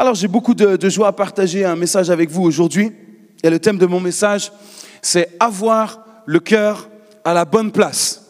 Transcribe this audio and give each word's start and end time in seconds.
Alors 0.00 0.14
j'ai 0.14 0.28
beaucoup 0.28 0.54
de, 0.54 0.88
joie 0.88 1.08
à 1.08 1.12
partager 1.12 1.64
un 1.64 1.74
message 1.74 2.08
avec 2.08 2.30
vous 2.30 2.44
aujourd'hui. 2.44 2.92
Et 3.42 3.50
le 3.50 3.58
thème 3.58 3.78
de 3.78 3.86
mon 3.86 3.98
message, 3.98 4.52
c'est 5.02 5.28
avoir 5.40 6.04
le 6.24 6.38
cœur 6.38 6.88
à 7.24 7.34
la 7.34 7.44
bonne 7.44 7.72
place. 7.72 8.24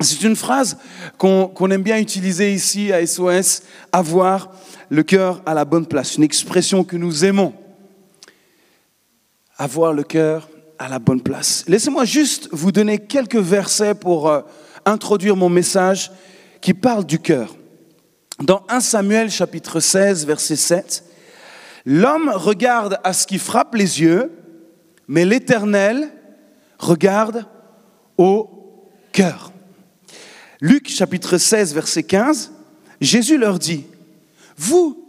C'est 0.00 0.22
une 0.22 0.34
phrase 0.34 0.78
qu'on 1.18 1.46
qu'on 1.48 1.70
aime 1.70 1.82
bien 1.82 1.98
utiliser 1.98 2.54
ici 2.54 2.90
à 2.90 3.06
SOS, 3.06 3.64
avoir 3.92 4.50
le 4.88 5.02
cœur 5.02 5.42
à 5.44 5.52
la 5.52 5.66
bonne 5.66 5.84
place, 5.84 6.16
une 6.16 6.22
expression 6.22 6.84
que 6.84 6.96
nous 6.96 7.22
aimons. 7.22 7.52
Avoir 9.58 9.92
le 9.92 10.04
cœur 10.04 10.48
à 10.78 10.88
la 10.88 10.98
bonne 10.98 11.20
place. 11.20 11.66
Laissez-moi 11.68 12.06
juste 12.06 12.48
vous 12.50 12.72
donner 12.72 12.98
quelques 12.98 13.36
versets 13.36 13.94
pour 13.94 14.30
euh, 14.30 14.40
introduire 14.86 15.36
mon 15.36 15.50
message 15.50 16.10
qui 16.62 16.72
parle 16.72 17.04
du 17.04 17.18
cœur. 17.18 17.57
Dans 18.42 18.64
1 18.68 18.78
Samuel 18.80 19.30
chapitre 19.32 19.80
16 19.80 20.24
verset 20.24 20.54
7, 20.54 21.04
l'homme 21.84 22.30
regarde 22.32 23.00
à 23.02 23.12
ce 23.12 23.26
qui 23.26 23.36
frappe 23.36 23.74
les 23.74 24.00
yeux, 24.00 24.30
mais 25.08 25.24
l'Éternel 25.24 26.08
regarde 26.78 27.46
au 28.16 28.48
cœur. 29.10 29.52
Luc 30.60 30.88
chapitre 30.88 31.36
16 31.36 31.74
verset 31.74 32.04
15, 32.04 32.52
Jésus 33.00 33.38
leur 33.38 33.58
dit, 33.58 33.86
vous, 34.56 35.04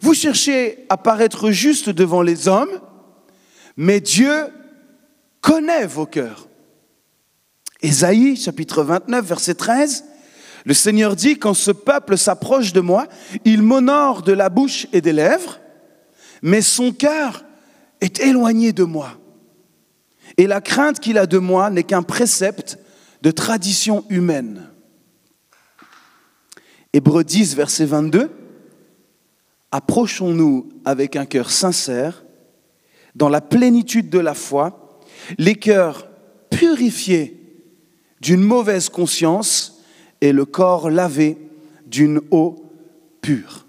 vous 0.00 0.14
cherchez 0.14 0.86
à 0.88 0.96
paraître 0.96 1.50
juste 1.50 1.90
devant 1.90 2.22
les 2.22 2.48
hommes, 2.48 2.80
mais 3.76 4.00
Dieu 4.00 4.46
connaît 5.42 5.86
vos 5.86 6.06
cœurs. 6.06 6.48
Ésaïe 7.82 8.34
chapitre 8.36 8.82
29 8.82 9.26
verset 9.26 9.56
13, 9.56 10.04
le 10.64 10.74
Seigneur 10.74 11.16
dit, 11.16 11.38
quand 11.38 11.54
ce 11.54 11.70
peuple 11.70 12.16
s'approche 12.16 12.72
de 12.72 12.80
moi, 12.80 13.06
il 13.44 13.62
m'honore 13.62 14.22
de 14.22 14.32
la 14.32 14.48
bouche 14.48 14.86
et 14.92 15.00
des 15.00 15.12
lèvres, 15.12 15.58
mais 16.42 16.62
son 16.62 16.92
cœur 16.92 17.44
est 18.00 18.20
éloigné 18.20 18.72
de 18.72 18.84
moi. 18.84 19.18
Et 20.36 20.46
la 20.46 20.60
crainte 20.60 21.00
qu'il 21.00 21.18
a 21.18 21.26
de 21.26 21.38
moi 21.38 21.70
n'est 21.70 21.82
qu'un 21.82 22.02
précepte 22.02 22.78
de 23.22 23.30
tradition 23.30 24.04
humaine. 24.08 24.68
Hébreux 26.92 27.24
10, 27.24 27.56
verset 27.56 27.86
22, 27.86 28.30
Approchons-nous 29.70 30.68
avec 30.84 31.16
un 31.16 31.24
cœur 31.24 31.50
sincère, 31.50 32.24
dans 33.14 33.30
la 33.30 33.40
plénitude 33.40 34.10
de 34.10 34.18
la 34.18 34.34
foi, 34.34 35.00
les 35.38 35.54
cœurs 35.54 36.08
purifiés 36.50 37.38
d'une 38.20 38.42
mauvaise 38.42 38.90
conscience 38.90 39.71
et 40.22 40.32
le 40.32 40.46
corps 40.46 40.88
lavé 40.88 41.36
d'une 41.84 42.20
eau 42.30 42.72
pure. 43.20 43.66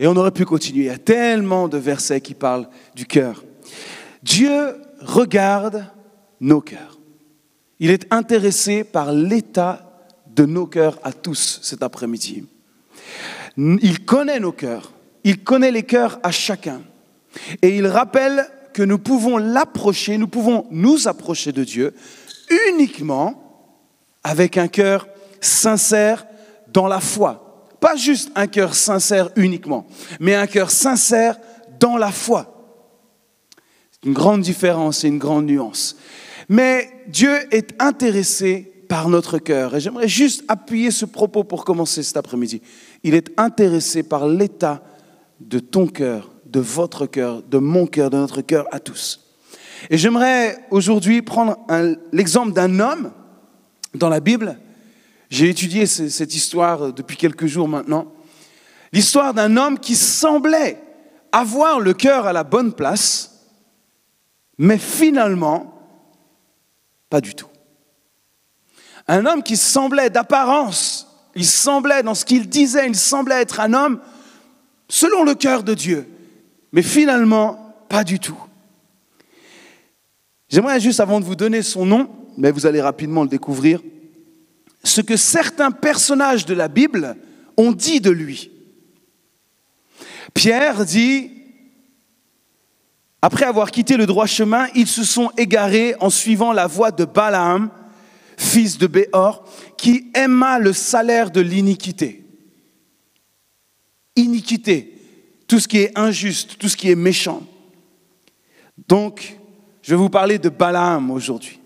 Et 0.00 0.08
on 0.08 0.16
aurait 0.16 0.32
pu 0.32 0.44
continuer. 0.44 0.84
Il 0.84 0.86
y 0.86 0.90
a 0.90 0.98
tellement 0.98 1.68
de 1.68 1.78
versets 1.78 2.20
qui 2.20 2.34
parlent 2.34 2.68
du 2.96 3.06
cœur. 3.06 3.44
Dieu 4.22 4.74
regarde 5.00 5.86
nos 6.40 6.60
cœurs. 6.60 6.98
Il 7.78 7.90
est 7.90 8.12
intéressé 8.12 8.82
par 8.82 9.12
l'état 9.12 10.08
de 10.26 10.44
nos 10.44 10.66
cœurs 10.66 10.98
à 11.04 11.12
tous 11.12 11.60
cet 11.62 11.84
après-midi. 11.84 12.44
Il 13.56 14.04
connaît 14.04 14.40
nos 14.40 14.52
cœurs. 14.52 14.92
Il 15.22 15.44
connaît 15.44 15.70
les 15.70 15.84
cœurs 15.84 16.18
à 16.24 16.32
chacun. 16.32 16.82
Et 17.62 17.76
il 17.76 17.86
rappelle 17.86 18.44
que 18.72 18.82
nous 18.82 18.98
pouvons 18.98 19.36
l'approcher, 19.36 20.18
nous 20.18 20.26
pouvons 20.26 20.66
nous 20.72 21.06
approcher 21.06 21.52
de 21.52 21.62
Dieu 21.62 21.94
uniquement 22.68 23.70
avec 24.24 24.58
un 24.58 24.66
cœur 24.66 25.06
sincère 25.44 26.26
dans 26.72 26.86
la 26.86 27.00
foi. 27.00 27.66
Pas 27.80 27.96
juste 27.96 28.30
un 28.34 28.46
cœur 28.46 28.74
sincère 28.74 29.30
uniquement, 29.36 29.86
mais 30.20 30.34
un 30.34 30.46
cœur 30.46 30.70
sincère 30.70 31.36
dans 31.78 31.96
la 31.96 32.10
foi. 32.10 32.50
C'est 33.90 34.08
une 34.08 34.14
grande 34.14 34.40
différence 34.40 35.04
et 35.04 35.08
une 35.08 35.18
grande 35.18 35.46
nuance. 35.46 35.96
Mais 36.48 36.90
Dieu 37.08 37.34
est 37.50 37.80
intéressé 37.80 38.72
par 38.88 39.08
notre 39.08 39.38
cœur. 39.38 39.74
Et 39.74 39.80
j'aimerais 39.80 40.08
juste 40.08 40.44
appuyer 40.48 40.90
ce 40.90 41.04
propos 41.04 41.44
pour 41.44 41.64
commencer 41.64 42.02
cet 42.02 42.16
après-midi. 42.16 42.62
Il 43.02 43.14
est 43.14 43.30
intéressé 43.36 44.02
par 44.02 44.28
l'état 44.28 44.82
de 45.40 45.58
ton 45.58 45.86
cœur, 45.86 46.30
de 46.46 46.60
votre 46.60 47.06
cœur, 47.06 47.42
de 47.42 47.58
mon 47.58 47.86
cœur, 47.86 48.10
de 48.10 48.16
notre 48.16 48.40
cœur 48.40 48.66
à 48.72 48.80
tous. 48.80 49.20
Et 49.90 49.98
j'aimerais 49.98 50.58
aujourd'hui 50.70 51.22
prendre 51.22 51.58
l'exemple 52.12 52.52
d'un 52.52 52.80
homme 52.80 53.12
dans 53.94 54.08
la 54.08 54.20
Bible. 54.20 54.58
J'ai 55.34 55.48
étudié 55.48 55.86
cette 55.86 56.32
histoire 56.32 56.92
depuis 56.92 57.16
quelques 57.16 57.46
jours 57.46 57.66
maintenant. 57.66 58.06
L'histoire 58.92 59.34
d'un 59.34 59.56
homme 59.56 59.80
qui 59.80 59.96
semblait 59.96 60.80
avoir 61.32 61.80
le 61.80 61.92
cœur 61.92 62.28
à 62.28 62.32
la 62.32 62.44
bonne 62.44 62.72
place, 62.72 63.48
mais 64.58 64.78
finalement, 64.78 65.76
pas 67.10 67.20
du 67.20 67.34
tout. 67.34 67.48
Un 69.08 69.26
homme 69.26 69.42
qui 69.42 69.56
semblait 69.56 70.08
d'apparence, 70.08 71.08
il 71.34 71.44
semblait 71.44 72.04
dans 72.04 72.14
ce 72.14 72.24
qu'il 72.24 72.48
disait, 72.48 72.86
il 72.86 72.94
semblait 72.94 73.42
être 73.42 73.58
un 73.58 73.74
homme 73.74 74.00
selon 74.88 75.24
le 75.24 75.34
cœur 75.34 75.64
de 75.64 75.74
Dieu, 75.74 76.08
mais 76.70 76.82
finalement, 76.82 77.74
pas 77.88 78.04
du 78.04 78.20
tout. 78.20 78.38
J'aimerais 80.48 80.78
juste, 80.78 81.00
avant 81.00 81.18
de 81.18 81.24
vous 81.24 81.34
donner 81.34 81.62
son 81.62 81.84
nom, 81.84 82.08
mais 82.36 82.52
vous 82.52 82.66
allez 82.66 82.80
rapidement 82.80 83.24
le 83.24 83.28
découvrir, 83.28 83.80
ce 84.84 85.00
que 85.00 85.16
certains 85.16 85.72
personnages 85.72 86.46
de 86.46 86.54
la 86.54 86.68
Bible 86.68 87.16
ont 87.56 87.72
dit 87.72 88.00
de 88.00 88.10
lui. 88.10 88.50
Pierre 90.32 90.84
dit, 90.84 91.30
après 93.22 93.46
avoir 93.46 93.70
quitté 93.70 93.96
le 93.96 94.06
droit 94.06 94.26
chemin, 94.26 94.66
ils 94.74 94.86
se 94.86 95.02
sont 95.02 95.30
égarés 95.38 95.94
en 96.00 96.10
suivant 96.10 96.52
la 96.52 96.66
voie 96.66 96.90
de 96.90 97.04
Balaam, 97.04 97.70
fils 98.36 98.76
de 98.76 98.86
Béor, 98.86 99.44
qui 99.78 100.10
aima 100.14 100.58
le 100.58 100.72
salaire 100.72 101.30
de 101.30 101.40
l'iniquité. 101.40 102.26
Iniquité, 104.16 104.94
tout 105.48 105.58
ce 105.58 105.66
qui 105.66 105.78
est 105.78 105.98
injuste, 105.98 106.58
tout 106.58 106.68
ce 106.68 106.76
qui 106.76 106.90
est 106.90 106.96
méchant. 106.96 107.42
Donc, 108.88 109.38
je 109.82 109.90
vais 109.90 109.96
vous 109.96 110.10
parler 110.10 110.38
de 110.38 110.48
Balaam 110.48 111.10
aujourd'hui. 111.10 111.60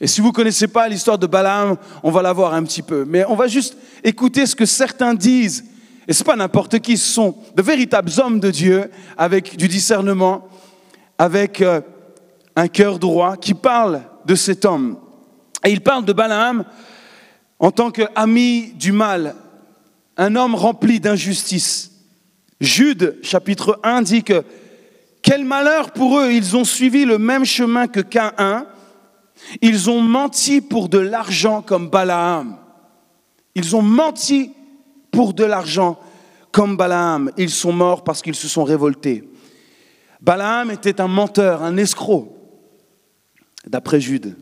Et 0.00 0.06
si 0.06 0.20
vous 0.20 0.28
ne 0.28 0.32
connaissez 0.32 0.68
pas 0.68 0.88
l'histoire 0.88 1.18
de 1.18 1.26
Balaam, 1.26 1.76
on 2.02 2.10
va 2.10 2.22
la 2.22 2.32
voir 2.32 2.52
un 2.54 2.62
petit 2.64 2.82
peu. 2.82 3.04
Mais 3.06 3.24
on 3.26 3.34
va 3.34 3.46
juste 3.46 3.76
écouter 4.04 4.44
ce 4.46 4.54
que 4.54 4.66
certains 4.66 5.14
disent. 5.14 5.64
Et 6.06 6.12
ce 6.12 6.20
n'est 6.20 6.26
pas 6.26 6.36
n'importe 6.36 6.78
qui, 6.80 6.96
ce 6.98 7.12
sont 7.12 7.36
de 7.54 7.62
véritables 7.62 8.12
hommes 8.18 8.38
de 8.38 8.50
Dieu 8.50 8.90
avec 9.16 9.56
du 9.56 9.68
discernement, 9.68 10.48
avec 11.18 11.62
euh, 11.62 11.80
un 12.54 12.68
cœur 12.68 12.98
droit, 12.98 13.36
qui 13.36 13.54
parlent 13.54 14.02
de 14.24 14.34
cet 14.34 14.64
homme. 14.64 14.98
Et 15.64 15.70
ils 15.70 15.80
parlent 15.80 16.04
de 16.04 16.12
Balaam 16.12 16.64
en 17.58 17.70
tant 17.70 17.90
qu'ami 17.90 18.72
du 18.74 18.92
mal, 18.92 19.34
un 20.18 20.36
homme 20.36 20.54
rempli 20.54 21.00
d'injustice. 21.00 21.90
Jude, 22.60 23.18
chapitre 23.22 23.80
1, 23.82 24.02
dit 24.02 24.22
que 24.22 24.44
quel 25.22 25.44
malheur 25.44 25.90
pour 25.90 26.18
eux, 26.20 26.30
ils 26.30 26.56
ont 26.56 26.64
suivi 26.64 27.04
le 27.04 27.18
même 27.18 27.44
chemin 27.44 27.88
que 27.88 28.00
Caïn. 28.00 28.66
Ils 29.60 29.90
ont 29.90 30.00
menti 30.00 30.60
pour 30.60 30.88
de 30.88 30.98
l'argent 30.98 31.62
comme 31.62 31.88
Balaam. 31.88 32.58
Ils 33.54 33.74
ont 33.76 33.82
menti 33.82 34.52
pour 35.10 35.34
de 35.34 35.44
l'argent 35.44 35.98
comme 36.52 36.76
Balaam. 36.76 37.30
Ils 37.36 37.50
sont 37.50 37.72
morts 37.72 38.04
parce 38.04 38.22
qu'ils 38.22 38.34
se 38.34 38.48
sont 38.48 38.64
révoltés. 38.64 39.28
Balaam 40.20 40.70
était 40.70 41.00
un 41.00 41.08
menteur, 41.08 41.62
un 41.62 41.76
escroc, 41.76 42.36
d'après 43.66 44.00
Jude. 44.00 44.36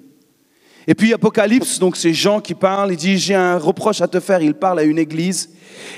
Et 0.86 0.94
puis 0.94 1.14
Apocalypse, 1.14 1.78
donc 1.78 1.96
c'est 1.96 2.12
Jean 2.12 2.40
qui 2.40 2.54
parle, 2.54 2.92
il 2.92 2.96
dit, 2.96 3.18
j'ai 3.18 3.34
un 3.34 3.56
reproche 3.56 4.00
à 4.00 4.08
te 4.08 4.20
faire, 4.20 4.42
il 4.42 4.54
parle 4.54 4.80
à 4.80 4.82
une 4.82 4.98
église. 4.98 5.50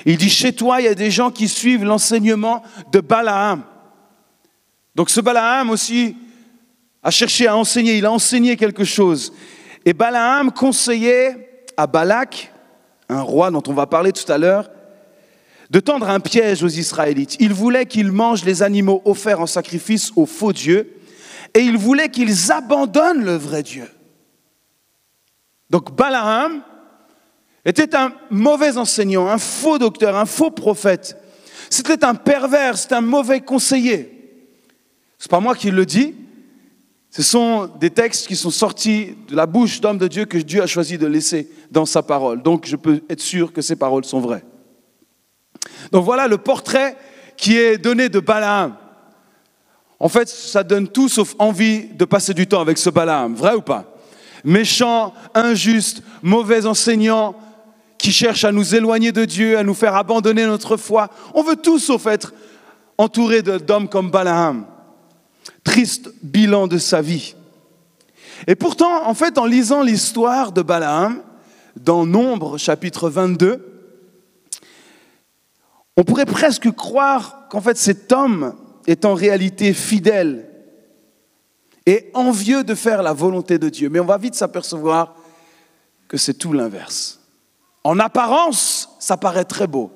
Il 0.04 0.16
dit, 0.16 0.30
chez 0.30 0.52
toi, 0.52 0.80
il 0.80 0.84
y 0.84 0.88
a 0.88 0.94
des 0.94 1.10
gens 1.10 1.30
qui 1.30 1.48
suivent 1.48 1.84
l'enseignement 1.84 2.62
de 2.92 3.00
Balaam. 3.00 3.64
Donc 4.94 5.10
ce 5.10 5.20
Balaam 5.20 5.70
aussi 5.70 6.16
a 7.06 7.10
cherché 7.12 7.46
à 7.46 7.56
enseigner, 7.56 7.98
il 7.98 8.04
a 8.04 8.10
enseigné 8.10 8.56
quelque 8.56 8.82
chose. 8.82 9.32
Et 9.84 9.92
Balaam 9.92 10.50
conseillait 10.50 11.64
à 11.76 11.86
Balak, 11.86 12.52
un 13.08 13.20
roi 13.20 13.52
dont 13.52 13.62
on 13.68 13.74
va 13.74 13.86
parler 13.86 14.10
tout 14.10 14.30
à 14.30 14.38
l'heure, 14.38 14.68
de 15.70 15.78
tendre 15.78 16.10
un 16.10 16.18
piège 16.18 16.64
aux 16.64 16.68
Israélites. 16.68 17.36
Il 17.38 17.52
voulait 17.52 17.86
qu'ils 17.86 18.10
mangent 18.10 18.44
les 18.44 18.64
animaux 18.64 19.02
offerts 19.04 19.40
en 19.40 19.46
sacrifice 19.46 20.10
aux 20.16 20.26
faux 20.26 20.52
dieux 20.52 20.96
et 21.54 21.60
il 21.60 21.76
voulait 21.76 22.08
qu'ils 22.08 22.50
abandonnent 22.50 23.24
le 23.24 23.36
vrai 23.36 23.62
Dieu. 23.62 23.88
Donc 25.70 25.94
Balaam 25.94 26.60
était 27.64 27.94
un 27.94 28.14
mauvais 28.30 28.78
enseignant, 28.78 29.28
un 29.28 29.38
faux 29.38 29.78
docteur, 29.78 30.16
un 30.16 30.26
faux 30.26 30.50
prophète. 30.50 31.16
C'était 31.70 32.04
un 32.04 32.16
pervers, 32.16 32.76
c'était 32.76 32.96
un 32.96 33.00
mauvais 33.00 33.42
conseiller. 33.42 34.42
Ce 35.20 35.26
n'est 35.26 35.30
pas 35.30 35.38
moi 35.38 35.54
qui 35.54 35.70
le 35.70 35.86
dis. 35.86 36.25
Ce 37.16 37.22
sont 37.22 37.66
des 37.80 37.88
textes 37.88 38.26
qui 38.26 38.36
sont 38.36 38.50
sortis 38.50 39.14
de 39.26 39.34
la 39.34 39.46
bouche 39.46 39.80
d'hommes 39.80 39.96
de 39.96 40.06
Dieu 40.06 40.26
que 40.26 40.36
Dieu 40.36 40.62
a 40.62 40.66
choisi 40.66 40.98
de 40.98 41.06
laisser 41.06 41.50
dans 41.70 41.86
sa 41.86 42.02
parole. 42.02 42.42
Donc 42.42 42.66
je 42.66 42.76
peux 42.76 43.00
être 43.08 43.22
sûr 43.22 43.54
que 43.54 43.62
ces 43.62 43.74
paroles 43.74 44.04
sont 44.04 44.20
vraies. 44.20 44.44
Donc 45.92 46.04
voilà 46.04 46.28
le 46.28 46.36
portrait 46.36 46.94
qui 47.38 47.56
est 47.56 47.78
donné 47.78 48.10
de 48.10 48.20
Balaam, 48.20 48.76
en 49.98 50.10
fait, 50.10 50.28
ça 50.28 50.62
donne 50.62 50.88
tout 50.88 51.08
sauf 51.08 51.34
envie 51.38 51.86
de 51.86 52.04
passer 52.04 52.34
du 52.34 52.46
temps 52.46 52.60
avec 52.60 52.76
ce 52.76 52.90
Balaam, 52.90 53.34
vrai 53.34 53.54
ou 53.54 53.62
pas? 53.62 53.96
Méchant, 54.44 55.14
injuste, 55.32 56.02
mauvais 56.22 56.66
enseignant, 56.66 57.34
qui 57.96 58.12
cherche 58.12 58.44
à 58.44 58.52
nous 58.52 58.74
éloigner 58.74 59.12
de 59.12 59.24
Dieu, 59.24 59.56
à 59.56 59.62
nous 59.62 59.72
faire 59.72 59.94
abandonner 59.94 60.44
notre 60.44 60.76
foi. 60.76 61.08
On 61.32 61.42
veut 61.42 61.56
tout 61.56 61.78
sauf 61.78 62.04
être 62.08 62.34
entouré 62.98 63.40
d'hommes 63.40 63.88
comme 63.88 64.10
Balaam. 64.10 64.66
Triste 65.66 66.10
bilan 66.22 66.68
de 66.68 66.78
sa 66.78 67.02
vie. 67.02 67.34
Et 68.46 68.54
pourtant, 68.54 69.06
en 69.06 69.14
fait, 69.14 69.36
en 69.36 69.46
lisant 69.46 69.82
l'histoire 69.82 70.52
de 70.52 70.62
Balaam, 70.62 71.22
dans 71.74 72.06
Nombre 72.06 72.56
chapitre 72.56 73.10
22, 73.10 73.76
on 75.96 76.04
pourrait 76.04 76.24
presque 76.24 76.70
croire 76.70 77.48
qu'en 77.50 77.60
fait 77.60 77.76
cet 77.76 78.12
homme 78.12 78.54
est 78.86 79.04
en 79.04 79.14
réalité 79.14 79.72
fidèle 79.72 80.48
et 81.84 82.10
envieux 82.14 82.62
de 82.62 82.74
faire 82.76 83.02
la 83.02 83.12
volonté 83.12 83.58
de 83.58 83.68
Dieu. 83.68 83.88
Mais 83.88 83.98
on 83.98 84.06
va 84.06 84.18
vite 84.18 84.36
s'apercevoir 84.36 85.16
que 86.06 86.16
c'est 86.16 86.34
tout 86.34 86.52
l'inverse. 86.52 87.18
En 87.82 87.98
apparence, 87.98 88.88
ça 89.00 89.16
paraît 89.16 89.44
très 89.44 89.66
beau. 89.66 89.90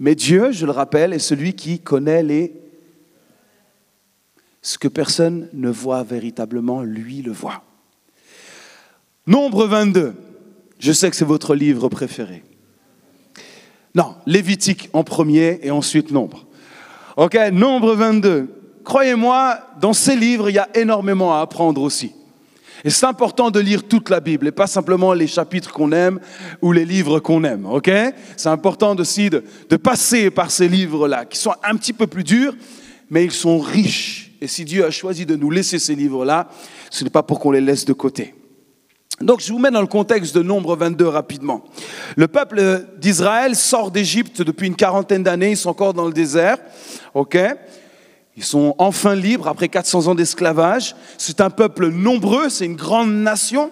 Mais 0.00 0.16
Dieu, 0.16 0.50
je 0.50 0.66
le 0.66 0.72
rappelle, 0.72 1.12
est 1.12 1.20
celui 1.20 1.54
qui 1.54 1.78
connaît 1.78 2.24
les... 2.24 2.63
Ce 4.64 4.78
que 4.78 4.88
personne 4.88 5.50
ne 5.52 5.68
voit 5.68 6.02
véritablement, 6.04 6.82
lui 6.82 7.20
le 7.20 7.32
voit. 7.32 7.62
Nombre 9.26 9.66
22. 9.66 10.14
Je 10.78 10.90
sais 10.90 11.10
que 11.10 11.16
c'est 11.16 11.26
votre 11.26 11.54
livre 11.54 11.90
préféré. 11.90 12.42
Non, 13.94 14.14
Lévitique 14.24 14.88
en 14.94 15.04
premier 15.04 15.60
et 15.62 15.70
ensuite 15.70 16.10
Nombre. 16.10 16.46
Ok, 17.18 17.38
Nombre 17.52 17.94
22. 17.94 18.48
Croyez-moi, 18.84 19.58
dans 19.82 19.92
ces 19.92 20.16
livres, 20.16 20.48
il 20.48 20.54
y 20.54 20.58
a 20.58 20.70
énormément 20.74 21.34
à 21.34 21.42
apprendre 21.42 21.82
aussi. 21.82 22.12
Et 22.84 22.90
c'est 22.90 23.04
important 23.04 23.50
de 23.50 23.60
lire 23.60 23.86
toute 23.86 24.08
la 24.08 24.20
Bible 24.20 24.46
et 24.46 24.52
pas 24.52 24.66
simplement 24.66 25.12
les 25.12 25.26
chapitres 25.26 25.74
qu'on 25.74 25.92
aime 25.92 26.20
ou 26.62 26.72
les 26.72 26.86
livres 26.86 27.20
qu'on 27.20 27.44
aime. 27.44 27.66
Ok? 27.66 27.90
C'est 28.38 28.48
important 28.48 28.96
aussi 28.96 29.28
de, 29.28 29.44
de 29.68 29.76
passer 29.76 30.30
par 30.30 30.50
ces 30.50 30.68
livres-là, 30.68 31.26
qui 31.26 31.36
sont 31.36 31.54
un 31.62 31.76
petit 31.76 31.92
peu 31.92 32.06
plus 32.06 32.24
durs, 32.24 32.56
mais 33.10 33.26
ils 33.26 33.30
sont 33.30 33.58
riches. 33.58 34.23
Et 34.44 34.46
si 34.46 34.66
Dieu 34.66 34.84
a 34.84 34.90
choisi 34.90 35.24
de 35.24 35.36
nous 35.36 35.50
laisser 35.50 35.78
ces 35.78 35.94
livres-là, 35.94 36.48
ce 36.90 37.02
n'est 37.02 37.08
pas 37.08 37.22
pour 37.22 37.40
qu'on 37.40 37.50
les 37.50 37.62
laisse 37.62 37.86
de 37.86 37.94
côté. 37.94 38.34
Donc 39.22 39.40
je 39.40 39.50
vous 39.50 39.58
mets 39.58 39.70
dans 39.70 39.80
le 39.80 39.86
contexte 39.86 40.34
de 40.34 40.42
Nombre 40.42 40.76
22 40.76 41.08
rapidement. 41.08 41.64
Le 42.14 42.28
peuple 42.28 42.84
d'Israël 42.98 43.56
sort 43.56 43.90
d'Égypte 43.90 44.42
depuis 44.42 44.66
une 44.66 44.76
quarantaine 44.76 45.22
d'années, 45.22 45.52
ils 45.52 45.56
sont 45.56 45.70
encore 45.70 45.94
dans 45.94 46.04
le 46.04 46.12
désert, 46.12 46.58
ok? 47.14 47.38
Ils 48.36 48.44
sont 48.44 48.74
enfin 48.76 49.14
libres 49.14 49.48
après 49.48 49.70
400 49.70 50.08
ans 50.08 50.14
d'esclavage. 50.14 50.94
C'est 51.16 51.40
un 51.40 51.48
peuple 51.48 51.88
nombreux, 51.88 52.50
c'est 52.50 52.66
une 52.66 52.76
grande 52.76 53.14
nation. 53.14 53.70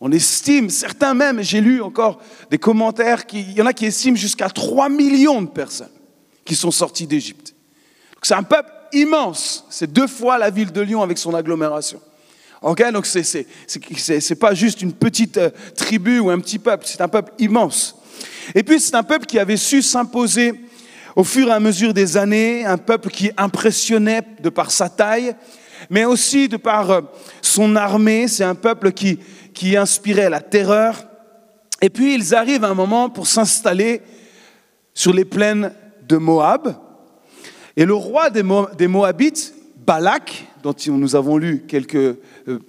On 0.00 0.12
estime, 0.12 0.70
certains 0.70 1.14
même, 1.14 1.42
j'ai 1.42 1.60
lu 1.60 1.82
encore 1.82 2.20
des 2.52 2.58
commentaires, 2.58 3.24
il 3.32 3.50
y 3.50 3.60
en 3.60 3.66
a 3.66 3.72
qui 3.72 3.86
estiment 3.86 4.16
jusqu'à 4.16 4.48
3 4.48 4.88
millions 4.88 5.42
de 5.42 5.48
personnes 5.48 5.88
qui 6.44 6.54
sont 6.54 6.70
sorties 6.70 7.08
d'Égypte. 7.08 7.56
C'est 8.22 8.34
un 8.34 8.44
peuple 8.44 8.70
immense, 8.92 9.64
c'est 9.70 9.92
deux 9.92 10.06
fois 10.06 10.38
la 10.38 10.50
ville 10.50 10.72
de 10.72 10.80
Lyon 10.80 11.02
avec 11.02 11.18
son 11.18 11.34
agglomération. 11.34 12.00
Ok, 12.62 12.82
donc 12.92 13.06
c'est 13.06 13.22
c'est 13.22 14.34
pas 14.34 14.52
juste 14.52 14.82
une 14.82 14.92
petite 14.92 15.38
euh, 15.38 15.50
tribu 15.74 16.18
ou 16.18 16.28
un 16.28 16.38
petit 16.40 16.58
peuple, 16.58 16.84
c'est 16.86 17.00
un 17.00 17.08
peuple 17.08 17.32
immense. 17.38 17.96
Et 18.54 18.62
puis 18.62 18.80
c'est 18.80 18.94
un 18.94 19.02
peuple 19.02 19.24
qui 19.24 19.38
avait 19.38 19.56
su 19.56 19.80
s'imposer 19.80 20.52
au 21.16 21.24
fur 21.24 21.48
et 21.48 21.52
à 21.52 21.60
mesure 21.60 21.94
des 21.94 22.18
années, 22.18 22.66
un 22.66 22.76
peuple 22.76 23.08
qui 23.08 23.30
impressionnait 23.38 24.22
de 24.42 24.50
par 24.50 24.70
sa 24.70 24.90
taille, 24.90 25.34
mais 25.88 26.04
aussi 26.04 26.48
de 26.48 26.58
par 26.58 26.90
euh, 26.90 27.00
son 27.40 27.76
armée. 27.76 28.28
C'est 28.28 28.44
un 28.44 28.54
peuple 28.54 28.92
qui 28.92 29.18
qui 29.54 29.76
inspirait 29.76 30.28
la 30.28 30.40
terreur. 30.40 30.96
Et 31.80 31.88
puis 31.88 32.14
ils 32.14 32.34
arrivent 32.34 32.64
à 32.64 32.68
un 32.68 32.74
moment 32.74 33.08
pour 33.08 33.26
s'installer 33.26 34.02
sur 34.92 35.14
les 35.14 35.24
plaines 35.24 35.72
de 36.06 36.18
Moab. 36.18 36.76
Et 37.76 37.84
le 37.84 37.94
roi 37.94 38.30
des, 38.30 38.42
Moabites, 38.42 39.54
Balak, 39.86 40.46
dont 40.62 40.74
nous 40.88 41.16
avons 41.16 41.36
lu 41.36 41.64
quelques 41.66 41.94
euh, 41.94 42.16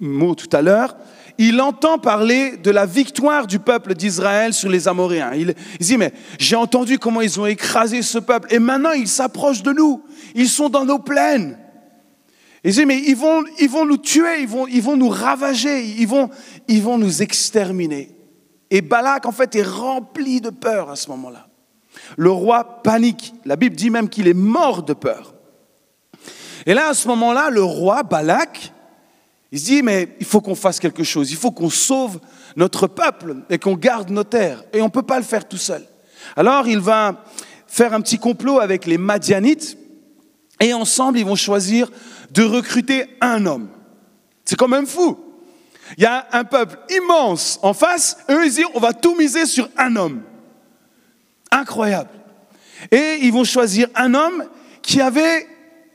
mots 0.00 0.34
tout 0.34 0.48
à 0.52 0.62
l'heure, 0.62 0.96
il 1.38 1.60
entend 1.60 1.98
parler 1.98 2.56
de 2.56 2.70
la 2.70 2.86
victoire 2.86 3.46
du 3.46 3.58
peuple 3.58 3.94
d'Israël 3.94 4.52
sur 4.52 4.68
les 4.68 4.86
Amoréens. 4.86 5.32
Il, 5.34 5.54
dit, 5.80 5.96
mais 5.96 6.12
j'ai 6.38 6.56
entendu 6.56 6.98
comment 6.98 7.20
ils 7.20 7.40
ont 7.40 7.46
écrasé 7.46 8.02
ce 8.02 8.18
peuple 8.18 8.52
et 8.52 8.58
maintenant 8.58 8.92
ils 8.92 9.08
s'approchent 9.08 9.62
de 9.62 9.72
nous. 9.72 10.02
Ils 10.34 10.48
sont 10.48 10.68
dans 10.68 10.84
nos 10.84 10.98
plaines. 10.98 11.58
Il 12.64 12.72
dit, 12.72 12.86
mais 12.86 12.98
ils 12.98 13.16
vont, 13.16 13.84
nous 13.84 13.96
tuer, 13.96 14.40
ils 14.40 14.48
vont, 14.82 14.96
nous 14.96 15.08
ravager, 15.08 15.84
ils 15.84 16.06
vont 16.06 16.98
nous 16.98 17.22
exterminer. 17.22 18.10
Et 18.70 18.80
Balak, 18.80 19.26
en 19.26 19.32
fait, 19.32 19.54
est 19.54 19.66
rempli 19.66 20.40
de 20.40 20.48
peur 20.48 20.90
à 20.90 20.96
ce 20.96 21.10
moment-là. 21.10 21.46
Le 22.16 22.30
roi 22.30 22.82
panique. 22.82 23.34
La 23.44 23.56
Bible 23.56 23.76
dit 23.76 23.90
même 23.90 24.08
qu'il 24.08 24.28
est 24.28 24.34
mort 24.34 24.82
de 24.82 24.92
peur. 24.92 25.34
Et 26.66 26.74
là, 26.74 26.88
à 26.88 26.94
ce 26.94 27.08
moment-là, 27.08 27.50
le 27.50 27.62
roi 27.62 28.02
Balak, 28.02 28.72
il 29.50 29.58
se 29.58 29.64
dit, 29.66 29.82
mais 29.82 30.16
il 30.20 30.26
faut 30.26 30.40
qu'on 30.40 30.54
fasse 30.54 30.80
quelque 30.80 31.04
chose, 31.04 31.30
il 31.30 31.36
faut 31.36 31.50
qu'on 31.50 31.70
sauve 31.70 32.20
notre 32.56 32.86
peuple 32.86 33.36
et 33.50 33.58
qu'on 33.58 33.74
garde 33.74 34.10
nos 34.10 34.24
terres. 34.24 34.62
Et 34.72 34.80
on 34.80 34.86
ne 34.86 34.90
peut 34.90 35.02
pas 35.02 35.18
le 35.18 35.24
faire 35.24 35.46
tout 35.46 35.56
seul. 35.56 35.84
Alors, 36.36 36.68
il 36.68 36.78
va 36.78 37.24
faire 37.66 37.92
un 37.92 38.00
petit 38.00 38.18
complot 38.18 38.60
avec 38.60 38.86
les 38.86 38.98
Madianites 38.98 39.76
et 40.60 40.72
ensemble, 40.72 41.18
ils 41.18 41.26
vont 41.26 41.34
choisir 41.34 41.90
de 42.30 42.44
recruter 42.44 43.06
un 43.20 43.46
homme. 43.46 43.68
C'est 44.44 44.56
quand 44.56 44.68
même 44.68 44.86
fou. 44.86 45.18
Il 45.98 46.04
y 46.04 46.06
a 46.06 46.26
un 46.32 46.44
peuple 46.44 46.78
immense 46.90 47.58
en 47.62 47.74
face, 47.74 48.16
eux, 48.30 48.46
ils 48.46 48.52
disent, 48.52 48.64
on 48.74 48.80
va 48.80 48.92
tout 48.92 49.16
miser 49.16 49.46
sur 49.46 49.68
un 49.76 49.96
homme. 49.96 50.22
Incroyable. 51.52 52.10
Et 52.90 53.18
ils 53.20 53.32
vont 53.32 53.44
choisir 53.44 53.86
un 53.94 54.14
homme 54.14 54.44
qui 54.80 55.00
avait 55.00 55.46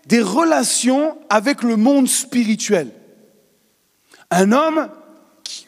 des 0.05 0.21
relations 0.21 1.17
avec 1.29 1.63
le 1.63 1.75
monde 1.75 2.07
spirituel. 2.07 2.91
Un 4.31 4.51
homme, 4.51 4.87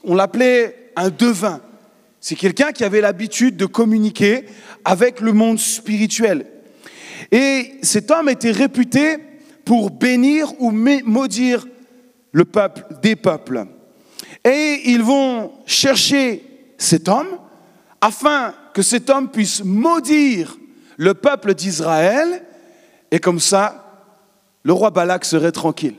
on 0.03 0.15
l'appelait 0.15 0.91
un 0.95 1.09
devin. 1.09 1.59
C'est 2.21 2.35
quelqu'un 2.35 2.71
qui 2.71 2.83
avait 2.83 3.01
l'habitude 3.01 3.57
de 3.57 3.65
communiquer 3.65 4.45
avec 4.85 5.21
le 5.21 5.33
monde 5.33 5.59
spirituel. 5.59 6.45
Et 7.31 7.73
cet 7.81 8.11
homme 8.11 8.29
était 8.29 8.51
réputé 8.51 9.17
pour 9.65 9.89
bénir 9.89 10.53
ou 10.59 10.71
maudire 10.71 11.65
le 12.31 12.45
peuple, 12.45 12.85
des 13.01 13.15
peuples. 13.15 13.65
Et 14.43 14.81
ils 14.85 15.01
vont 15.01 15.51
chercher 15.65 16.43
cet 16.77 17.09
homme 17.09 17.27
afin 18.01 18.53
que 18.79 18.83
cet 18.83 19.09
homme 19.09 19.29
puisse 19.29 19.61
maudire 19.61 20.57
le 20.95 21.13
peuple 21.13 21.53
d'Israël 21.53 22.45
et 23.11 23.19
comme 23.19 23.41
ça 23.41 24.07
le 24.63 24.71
roi 24.71 24.89
Balak 24.89 25.25
serait 25.25 25.51
tranquille. 25.51 25.97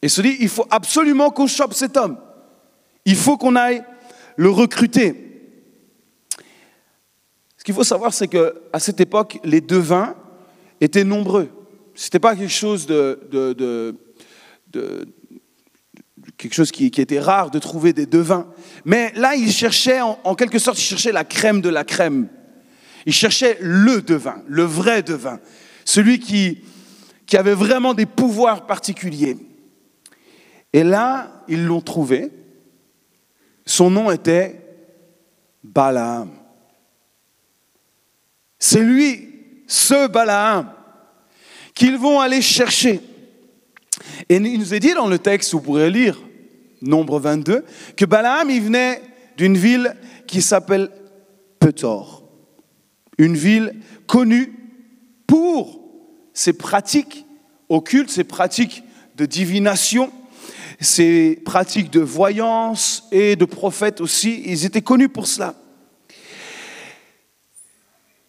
Et 0.00 0.08
se 0.08 0.22
dit, 0.22 0.36
il 0.38 0.48
faut 0.48 0.68
absolument 0.70 1.30
qu'on 1.30 1.48
chope 1.48 1.74
cet 1.74 1.96
homme. 1.96 2.18
Il 3.04 3.16
faut 3.16 3.36
qu'on 3.36 3.56
aille 3.56 3.82
le 4.36 4.48
recruter. 4.48 5.50
Ce 7.56 7.64
qu'il 7.64 7.74
faut 7.74 7.82
savoir, 7.82 8.14
c'est 8.14 8.28
qu'à 8.28 8.78
cette 8.78 9.00
époque, 9.00 9.40
les 9.42 9.60
devins 9.60 10.14
étaient 10.80 11.02
nombreux. 11.02 11.48
Ce 11.96 12.06
n'était 12.06 12.20
pas 12.20 12.36
quelque 12.36 12.48
chose 12.48 12.86
de, 12.86 13.18
de, 13.28 15.08
quelque 16.42 16.54
chose 16.54 16.72
qui, 16.72 16.86
était 16.86 17.20
rare 17.20 17.52
de 17.52 17.60
trouver 17.60 17.92
des 17.92 18.04
devins. 18.04 18.48
Mais 18.84 19.12
là, 19.14 19.36
il 19.36 19.52
cherchait, 19.52 20.00
en, 20.00 20.34
quelque 20.34 20.58
sorte, 20.58 20.76
il 20.76 20.82
cherchait 20.82 21.12
la 21.12 21.22
crème 21.22 21.60
de 21.60 21.68
la 21.68 21.84
crème. 21.84 22.28
Il 23.06 23.12
cherchait 23.12 23.58
le 23.60 24.02
devin, 24.02 24.42
le 24.48 24.64
vrai 24.64 25.04
devin, 25.04 25.38
celui 25.84 26.18
qui, 26.18 26.58
qui 27.26 27.36
avait 27.36 27.54
vraiment 27.54 27.94
des 27.94 28.06
pouvoirs 28.06 28.66
particuliers. 28.66 29.36
Et 30.72 30.82
là, 30.82 31.44
ils 31.46 31.64
l'ont 31.64 31.80
trouvé. 31.80 32.32
Son 33.64 33.88
nom 33.88 34.10
était 34.10 34.60
Balaam. 35.62 36.30
C'est 38.58 38.82
lui, 38.82 39.28
ce 39.68 40.08
Balaam, 40.08 40.72
qu'ils 41.72 41.98
vont 41.98 42.18
aller 42.18 42.42
chercher. 42.42 43.00
Et 44.28 44.36
il 44.36 44.58
nous 44.58 44.74
est 44.74 44.80
dit 44.80 44.94
dans 44.94 45.06
le 45.06 45.20
texte, 45.20 45.52
vous 45.52 45.60
pourrez 45.60 45.88
lire, 45.88 46.18
nombre 46.82 47.20
22, 47.20 47.64
que 47.96 48.04
Balaam, 48.04 48.50
il 48.50 48.62
venait 48.62 49.00
d'une 49.36 49.56
ville 49.56 49.96
qui 50.26 50.42
s'appelle 50.42 50.90
Petor. 51.58 52.24
Une 53.18 53.36
ville 53.36 53.74
connue 54.06 54.52
pour 55.26 55.80
ses 56.32 56.52
pratiques 56.52 57.26
occultes, 57.68 58.10
ses 58.10 58.24
pratiques 58.24 58.82
de 59.16 59.26
divination, 59.26 60.10
ses 60.80 61.40
pratiques 61.44 61.90
de 61.90 62.00
voyance 62.00 63.08
et 63.12 63.36
de 63.36 63.44
prophète 63.44 64.00
aussi, 64.00 64.42
ils 64.46 64.64
étaient 64.64 64.82
connus 64.82 65.08
pour 65.08 65.26
cela. 65.26 65.54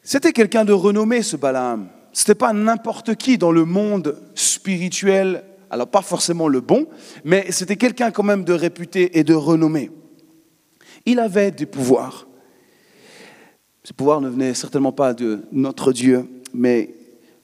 C'était 0.03 0.33
quelqu'un 0.33 0.65
de 0.65 0.73
renommé, 0.73 1.21
ce 1.21 1.37
Balaam. 1.37 1.89
Ce 2.11 2.23
n'était 2.23 2.35
pas 2.35 2.53
n'importe 2.53 3.15
qui 3.15 3.37
dans 3.37 3.51
le 3.51 3.65
monde 3.65 4.21
spirituel, 4.35 5.43
alors 5.73 5.87
pas 5.87 6.03
forcément 6.03 6.47
le 6.47 6.61
bon, 6.61 6.85
mais 7.23 7.47
c'était 7.49 7.77
quelqu'un 7.77 8.11
quand 8.11 8.21
même 8.21 8.43
de 8.43 8.53
réputé 8.53 9.17
et 9.17 9.23
de 9.23 9.33
renommé. 9.33 9.89
Il 11.07 11.19
avait 11.19 11.49
des 11.49 11.65
pouvoirs. 11.65 12.27
Ces 13.83 13.93
pouvoirs 13.93 14.21
ne 14.21 14.29
venaient 14.29 14.53
certainement 14.53 14.91
pas 14.91 15.15
de 15.15 15.45
notre 15.51 15.91
Dieu, 15.91 16.29
mais 16.53 16.93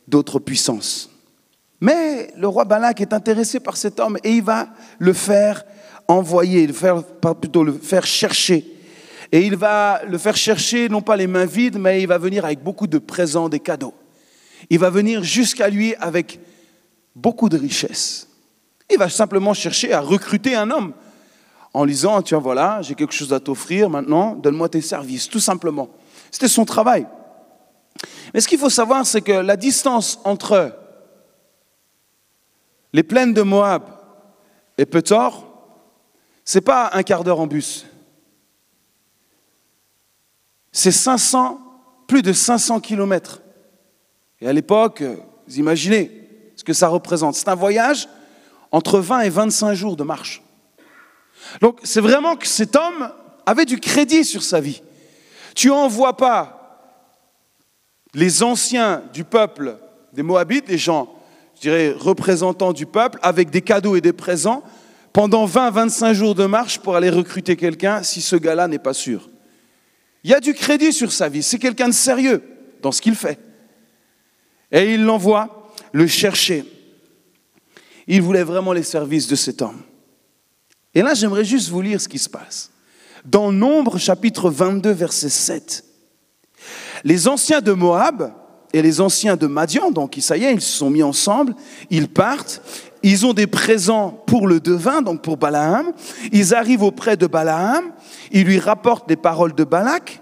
d'autres 0.07 0.37
puissances. 0.37 1.09
Mais 1.81 2.31
le 2.37 2.47
roi 2.47 2.65
Balak 2.65 3.01
est 3.01 3.13
intéressé 3.13 3.59
par 3.59 3.77
cet 3.77 3.99
homme 3.99 4.19
et 4.23 4.33
il 4.33 4.43
va 4.43 4.67
le 4.99 5.13
faire 5.13 5.65
envoyer, 6.07 6.69
plutôt 7.41 7.63
le 7.63 7.73
faire 7.73 8.05
chercher. 8.05 8.63
Et 9.31 9.41
il 9.41 9.55
va 9.55 10.01
le 10.07 10.19
faire 10.19 10.37
chercher, 10.37 10.87
non 10.87 11.01
pas 11.01 11.17
les 11.17 11.25
mains 11.25 11.45
vides, 11.45 11.79
mais 11.79 12.03
il 12.03 12.07
va 12.07 12.19
venir 12.19 12.45
avec 12.45 12.61
beaucoup 12.61 12.85
de 12.85 12.99
présents, 12.99 13.49
des 13.49 13.59
cadeaux. 13.59 13.95
Il 14.69 14.77
va 14.77 14.91
venir 14.91 15.23
jusqu'à 15.23 15.67
lui 15.67 15.95
avec 15.95 16.39
beaucoup 17.21 17.49
de 17.49 17.57
richesses. 17.57 18.27
Il 18.89 18.97
va 18.97 19.09
simplement 19.09 19.53
chercher 19.53 19.93
à 19.93 20.01
recruter 20.01 20.55
un 20.55 20.71
homme 20.71 20.93
en 21.73 21.85
disant, 21.85 22.21
tiens 22.21 22.39
voilà, 22.39 22.81
j'ai 22.81 22.95
quelque 22.95 23.13
chose 23.13 23.33
à 23.33 23.39
t'offrir 23.39 23.89
maintenant, 23.89 24.35
donne-moi 24.35 24.69
tes 24.69 24.81
services, 24.81 25.29
tout 25.29 25.39
simplement. 25.39 25.89
C'était 26.31 26.47
son 26.47 26.65
travail. 26.65 27.07
Mais 28.33 28.41
ce 28.41 28.47
qu'il 28.47 28.57
faut 28.57 28.69
savoir, 28.69 29.05
c'est 29.05 29.21
que 29.21 29.31
la 29.31 29.57
distance 29.57 30.19
entre 30.23 30.75
les 32.93 33.03
plaines 33.03 33.33
de 33.33 33.41
Moab 33.41 33.83
et 34.77 34.85
Petor, 34.85 35.45
c'est 36.43 36.61
pas 36.61 36.89
un 36.93 37.03
quart 37.03 37.23
d'heure 37.23 37.39
en 37.39 37.47
bus. 37.47 37.85
C'est 40.71 40.91
500, 40.91 41.59
plus 42.07 42.21
de 42.21 42.33
500 42.33 42.79
kilomètres. 42.79 43.41
Et 44.41 44.47
à 44.47 44.53
l'époque, 44.53 45.03
vous 45.47 45.59
imaginez 45.59 46.18
que 46.69 46.73
ça 46.75 46.87
représente. 46.87 47.33
C'est 47.33 47.49
un 47.49 47.55
voyage 47.55 48.07
entre 48.71 48.99
20 48.99 49.21
et 49.21 49.29
25 49.29 49.73
jours 49.73 49.95
de 49.95 50.03
marche. 50.03 50.43
Donc 51.61 51.79
c'est 51.83 51.99
vraiment 51.99 52.35
que 52.35 52.45
cet 52.45 52.75
homme 52.75 53.11
avait 53.47 53.65
du 53.65 53.79
crédit 53.79 54.23
sur 54.23 54.43
sa 54.43 54.61
vie. 54.61 54.83
Tu 55.55 55.69
n'envoies 55.69 56.15
pas 56.15 56.85
les 58.13 58.43
anciens 58.43 59.01
du 59.13 59.23
peuple 59.23 59.77
des 60.13 60.21
Moabites, 60.21 60.67
les 60.67 60.77
gens 60.77 61.15
je 61.55 61.61
dirais, 61.61 61.91
représentants 61.97 62.71
du 62.71 62.85
peuple, 62.85 63.17
avec 63.23 63.49
des 63.49 63.61
cadeaux 63.61 63.95
et 63.95 64.01
des 64.01 64.13
présents, 64.13 64.63
pendant 65.11 65.47
20-25 65.47 66.13
jours 66.13 66.35
de 66.35 66.45
marche 66.45 66.77
pour 66.79 66.95
aller 66.95 67.09
recruter 67.09 67.55
quelqu'un 67.55 68.03
si 68.03 68.21
ce 68.21 68.35
gars-là 68.35 68.67
n'est 68.67 68.79
pas 68.79 68.93
sûr. 68.93 69.27
Il 70.23 70.29
y 70.29 70.33
a 70.35 70.39
du 70.39 70.53
crédit 70.53 70.93
sur 70.93 71.11
sa 71.11 71.29
vie, 71.29 71.41
c'est 71.41 71.57
quelqu'un 71.57 71.87
de 71.87 71.93
sérieux 71.93 72.43
dans 72.81 72.91
ce 72.91 73.01
qu'il 73.01 73.15
fait. 73.15 73.39
Et 74.71 74.93
il 74.93 75.03
l'envoie 75.03 75.58
le 75.91 76.07
chercher. 76.07 76.65
Il 78.07 78.21
voulait 78.21 78.43
vraiment 78.43 78.73
les 78.73 78.83
services 78.83 79.27
de 79.27 79.35
cet 79.35 79.61
homme. 79.61 79.81
Et 80.95 81.01
là, 81.01 81.13
j'aimerais 81.13 81.45
juste 81.45 81.69
vous 81.69 81.81
lire 81.81 82.01
ce 82.01 82.07
qui 82.07 82.19
se 82.19 82.29
passe. 82.29 82.71
Dans 83.25 83.51
Nombre, 83.51 83.97
chapitre 83.97 84.49
22, 84.49 84.91
verset 84.91 85.29
7, 85.29 85.83
les 87.03 87.27
anciens 87.27 87.61
de 87.61 87.73
Moab, 87.73 88.33
et 88.73 88.81
les 88.81 89.01
anciens 89.01 89.35
de 89.35 89.47
Madian, 89.47 89.91
donc 89.91 90.15
ça 90.19 90.37
y 90.37 90.43
est, 90.43 90.53
ils 90.53 90.61
se 90.61 90.77
sont 90.77 90.89
mis 90.89 91.03
ensemble, 91.03 91.55
ils 91.89 92.07
partent, 92.07 92.61
ils 93.01 93.25
ont 93.25 93.33
des 93.33 93.47
présents 93.47 94.11
pour 94.27 94.47
le 94.47 94.59
devin, 94.59 95.01
donc 95.01 95.21
pour 95.21 95.37
Balaam, 95.37 95.91
ils 96.31 96.53
arrivent 96.53 96.83
auprès 96.83 97.17
de 97.17 97.25
Balaam, 97.25 97.91
ils 98.31 98.43
lui 98.43 98.59
rapportent 98.59 99.09
les 99.09 99.15
paroles 99.15 99.55
de 99.55 99.63
Balak, 99.63 100.21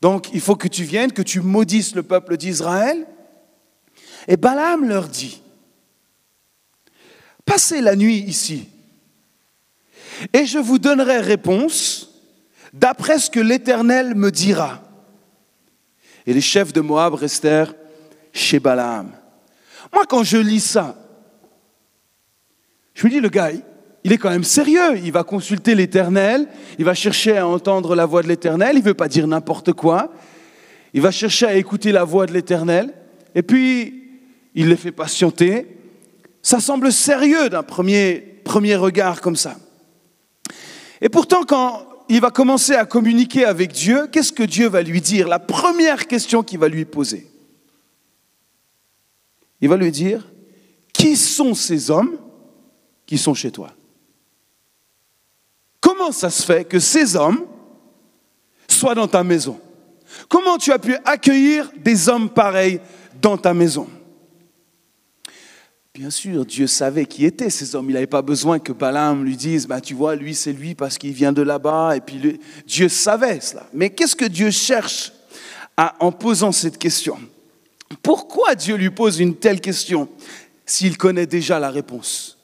donc 0.00 0.28
il 0.32 0.40
faut 0.40 0.56
que 0.56 0.68
tu 0.68 0.84
viennes, 0.84 1.12
que 1.12 1.22
tu 1.22 1.40
maudisses 1.40 1.94
le 1.94 2.02
peuple 2.02 2.36
d'Israël. 2.36 3.06
Et 4.28 4.36
Balaam 4.36 4.86
leur 4.86 5.08
dit, 5.08 5.42
passez 7.44 7.80
la 7.80 7.96
nuit 7.96 8.18
ici, 8.18 8.68
et 10.32 10.44
je 10.44 10.58
vous 10.58 10.78
donnerai 10.78 11.18
réponse 11.18 12.10
d'après 12.72 13.18
ce 13.18 13.30
que 13.30 13.40
l'Éternel 13.40 14.14
me 14.14 14.30
dira. 14.30 14.82
Et 16.26 16.34
les 16.34 16.42
chefs 16.42 16.74
de 16.74 16.82
Moab 16.82 17.14
restèrent 17.14 17.74
chez 18.32 18.60
Balaam. 18.60 19.10
Moi, 19.92 20.04
quand 20.06 20.22
je 20.22 20.36
lis 20.36 20.60
ça, 20.60 20.94
je 22.92 23.06
me 23.06 23.10
dis, 23.10 23.20
le 23.20 23.30
gars, 23.30 23.50
il 24.04 24.12
est 24.12 24.18
quand 24.18 24.30
même 24.30 24.44
sérieux. 24.44 24.98
Il 24.98 25.12
va 25.12 25.22
consulter 25.22 25.74
l'Éternel, 25.74 26.48
il 26.78 26.84
va 26.84 26.94
chercher 26.94 27.38
à 27.38 27.46
entendre 27.46 27.94
la 27.94 28.04
voix 28.06 28.22
de 28.22 28.28
l'Éternel, 28.28 28.72
il 28.74 28.80
ne 28.80 28.84
veut 28.84 28.94
pas 28.94 29.08
dire 29.08 29.26
n'importe 29.26 29.72
quoi. 29.72 30.12
Il 30.92 31.00
va 31.00 31.10
chercher 31.10 31.46
à 31.46 31.54
écouter 31.54 31.92
la 31.92 32.04
voix 32.04 32.26
de 32.26 32.32
l'Éternel, 32.32 32.92
et 33.34 33.42
puis 33.42 33.97
il 34.58 34.70
les 34.70 34.76
fait 34.76 34.90
patienter. 34.90 35.68
Ça 36.42 36.58
semble 36.58 36.90
sérieux 36.90 37.48
d'un 37.48 37.62
premier, 37.62 38.42
regard 38.44 39.20
comme 39.20 39.36
ça. 39.36 39.56
Et 41.00 41.08
pourtant, 41.08 41.44
quand 41.44 41.86
il 42.08 42.20
va 42.20 42.32
commencer 42.32 42.74
à 42.74 42.84
communiquer 42.84 43.44
avec 43.44 43.70
Dieu, 43.70 44.08
qu'est-ce 44.10 44.32
que 44.32 44.42
Dieu 44.42 44.68
va 44.68 44.82
lui 44.82 45.00
dire? 45.00 45.28
La 45.28 45.38
première 45.38 46.08
question 46.08 46.42
qu'il 46.42 46.58
va 46.58 46.66
lui 46.66 46.84
poser. 46.84 47.30
Il 49.60 49.68
va 49.68 49.76
lui 49.76 49.92
dire, 49.92 50.26
qui 50.92 51.14
sont 51.14 51.54
ces 51.54 51.88
hommes 51.92 52.18
qui 53.06 53.16
sont 53.16 53.34
chez 53.34 53.52
toi? 53.52 53.70
Comment 55.80 56.10
ça 56.10 56.30
se 56.30 56.42
fait 56.42 56.64
que 56.64 56.80
ces 56.80 57.14
hommes 57.14 57.44
soient 58.66 58.96
dans 58.96 59.06
ta 59.06 59.22
maison? 59.22 59.60
Comment 60.28 60.58
tu 60.58 60.72
as 60.72 60.80
pu 60.80 60.96
accueillir 61.04 61.70
des 61.76 62.08
hommes 62.08 62.28
pareils 62.28 62.80
dans 63.22 63.38
ta 63.38 63.54
maison? 63.54 63.88
Bien 65.98 66.10
sûr, 66.10 66.46
Dieu 66.46 66.68
savait 66.68 67.06
qui 67.06 67.24
étaient 67.24 67.50
ces 67.50 67.74
hommes. 67.74 67.90
Il 67.90 67.94
n'avait 67.94 68.06
pas 68.06 68.22
besoin 68.22 68.60
que 68.60 68.70
Balaam 68.70 69.24
lui 69.24 69.36
dise, 69.36 69.66
bah, 69.66 69.80
tu 69.80 69.94
vois, 69.94 70.14
lui 70.14 70.32
c'est 70.32 70.52
lui 70.52 70.76
parce 70.76 70.96
qu'il 70.96 71.10
vient 71.10 71.32
de 71.32 71.42
là-bas. 71.42 71.96
Et 71.96 72.00
puis 72.00 72.38
Dieu 72.68 72.88
savait 72.88 73.40
cela. 73.40 73.68
Mais 73.72 73.90
qu'est-ce 73.90 74.14
que 74.14 74.24
Dieu 74.24 74.52
cherche 74.52 75.10
en 75.98 76.12
posant 76.12 76.52
cette 76.52 76.78
question? 76.78 77.18
Pourquoi 78.00 78.54
Dieu 78.54 78.76
lui 78.76 78.90
pose 78.90 79.18
une 79.18 79.34
telle 79.34 79.60
question 79.60 80.08
s'il 80.64 80.96
connaît 80.96 81.26
déjà 81.26 81.58
la 81.58 81.68
réponse? 81.68 82.38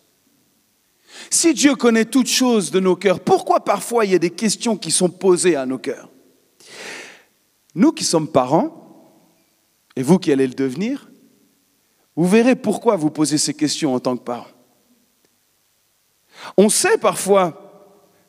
Si 1.30 1.54
Dieu 1.54 1.76
connaît 1.76 2.06
toutes 2.06 2.26
choses 2.26 2.73
de 2.73 2.80
nos 2.80 2.96
cœurs, 2.96 3.20
pourquoi 3.20 3.64
parfois 3.64 4.04
il 4.04 4.11
y 4.11 4.16
a 4.16 4.18
des 4.18 4.30
questions 4.30 4.76
qui 4.76 4.90
sont 4.90 5.11
posées 5.11 5.54
à 5.54 5.64
nos 5.64 5.78
cœurs? 5.78 6.08
Nous 7.76 7.92
qui 7.92 8.02
sommes 8.02 8.26
parents, 8.26 9.14
et 9.94 10.02
vous 10.02 10.18
qui 10.18 10.32
allez 10.32 10.49
le 10.49 10.54
devenir, 10.54 11.08
vous 12.16 12.28
verrez 12.28 12.54
pourquoi 12.54 12.97
vous 12.97 13.11
posez 13.11 13.38
ces 13.38 13.54
questions 13.54 13.94
en 13.94 14.00
tant 14.00 14.16
que 14.16 14.23
parent. 14.23 14.49
On 16.56 16.68
sait 16.68 16.99
parfois 16.99 17.61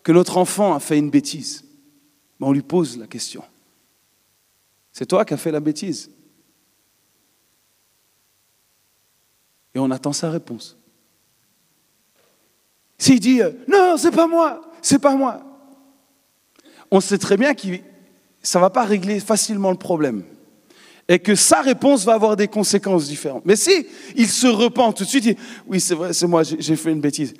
que 0.04 0.12
notre 0.12 0.38
enfant 0.38 0.74
a 0.74 0.80
fait 0.80 0.98
une 0.98 1.10
bêtise, 1.10 1.63
mais 2.39 2.48
on 2.48 2.51
lui 2.51 2.62
pose 2.62 2.98
la 2.98 3.08
question. 3.08 3.44
C'est 4.92 5.06
toi 5.06 5.25
qui 5.25 5.34
as 5.34 5.38
fait 5.38 5.51
la 5.51 5.60
bêtise. 5.60 6.10
Et 9.74 9.80
on 9.80 9.92
attend 9.92 10.13
sa 10.13 10.30
réponse. 10.30 10.77
S'il 12.98 13.20
dit 13.20 13.42
euh, 13.42 13.51
non, 13.68 13.98
c'est 13.98 14.12
pas 14.12 14.27
moi, 14.27 14.62
c'est 14.82 15.00
pas 15.00 15.15
moi, 15.15 15.44
on 16.89 17.01
sait 17.01 17.18
très 17.18 17.36
bien 17.36 17.54
que 17.54 17.68
ça 18.42 18.60
ne 18.60 18.62
va 18.62 18.70
pas 18.70 18.86
régler 18.86 19.20
facilement 19.20 19.72
le 19.72 19.77
problème 19.77 20.24
et 21.08 21.20
que 21.20 21.36
sa 21.36 21.62
réponse 21.62 22.04
va 22.04 22.14
avoir 22.14 22.36
des 22.36 22.48
conséquences 22.48 23.08
différentes. 23.08 23.46
Mais 23.46 23.56
si 23.56 23.86
il 24.16 24.28
se 24.28 24.48
repent 24.48 24.94
tout 24.94 25.04
de 25.04 25.10
suite, 25.10 25.24
dit, 25.24 25.38
oui 25.68 25.80
c'est 25.80 25.96
vrai, 25.96 26.14
c'est 26.14 26.28
moi, 26.28 26.44
j'ai 26.44 26.76
fait 26.76 26.92
une 26.92 27.02
bêtise. 27.02 27.34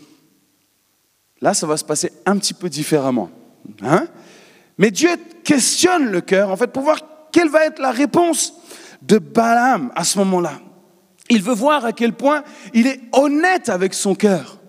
Là, 1.42 1.54
ça 1.54 1.68
va 1.68 1.78
se 1.78 1.84
passer 1.84 2.12
un 2.26 2.38
petit 2.38 2.54
peu 2.54 2.70
différemment. 2.70 3.30
Hein 3.82 4.08
Mais 4.78 4.92
Dieu 4.92 5.10
questionne 5.44 6.06
le 6.06 6.22
cœur, 6.22 6.50
en 6.50 6.58
fait, 6.58 6.68
pour 6.68 6.84
voir 6.84 7.00
quelle 7.32 7.50
va 7.50 7.66
être 7.66 7.80
la 7.80 7.92
réponse 7.92 8.54
de 9.02 9.18
Balaam 9.18 9.92
à 9.96 10.04
ce 10.04 10.18
moment-là. 10.20 10.60
Il 11.30 11.42
veut 11.42 11.54
voir 11.54 11.86
à 11.86 11.92
quel 11.92 12.14
point 12.14 12.44
il 12.74 12.88
est 12.88 13.02
honnête 13.12 13.70
avec 13.70 13.94
son 13.94 14.16
cœur. 14.16 14.60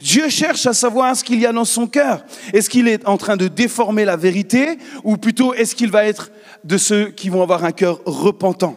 Dieu 0.00 0.28
cherche 0.28 0.66
à 0.66 0.72
savoir 0.72 1.16
ce 1.16 1.24
qu'il 1.24 1.40
y 1.40 1.46
a 1.46 1.52
dans 1.52 1.64
son 1.64 1.86
cœur. 1.86 2.24
Est-ce 2.52 2.70
qu'il 2.70 2.86
est 2.86 3.06
en 3.06 3.16
train 3.16 3.36
de 3.36 3.48
déformer 3.48 4.04
la 4.04 4.16
vérité 4.16 4.78
ou 5.04 5.16
plutôt 5.16 5.54
est-ce 5.54 5.74
qu'il 5.74 5.90
va 5.90 6.04
être 6.04 6.30
de 6.64 6.76
ceux 6.76 7.10
qui 7.10 7.28
vont 7.28 7.42
avoir 7.42 7.64
un 7.64 7.72
cœur 7.72 8.00
repentant. 8.04 8.76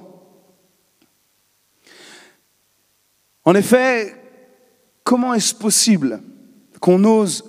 En 3.45 3.55
effet, 3.55 4.15
comment 5.03 5.33
est-ce 5.33 5.53
possible 5.53 6.21
qu'on 6.79 7.03
ose 7.03 7.43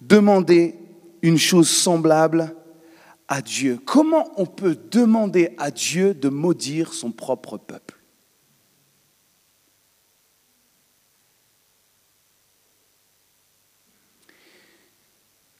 demander 0.00 0.74
une 1.22 1.38
chose 1.38 1.68
semblable 1.68 2.54
à 3.28 3.40
Dieu? 3.40 3.78
Comment 3.84 4.30
on 4.36 4.46
peut 4.46 4.76
demander 4.90 5.54
à 5.58 5.70
Dieu 5.70 6.14
de 6.14 6.28
maudire 6.28 6.92
son 6.92 7.12
propre 7.12 7.56
peuple? 7.56 7.94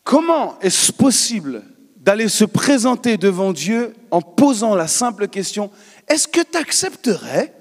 Comment 0.03 0.59
est-ce 0.61 0.91
possible 0.91 1.63
d'aller 2.09 2.29
se 2.29 2.47
présenter 2.47 3.19
devant 3.19 3.53
Dieu 3.53 3.93
en 4.11 4.23
posant 4.23 4.75
la 4.75 4.89
simple 4.89 5.29
question, 5.29 5.71
est-ce 6.09 6.27
que 6.27 6.41
tu 6.41 6.57
accepterais 6.57 7.55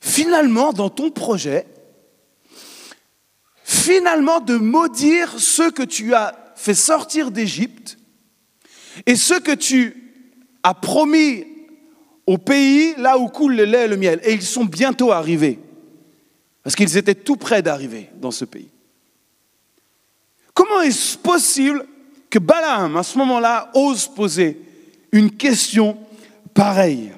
finalement 0.00 0.74
dans 0.74 0.90
ton 0.90 1.10
projet, 1.10 1.66
finalement 3.64 4.40
de 4.40 4.56
maudire 4.58 5.40
ceux 5.40 5.70
que 5.70 5.82
tu 5.82 6.12
as 6.12 6.52
fait 6.56 6.74
sortir 6.74 7.30
d'Égypte 7.30 7.96
et 9.06 9.16
ceux 9.16 9.40
que 9.40 9.52
tu 9.52 10.12
as 10.62 10.74
promis 10.74 11.46
au 12.26 12.36
pays 12.36 12.94
là 12.98 13.16
où 13.16 13.28
coule 13.28 13.56
le 13.56 13.64
lait 13.64 13.86
et 13.86 13.88
le 13.88 13.96
miel? 13.96 14.20
Et 14.24 14.34
ils 14.34 14.42
sont 14.42 14.66
bientôt 14.66 15.10
arrivés, 15.10 15.58
parce 16.62 16.76
qu'ils 16.76 16.98
étaient 16.98 17.14
tout 17.14 17.36
près 17.36 17.62
d'arriver 17.62 18.10
dans 18.16 18.30
ce 18.30 18.44
pays. 18.44 18.68
Comment 20.52 20.82
est-ce 20.82 21.16
possible 21.16 21.86
que 22.30 22.38
Balaam, 22.38 22.96
à 22.96 23.02
ce 23.02 23.16
moment-là, 23.18 23.70
ose 23.74 24.06
poser 24.08 24.60
une 25.12 25.30
question 25.30 25.98
pareille 26.54 27.12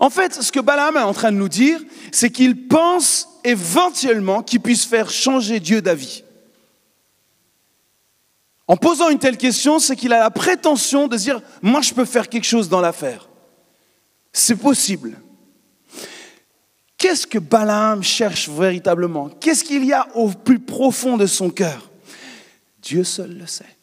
En 0.00 0.10
fait, 0.10 0.42
ce 0.42 0.50
que 0.50 0.60
Balaam 0.60 0.96
est 0.96 1.00
en 1.00 1.12
train 1.12 1.32
de 1.32 1.36
nous 1.36 1.48
dire, 1.48 1.80
c'est 2.12 2.30
qu'il 2.30 2.66
pense 2.68 3.28
éventuellement 3.44 4.42
qu'il 4.42 4.60
puisse 4.60 4.84
faire 4.84 5.10
changer 5.10 5.60
Dieu 5.60 5.80
d'avis. 5.82 6.24
En 8.66 8.76
posant 8.76 9.10
une 9.10 9.18
telle 9.18 9.36
question, 9.36 9.78
c'est 9.78 9.94
qu'il 9.94 10.12
a 10.12 10.20
la 10.20 10.30
prétention 10.30 11.06
de 11.06 11.16
dire, 11.16 11.40
moi 11.60 11.82
je 11.82 11.92
peux 11.92 12.06
faire 12.06 12.28
quelque 12.28 12.46
chose 12.46 12.68
dans 12.68 12.80
l'affaire. 12.80 13.28
C'est 14.32 14.56
possible. 14.56 15.18
Qu'est-ce 16.96 17.26
que 17.26 17.38
Balaam 17.38 18.02
cherche 18.02 18.48
véritablement? 18.48 19.28
Qu'est-ce 19.28 19.62
qu'il 19.62 19.84
y 19.84 19.92
a 19.92 20.08
au 20.16 20.30
plus 20.30 20.58
profond 20.58 21.18
de 21.18 21.26
son 21.26 21.50
cœur? 21.50 21.90
Dieu 22.80 23.04
seul 23.04 23.36
le 23.36 23.46
sait. 23.46 23.76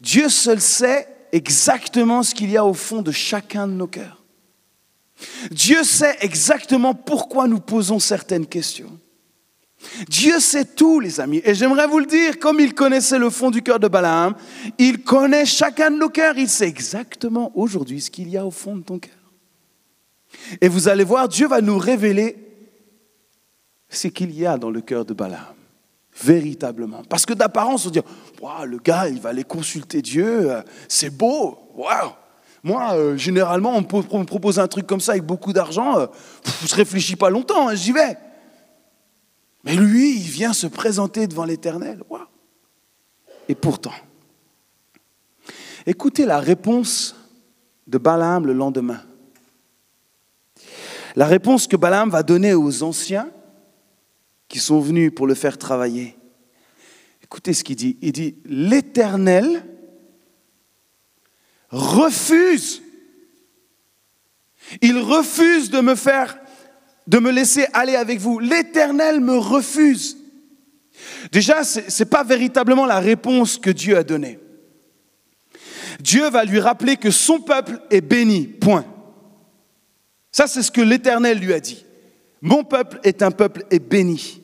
Dieu 0.00 0.28
seul 0.28 0.60
sait 0.60 1.08
exactement 1.32 2.22
ce 2.22 2.34
qu'il 2.34 2.50
y 2.50 2.56
a 2.56 2.64
au 2.64 2.74
fond 2.74 3.02
de 3.02 3.12
chacun 3.12 3.66
de 3.66 3.72
nos 3.72 3.86
cœurs. 3.86 4.22
Dieu 5.50 5.82
sait 5.82 6.16
exactement 6.20 6.94
pourquoi 6.94 7.48
nous 7.48 7.60
posons 7.60 7.98
certaines 7.98 8.46
questions. 8.46 8.98
Dieu 10.08 10.40
sait 10.40 10.64
tout, 10.64 11.00
les 11.00 11.20
amis. 11.20 11.40
Et 11.44 11.54
j'aimerais 11.54 11.86
vous 11.86 11.98
le 12.00 12.06
dire, 12.06 12.38
comme 12.38 12.60
il 12.60 12.74
connaissait 12.74 13.18
le 13.18 13.30
fond 13.30 13.50
du 13.50 13.62
cœur 13.62 13.78
de 13.78 13.88
Balaam, 13.88 14.34
il 14.76 15.02
connaît 15.02 15.46
chacun 15.46 15.90
de 15.90 15.96
nos 15.96 16.08
cœurs. 16.08 16.36
Il 16.36 16.48
sait 16.48 16.68
exactement 16.68 17.52
aujourd'hui 17.54 18.00
ce 18.00 18.10
qu'il 18.10 18.28
y 18.28 18.36
a 18.36 18.44
au 18.44 18.50
fond 18.50 18.76
de 18.76 18.82
ton 18.82 18.98
cœur. 18.98 19.12
Et 20.60 20.68
vous 20.68 20.88
allez 20.88 21.04
voir, 21.04 21.28
Dieu 21.28 21.46
va 21.46 21.60
nous 21.60 21.78
révéler 21.78 22.36
ce 23.88 24.08
qu'il 24.08 24.32
y 24.32 24.46
a 24.46 24.58
dans 24.58 24.70
le 24.70 24.80
cœur 24.80 25.04
de 25.04 25.14
Balaam. 25.14 25.57
Véritablement. 26.22 27.02
Parce 27.08 27.24
que 27.24 27.32
d'apparence, 27.32 27.86
on 27.86 27.90
dit, 27.90 28.00
le 28.66 28.78
gars, 28.78 29.08
il 29.08 29.20
va 29.20 29.30
aller 29.30 29.44
consulter 29.44 30.02
Dieu, 30.02 30.50
euh, 30.50 30.62
c'est 30.88 31.10
beau, 31.10 31.58
waouh. 31.76 32.10
Moi, 32.64 32.92
euh, 32.94 33.16
généralement, 33.16 33.76
on 33.76 34.18
me 34.18 34.24
propose 34.24 34.58
un 34.58 34.66
truc 34.66 34.86
comme 34.86 35.00
ça 35.00 35.12
avec 35.12 35.24
beaucoup 35.24 35.52
d'argent, 35.52 35.98
euh, 36.00 36.06
je 36.66 36.74
réfléchis 36.74 37.14
pas 37.14 37.30
longtemps, 37.30 37.68
hein, 37.68 37.74
j'y 37.74 37.92
vais. 37.92 38.18
Mais 39.62 39.76
lui, 39.76 40.16
il 40.16 40.28
vient 40.28 40.52
se 40.52 40.66
présenter 40.66 41.28
devant 41.28 41.44
l'Éternel. 41.44 42.02
Et 43.48 43.54
pourtant, 43.54 43.94
écoutez 45.86 46.26
la 46.26 46.40
réponse 46.40 47.14
de 47.86 47.96
Balaam 47.96 48.44
le 48.44 48.52
lendemain. 48.54 49.00
La 51.14 51.26
réponse 51.26 51.66
que 51.66 51.76
Balaam 51.76 52.10
va 52.10 52.22
donner 52.22 52.54
aux 52.54 52.82
anciens 52.82 53.30
qui 54.48 54.58
sont 54.58 54.80
venus 54.80 55.12
pour 55.14 55.26
le 55.26 55.34
faire 55.34 55.58
travailler. 55.58 56.16
Écoutez 57.22 57.52
ce 57.52 57.62
qu'il 57.62 57.76
dit. 57.76 57.98
Il 58.00 58.12
dit, 58.12 58.36
l'Éternel 58.46 59.64
refuse. 61.70 62.82
Il 64.80 64.98
refuse 64.98 65.70
de 65.70 65.80
me 65.80 65.94
faire 65.94 66.38
de 67.08 67.18
me 67.18 67.30
laisser 67.30 67.66
aller 67.72 67.96
avec 67.96 68.20
vous. 68.20 68.38
L'Éternel 68.38 69.20
me 69.20 69.38
refuse. 69.38 70.18
Déjà, 71.32 71.64
ce 71.64 71.80
n'est 71.80 72.08
pas 72.08 72.22
véritablement 72.22 72.84
la 72.84 73.00
réponse 73.00 73.56
que 73.56 73.70
Dieu 73.70 73.96
a 73.96 74.04
donnée. 74.04 74.38
Dieu 76.00 76.28
va 76.28 76.44
lui 76.44 76.60
rappeler 76.60 76.96
que 76.96 77.10
son 77.10 77.40
peuple 77.40 77.80
est 77.90 78.02
béni, 78.02 78.46
point. 78.46 78.84
Ça, 80.30 80.46
c'est 80.46 80.62
ce 80.62 80.70
que 80.70 80.82
l'Éternel 80.82 81.38
lui 81.38 81.54
a 81.54 81.60
dit. 81.60 81.84
Mon 82.42 82.64
peuple 82.64 83.00
est 83.04 83.22
un 83.22 83.30
peuple 83.30 83.64
est 83.70 83.78
béni. 83.78 84.42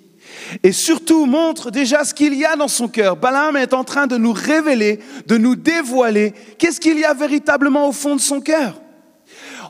Et 0.62 0.72
surtout 0.72 1.26
montre 1.26 1.70
déjà 1.70 2.04
ce 2.04 2.14
qu'il 2.14 2.34
y 2.34 2.44
a 2.44 2.56
dans 2.56 2.68
son 2.68 2.88
cœur. 2.88 3.16
Balaam 3.16 3.56
est 3.56 3.72
en 3.72 3.84
train 3.84 4.06
de 4.06 4.16
nous 4.16 4.32
révéler, 4.32 4.98
de 5.26 5.36
nous 5.36 5.54
dévoiler 5.54 6.34
qu'est-ce 6.58 6.80
qu'il 6.80 6.98
y 6.98 7.04
a 7.04 7.14
véritablement 7.14 7.88
au 7.88 7.92
fond 7.92 8.16
de 8.16 8.20
son 8.20 8.40
cœur. 8.40 8.80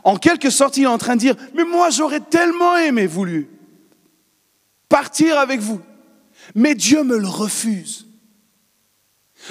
En 0.03 0.17
quelque 0.17 0.49
sorte, 0.49 0.77
il 0.77 0.83
est 0.83 0.87
en 0.87 0.97
train 0.97 1.15
de 1.15 1.21
dire, 1.21 1.35
mais 1.53 1.63
moi 1.63 1.89
j'aurais 1.89 2.19
tellement 2.19 2.75
aimé, 2.77 3.07
voulu 3.07 3.49
partir 4.87 5.37
avec 5.39 5.59
vous, 5.59 5.81
mais 6.53 6.75
Dieu 6.75 7.03
me 7.03 7.17
le 7.17 7.27
refuse. 7.27 8.07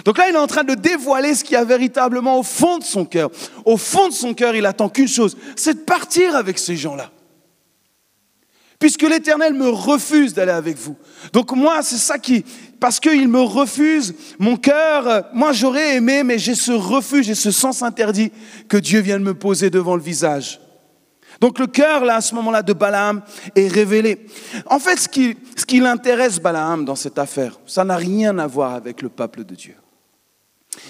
Donc 0.04 0.18
là, 0.18 0.28
il 0.28 0.34
est 0.34 0.38
en 0.38 0.46
train 0.46 0.64
de 0.64 0.74
dévoiler 0.74 1.34
ce 1.34 1.44
qu'il 1.44 1.52
y 1.52 1.56
a 1.56 1.64
véritablement 1.64 2.38
au 2.38 2.42
fond 2.42 2.78
de 2.78 2.84
son 2.84 3.04
cœur. 3.04 3.30
Au 3.64 3.76
fond 3.76 4.08
de 4.08 4.12
son 4.12 4.34
cœur, 4.34 4.56
il 4.56 4.66
attend 4.66 4.88
qu'une 4.88 5.08
chose, 5.08 5.36
c'est 5.54 5.74
de 5.74 5.84
partir 5.84 6.34
avec 6.34 6.58
ces 6.58 6.76
gens-là. 6.76 7.12
Puisque 8.84 9.00
l'Éternel 9.00 9.54
me 9.54 9.70
refuse 9.70 10.34
d'aller 10.34 10.52
avec 10.52 10.76
vous. 10.76 10.94
Donc 11.32 11.52
moi, 11.52 11.80
c'est 11.82 11.96
ça 11.96 12.18
qui, 12.18 12.44
parce 12.78 13.00
qu'il 13.00 13.28
me 13.28 13.40
refuse, 13.40 14.14
mon 14.38 14.58
cœur, 14.58 15.08
euh, 15.08 15.22
moi 15.32 15.52
j'aurais 15.52 15.96
aimé, 15.96 16.22
mais 16.22 16.38
j'ai 16.38 16.54
ce 16.54 16.72
refus, 16.72 17.24
j'ai 17.24 17.34
ce 17.34 17.50
sens 17.50 17.80
interdit 17.80 18.30
que 18.68 18.76
Dieu 18.76 19.00
vient 19.00 19.18
de 19.18 19.24
me 19.24 19.32
poser 19.32 19.70
devant 19.70 19.96
le 19.96 20.02
visage. 20.02 20.60
Donc 21.40 21.58
le 21.58 21.66
cœur, 21.66 22.04
là, 22.04 22.16
à 22.16 22.20
ce 22.20 22.34
moment-là, 22.34 22.60
de 22.60 22.74
Balaam 22.74 23.22
est 23.56 23.68
révélé. 23.68 24.26
En 24.66 24.78
fait, 24.78 24.98
ce 24.98 25.08
qui, 25.08 25.34
ce 25.56 25.64
qui 25.64 25.80
l'intéresse, 25.80 26.38
Balaam, 26.38 26.84
dans 26.84 26.94
cette 26.94 27.18
affaire, 27.18 27.58
ça 27.64 27.84
n'a 27.84 27.96
rien 27.96 28.38
à 28.38 28.46
voir 28.46 28.74
avec 28.74 29.00
le 29.00 29.08
peuple 29.08 29.44
de 29.44 29.54
Dieu. 29.54 29.76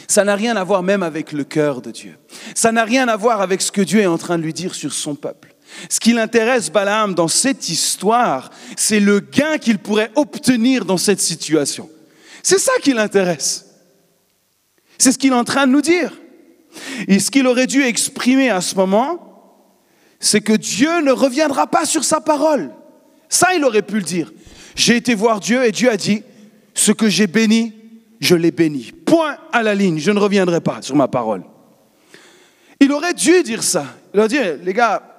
Ça 0.08 0.24
n'a 0.24 0.34
rien 0.34 0.56
à 0.56 0.64
voir 0.64 0.82
même 0.82 1.04
avec 1.04 1.30
le 1.30 1.44
cœur 1.44 1.80
de 1.80 1.92
Dieu. 1.92 2.16
Ça 2.56 2.72
n'a 2.72 2.82
rien 2.82 3.06
à 3.06 3.16
voir 3.16 3.40
avec 3.40 3.62
ce 3.62 3.70
que 3.70 3.82
Dieu 3.82 4.00
est 4.00 4.06
en 4.06 4.18
train 4.18 4.36
de 4.36 4.42
lui 4.42 4.52
dire 4.52 4.74
sur 4.74 4.92
son 4.92 5.14
peuple. 5.14 5.53
Ce 5.88 6.00
qui 6.00 6.12
l'intéresse 6.12 6.70
Balaam 6.70 7.14
dans 7.14 7.28
cette 7.28 7.68
histoire, 7.68 8.50
c'est 8.76 9.00
le 9.00 9.20
gain 9.20 9.58
qu'il 9.58 9.78
pourrait 9.78 10.10
obtenir 10.14 10.84
dans 10.84 10.96
cette 10.96 11.20
situation. 11.20 11.90
C'est 12.42 12.58
ça 12.58 12.72
qui 12.82 12.92
l'intéresse. 12.92 13.66
C'est 14.98 15.12
ce 15.12 15.18
qu'il 15.18 15.32
est 15.32 15.36
en 15.36 15.44
train 15.44 15.66
de 15.66 15.72
nous 15.72 15.80
dire. 15.82 16.12
Et 17.08 17.18
ce 17.18 17.30
qu'il 17.30 17.46
aurait 17.46 17.66
dû 17.66 17.82
exprimer 17.82 18.50
à 18.50 18.60
ce 18.60 18.74
moment, 18.74 19.24
c'est 20.20 20.40
que 20.40 20.52
Dieu 20.52 21.00
ne 21.02 21.12
reviendra 21.12 21.66
pas 21.66 21.84
sur 21.84 22.04
sa 22.04 22.20
parole. 22.20 22.70
Ça, 23.28 23.54
il 23.54 23.64
aurait 23.64 23.82
pu 23.82 23.96
le 23.96 24.02
dire. 24.02 24.32
J'ai 24.74 24.96
été 24.96 25.14
voir 25.14 25.40
Dieu 25.40 25.64
et 25.64 25.72
Dieu 25.72 25.90
a 25.90 25.96
dit, 25.96 26.22
ce 26.74 26.92
que 26.92 27.08
j'ai 27.08 27.26
béni, 27.26 27.74
je 28.20 28.34
l'ai 28.34 28.50
béni. 28.50 28.92
Point 29.04 29.36
à 29.52 29.62
la 29.62 29.74
ligne, 29.74 29.98
je 29.98 30.10
ne 30.10 30.18
reviendrai 30.18 30.60
pas 30.60 30.82
sur 30.82 30.96
ma 30.96 31.08
parole. 31.08 31.44
Il 32.80 32.92
aurait 32.92 33.14
dû 33.14 33.42
dire 33.42 33.62
ça. 33.62 33.86
Il 34.12 34.20
aurait 34.20 34.28
dit, 34.28 34.38
les 34.62 34.72
gars, 34.72 35.13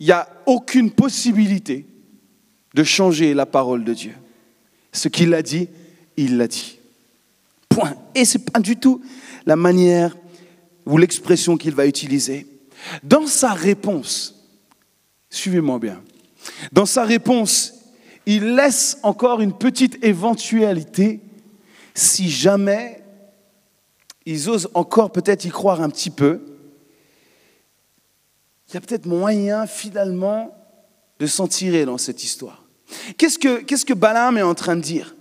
il 0.00 0.06
n'y 0.06 0.12
a 0.12 0.28
aucune 0.46 0.90
possibilité 0.90 1.86
de 2.74 2.84
changer 2.84 3.34
la 3.34 3.46
parole 3.46 3.84
de 3.84 3.94
Dieu. 3.94 4.14
Ce 4.92 5.08
qu'il 5.08 5.34
a 5.34 5.42
dit, 5.42 5.68
il 6.16 6.36
l'a 6.36 6.46
dit. 6.46 6.78
Point. 7.68 7.94
Et 8.14 8.24
ce 8.24 8.38
n'est 8.38 8.44
pas 8.44 8.60
du 8.60 8.76
tout 8.76 9.02
la 9.46 9.56
manière 9.56 10.16
ou 10.86 10.98
l'expression 10.98 11.56
qu'il 11.56 11.74
va 11.74 11.86
utiliser. 11.86 12.46
Dans 13.02 13.26
sa 13.26 13.52
réponse, 13.52 14.46
suivez-moi 15.30 15.78
bien, 15.78 16.02
dans 16.72 16.86
sa 16.86 17.04
réponse, 17.04 17.74
il 18.26 18.54
laisse 18.54 18.98
encore 19.02 19.40
une 19.40 19.52
petite 19.52 20.02
éventualité 20.04 21.20
si 21.94 22.30
jamais 22.30 23.02
ils 24.26 24.48
osent 24.48 24.68
encore 24.74 25.10
peut-être 25.10 25.44
y 25.44 25.48
croire 25.48 25.80
un 25.82 25.90
petit 25.90 26.10
peu 26.10 26.40
il 28.68 28.74
y 28.74 28.76
a 28.76 28.80
peut-être 28.80 29.06
moyen 29.06 29.66
finalement 29.66 30.54
de 31.18 31.26
s'en 31.26 31.48
tirer 31.48 31.84
dans 31.84 31.98
cette 31.98 32.22
histoire. 32.22 32.64
Qu'est-ce 33.16 33.38
que, 33.38 33.94
Balaam 33.94 34.38
est 34.38 34.42
en 34.42 34.54
train 34.54 34.76
de 34.76 34.82
dire? 34.82 35.14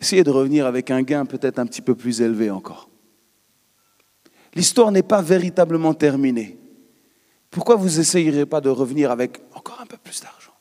Essayez 0.00 0.24
de 0.24 0.30
revenir 0.30 0.66
avec 0.66 0.90
un 0.90 1.02
gain 1.02 1.26
peut-être 1.26 1.58
un 1.58 1.66
petit 1.66 1.82
peu 1.82 1.94
plus 1.94 2.20
élevé 2.20 2.50
encore. 2.50 2.88
L'histoire 4.54 4.90
n'est 4.90 5.02
pas 5.02 5.20
véritablement 5.20 5.94
terminée. 5.94 6.58
Pourquoi 7.50 7.76
vous 7.76 7.98
n'essayerez 7.98 8.46
pas 8.46 8.60
de 8.60 8.68
revenir 8.68 9.10
avec 9.10 9.40
encore 9.54 9.80
un 9.80 9.86
peu 9.86 9.96
plus 9.96 10.20
d'argent? 10.20 10.54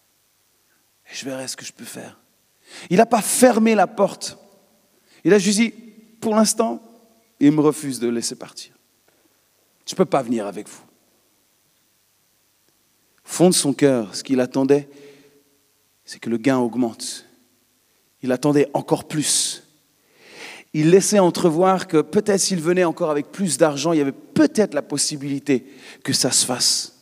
Et 1.09 1.15
je 1.15 1.25
verrai 1.25 1.47
ce 1.47 1.55
que 1.55 1.65
je 1.65 1.73
peux 1.73 1.85
faire. 1.85 2.19
Il 2.89 2.97
n'a 2.97 3.05
pas 3.05 3.21
fermé 3.21 3.75
la 3.75 3.87
porte. 3.87 4.37
Il 5.23 5.33
a 5.33 5.39
juste 5.39 5.59
dit, 5.59 5.73
pour 6.19 6.35
l'instant, 6.35 6.81
il 7.39 7.51
me 7.51 7.61
refuse 7.61 7.99
de 7.99 8.09
laisser 8.09 8.35
partir. 8.35 8.78
Je 9.89 9.95
ne 9.95 9.97
peux 9.97 10.05
pas 10.05 10.21
venir 10.21 10.45
avec 10.45 10.69
vous. 10.69 10.83
Fond 13.23 13.49
de 13.49 13.55
son 13.55 13.73
cœur, 13.73 14.15
ce 14.15 14.23
qu'il 14.23 14.39
attendait, 14.39 14.87
c'est 16.05 16.19
que 16.19 16.29
le 16.29 16.37
gain 16.37 16.59
augmente. 16.59 17.25
Il 18.21 18.31
attendait 18.31 18.69
encore 18.75 19.07
plus. 19.07 19.63
Il 20.75 20.91
laissait 20.91 21.17
entrevoir 21.17 21.87
que 21.87 22.01
peut-être 22.01 22.39
s'il 22.39 22.61
venait 22.61 22.83
encore 22.83 23.09
avec 23.09 23.31
plus 23.31 23.57
d'argent, 23.57 23.91
il 23.91 23.97
y 23.97 24.01
avait 24.01 24.11
peut-être 24.11 24.75
la 24.75 24.83
possibilité 24.83 25.65
que 26.03 26.13
ça 26.13 26.29
se 26.29 26.45
fasse. 26.45 26.99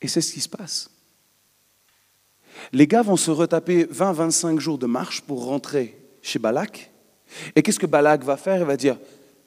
Et 0.00 0.08
c'est 0.08 0.20
ce 0.20 0.32
qui 0.32 0.40
se 0.40 0.48
passe. 0.48 0.90
Les 2.72 2.88
gars 2.88 3.02
vont 3.02 3.16
se 3.16 3.30
retaper 3.30 3.84
20-25 3.84 4.58
jours 4.58 4.78
de 4.78 4.86
marche 4.86 5.20
pour 5.20 5.44
rentrer 5.44 5.96
chez 6.22 6.40
Balak. 6.40 6.90
Et 7.54 7.62
qu'est-ce 7.62 7.78
que 7.78 7.86
Balak 7.86 8.24
va 8.24 8.36
faire? 8.36 8.58
Il 8.58 8.66
va 8.66 8.76
dire, 8.76 8.98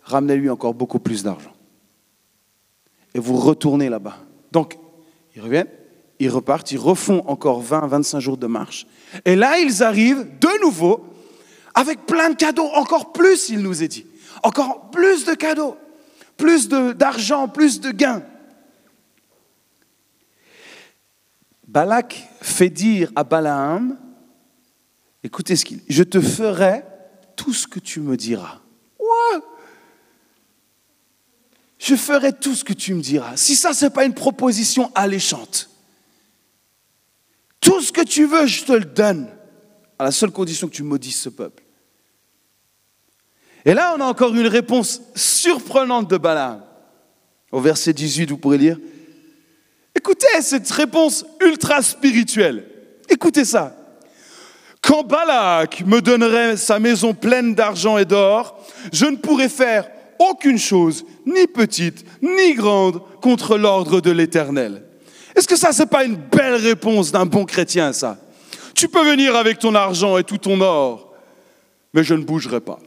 ramenez-lui 0.03 0.49
encore 0.49 0.73
beaucoup 0.73 0.99
plus 0.99 1.23
d'argent. 1.23 1.53
Et 3.13 3.19
vous 3.19 3.38
retournez 3.38 3.89
là-bas. 3.89 4.17
Donc, 4.51 4.77
ils 5.35 5.41
reviennent, 5.41 5.69
ils 6.19 6.29
repartent, 6.29 6.71
ils 6.71 6.79
refont 6.79 7.23
encore 7.27 7.63
20-25 7.63 8.19
jours 8.19 8.38
de 8.38 8.47
marche. 8.47 8.85
Et 9.25 9.35
là, 9.35 9.59
ils 9.59 9.83
arrivent 9.83 10.27
de 10.39 10.62
nouveau 10.62 11.05
avec 11.73 12.05
plein 12.05 12.31
de 12.31 12.35
cadeaux, 12.35 12.69
encore 12.75 13.13
plus, 13.13 13.49
il 13.49 13.59
nous 13.59 13.83
est 13.83 13.88
dit. 13.88 14.05
Encore 14.43 14.89
plus 14.91 15.25
de 15.25 15.33
cadeaux, 15.33 15.77
plus 16.38 16.67
d'argent, 16.67 17.47
plus 17.47 17.79
de 17.79 17.91
gains. 17.91 18.23
Balak 21.67 22.27
fait 22.41 22.69
dire 22.69 23.12
à 23.15 23.23
Balaam, 23.23 23.97
écoutez 25.23 25.55
ce 25.55 25.65
qu'il 25.65 25.77
dit, 25.77 25.85
je 25.88 26.03
te 26.03 26.19
ferai 26.19 26.83
tout 27.35 27.53
ce 27.53 27.67
que 27.67 27.79
tu 27.79 27.99
me 27.99 28.17
diras. 28.17 28.59
Je 31.80 31.96
ferai 31.96 32.34
tout 32.34 32.54
ce 32.54 32.63
que 32.63 32.74
tu 32.74 32.94
me 32.94 33.02
diras. 33.02 33.38
Si 33.38 33.56
ça, 33.56 33.74
ce 33.74 33.86
n'est 33.86 33.92
pas 33.92 34.06
une 34.06 34.13
proposition 34.13 34.92
alléchante. 34.94 35.70
Tout 37.62 37.82
ce 37.82 37.92
que 37.92 38.04
tu 38.04 38.26
veux, 38.26 38.46
je 38.46 38.65
te 38.65 38.74
le 38.74 38.86
donne, 38.86 39.30
à 39.98 40.04
la 40.04 40.12
seule 40.12 40.32
condition 40.32 40.68
que 40.68 40.74
tu 40.74 40.84
maudisses 40.84 41.22
ce 41.22 41.30
peuple. 41.30 41.63
Et 43.65 43.74
là, 43.74 43.96
on 43.98 44.02
a 44.02 44.06
encore 44.06 44.36
une 44.36 44.48
réponse 44.48 45.02
surprenante 45.15 46.10
de 46.10 46.18
Balaam. 46.18 46.63
Au 47.52 47.60
verset 47.62 47.94
18, 47.94 48.30
vous 48.30 48.38
pourrez 48.38 48.58
lire, 48.58 48.78
Écoutez 49.96 50.28
cette 50.42 50.70
réponse 50.72 51.26
ultra 51.42 51.82
spirituelle. 51.82 52.65
Écoutez 53.10 53.44
ça. 53.44 53.76
Quand 54.82 55.04
Balak 55.04 55.86
me 55.86 56.02
donnerait 56.02 56.56
sa 56.56 56.80
maison 56.80 57.13
pleine 57.13 57.54
d'argent 57.54 57.98
et 57.98 58.06
d'or, 58.06 58.65
je 58.94 59.06
ne 59.06 59.18
pourrais 59.18 59.50
faire 59.50 59.89
aucune 60.19 60.60
chose, 60.60 61.05
ni 61.25 61.47
petite, 61.47 62.05
ni 62.21 62.53
grande, 62.53 63.01
contre 63.21 63.58
l'ordre 63.58 64.01
de 64.01 64.12
l'Éternel. 64.12 64.86
Est-ce 65.36 65.47
que 65.47 65.55
ça, 65.55 65.71
n'est 65.71 65.89
pas 65.89 66.03
une 66.03 66.17
belle 66.17 66.55
réponse 66.55 67.12
d'un 67.12 67.25
bon 67.25 67.45
chrétien, 67.45 67.93
ça? 67.93 68.17
Tu 68.75 68.88
peux 68.88 69.10
venir 69.10 69.36
avec 69.36 69.60
ton 69.60 69.73
argent 69.75 70.17
et 70.17 70.23
tout 70.23 70.38
ton 70.38 70.60
or, 70.62 71.13
mais 71.93 72.03
je 72.03 72.13
ne 72.13 72.23
bougerai 72.23 72.60
pas. 72.60 72.79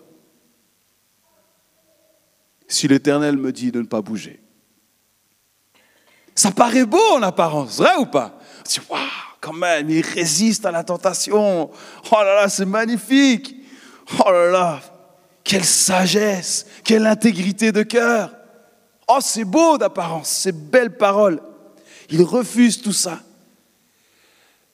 Si 2.69 2.89
l'Éternel 2.89 3.37
me 3.37 3.53
dit 3.53 3.73
de 3.73 3.81
ne 3.81 3.87
pas 3.87 4.03
bouger. 4.03 4.41
Ça 6.35 6.51
paraît 6.51 6.87
beau 6.87 7.13
en 7.15 7.23
apparence, 7.23 7.79
vrai 7.79 7.97
ou 7.99 8.07
pas? 8.07 8.39
On 8.61 8.63
dit, 8.69 8.81
waouh, 8.89 9.01
quand 9.41 9.53
même, 9.53 9.91
il 9.91 10.01
résiste 10.01 10.65
à 10.65 10.71
la 10.71 10.83
tentation. 10.83 11.71
Oh 11.71 12.17
là 12.17 12.35
là, 12.35 12.49
c'est 12.49 12.65
magnifique. 12.65 13.57
Oh 14.19 14.31
là 14.31 14.51
là, 14.51 14.81
quelle 15.45 15.65
sagesse, 15.65 16.67
quelle 16.85 17.07
intégrité 17.07 17.73
de 17.73 17.83
cœur. 17.83 18.35
Oh, 19.09 19.19
c'est 19.21 19.45
beau 19.45 19.79
d'apparence, 19.79 20.29
c'est 20.29 20.53
belle 20.53 20.97
parole. 20.97 21.41
Il 22.11 22.23
refuse 22.23 22.81
tout 22.81 22.93
ça. 22.93 23.21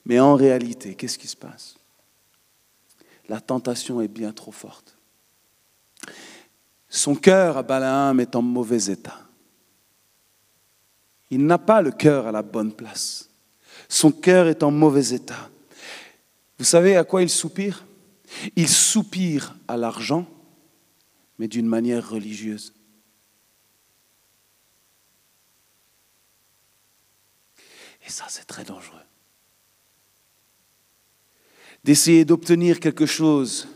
Mais 0.04 0.20
en 0.20 0.34
réalité, 0.34 0.94
qu'est-ce 0.94 1.18
qui 1.18 1.28
se 1.28 1.36
passe? 1.36 1.76
La 3.28 3.40
tentation 3.40 4.00
est 4.00 4.08
bien 4.08 4.32
trop 4.32 4.52
forte. 4.52 4.96
Son 6.88 7.14
cœur 7.14 7.58
à 7.58 7.62
Balaam 7.62 8.18
est 8.20 8.34
en 8.34 8.42
mauvais 8.42 8.86
état. 8.86 9.18
Il 11.30 11.44
n'a 11.44 11.58
pas 11.58 11.82
le 11.82 11.90
cœur 11.90 12.26
à 12.26 12.32
la 12.32 12.42
bonne 12.42 12.72
place. 12.72 13.28
Son 13.88 14.10
cœur 14.10 14.48
est 14.48 14.62
en 14.62 14.70
mauvais 14.70 15.10
état. 15.14 15.50
Vous 16.58 16.64
savez 16.64 16.96
à 16.96 17.04
quoi 17.04 17.22
il 17.22 17.28
soupire? 17.28 17.84
Il 18.56 18.68
soupire 18.68 19.54
à 19.68 19.76
l'argent, 19.76 20.26
mais 21.38 21.48
d'une 21.48 21.66
manière 21.66 22.08
religieuse. 22.08 22.74
Et 28.06 28.10
ça, 28.10 28.26
c'est 28.28 28.46
très 28.46 28.64
dangereux. 28.64 28.96
D'essayer 31.84 32.24
d'obtenir 32.24 32.80
quelque 32.80 33.06
chose 33.06 33.68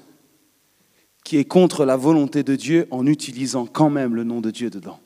qui 1.23 1.37
est 1.37 1.45
contre 1.45 1.85
la 1.85 1.97
volonté 1.97 2.43
de 2.43 2.57
Dieu 2.57 2.89
en 2.91 3.07
utilisant 3.07 3.67
quand 3.67 3.91
même 3.91 4.15
le 4.15 4.25
nom 4.25 4.41
de 4.41 4.51
Dieu 4.51 4.71
dedans. 4.71 5.01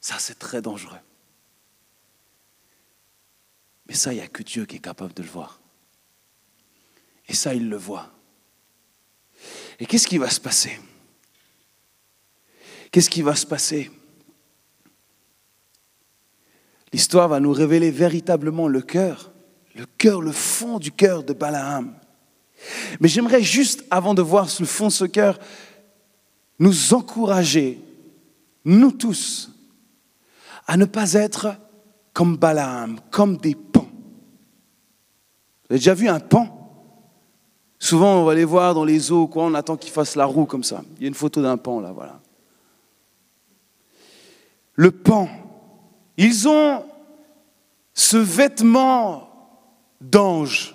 Ça, 0.00 0.18
c'est 0.18 0.38
très 0.38 0.62
dangereux. 0.62 0.98
Mais 3.86 3.94
ça, 3.94 4.12
il 4.12 4.16
n'y 4.16 4.22
a 4.22 4.28
que 4.28 4.42
Dieu 4.42 4.66
qui 4.66 4.76
est 4.76 4.80
capable 4.80 5.14
de 5.14 5.22
le 5.22 5.28
voir. 5.28 5.60
Et 7.26 7.34
ça, 7.34 7.54
il 7.54 7.68
le 7.68 7.76
voit. 7.76 8.13
Et 9.80 9.86
qu'est-ce 9.86 10.06
qui 10.06 10.18
va 10.18 10.30
se 10.30 10.40
passer? 10.40 10.78
Qu'est-ce 12.90 13.10
qui 13.10 13.22
va 13.22 13.34
se 13.34 13.46
passer? 13.46 13.90
L'histoire 16.92 17.28
va 17.28 17.40
nous 17.40 17.52
révéler 17.52 17.90
véritablement 17.90 18.68
le 18.68 18.80
cœur, 18.80 19.32
le 19.74 19.84
cœur, 19.84 20.20
le 20.20 20.30
fond 20.30 20.78
du 20.78 20.92
cœur 20.92 21.24
de 21.24 21.32
Balaam. 21.32 21.92
Mais 23.00 23.08
j'aimerais 23.08 23.42
juste, 23.42 23.84
avant 23.90 24.14
de 24.14 24.22
voir 24.22 24.48
le 24.60 24.66
fond 24.66 24.86
de 24.86 24.92
ce 24.92 25.04
cœur, 25.04 25.40
nous 26.60 26.94
encourager, 26.94 27.80
nous 28.64 28.92
tous, 28.92 29.50
à 30.66 30.76
ne 30.76 30.84
pas 30.84 31.14
être 31.14 31.56
comme 32.12 32.36
Balaam, 32.36 33.00
comme 33.10 33.36
des 33.38 33.56
pans. 33.56 33.90
Vous 35.64 35.70
avez 35.70 35.78
déjà 35.78 35.94
vu 35.94 36.08
un 36.08 36.20
pan? 36.20 36.63
Souvent, 37.84 38.22
on 38.22 38.24
va 38.24 38.34
les 38.34 38.46
voir 38.46 38.72
dans 38.72 38.86
les 38.86 39.12
eaux, 39.12 39.26
quoi, 39.26 39.44
on 39.44 39.52
attend 39.52 39.76
qu'ils 39.76 39.92
fassent 39.92 40.16
la 40.16 40.24
roue 40.24 40.46
comme 40.46 40.64
ça. 40.64 40.82
Il 40.96 41.02
y 41.02 41.04
a 41.04 41.08
une 41.08 41.14
photo 41.14 41.42
d'un 41.42 41.58
pan 41.58 41.80
là, 41.80 41.92
voilà. 41.92 42.18
Le 44.72 44.90
pan, 44.90 45.28
ils 46.16 46.48
ont 46.48 46.82
ce 47.92 48.16
vêtement 48.16 49.28
d'ange, 50.00 50.74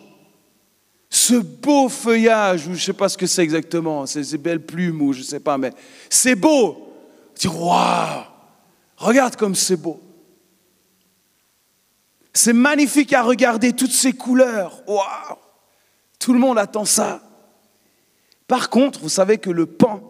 ce 1.09 1.33
beau 1.33 1.89
feuillage, 1.89 2.67
ou 2.67 2.73
je 2.73 2.79
ne 2.79 2.83
sais 2.83 2.93
pas 2.93 3.09
ce 3.09 3.17
que 3.17 3.25
c'est 3.25 3.41
exactement, 3.41 4.05
ces 4.05 4.37
belles 4.37 4.63
plumes, 4.63 5.01
ou 5.01 5.11
je 5.11 5.21
ne 5.21 5.25
sais 5.25 5.39
pas, 5.39 5.57
mais 5.57 5.73
c'est 6.11 6.35
beau. 6.35 6.93
Tu 7.33 7.47
dis, 7.47 7.55
waouh 7.55 8.21
Regarde 8.97 9.35
comme 9.35 9.55
c'est 9.55 9.77
beau. 9.77 9.99
C'est 12.31 12.53
magnifique 12.53 13.13
à 13.13 13.23
regarder, 13.23 13.73
toutes 13.73 13.93
ces 13.93 14.13
couleurs. 14.13 14.83
Waouh 14.87 15.39
Tout 16.19 16.33
le 16.33 16.39
monde 16.39 16.57
attend 16.57 16.85
ça. 16.85 17.21
Par 18.47 18.69
contre, 18.69 18.99
vous 18.99 19.09
savez 19.09 19.37
que 19.37 19.49
le 19.49 19.65
pan 19.65 20.01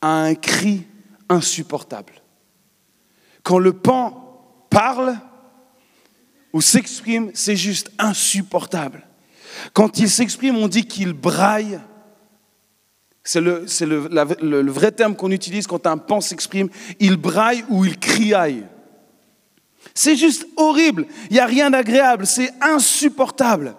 a 0.00 0.08
un 0.08 0.34
cri 0.34 0.86
insupportable. 1.28 2.14
Quand 3.42 3.58
le 3.58 3.72
pan 3.72 4.66
parle 4.70 5.16
ou 6.52 6.60
s'exprime, 6.60 7.30
c'est 7.34 7.56
juste 7.56 7.90
insupportable. 7.98 9.06
Quand 9.72 9.98
il 9.98 10.10
s'exprime, 10.10 10.56
on 10.56 10.68
dit 10.68 10.86
qu'il 10.86 11.12
braille 11.12 11.80
c'est 13.28 13.40
le, 13.42 14.70
vrai 14.70 14.90
terme 14.90 15.14
qu'on 15.14 15.30
utilise 15.30 15.66
quand 15.66 15.86
un 15.86 15.98
pan 15.98 16.22
s'exprime. 16.22 16.70
Il 16.98 17.16
braille 17.16 17.62
ou 17.68 17.84
il 17.84 17.98
criaille. 17.98 18.64
C'est 19.92 20.16
juste 20.16 20.46
horrible. 20.56 21.06
Il 21.28 21.34
n'y 21.34 21.40
a 21.40 21.44
rien 21.44 21.68
d'agréable. 21.68 22.26
C'est 22.26 22.50
insupportable. 22.62 23.74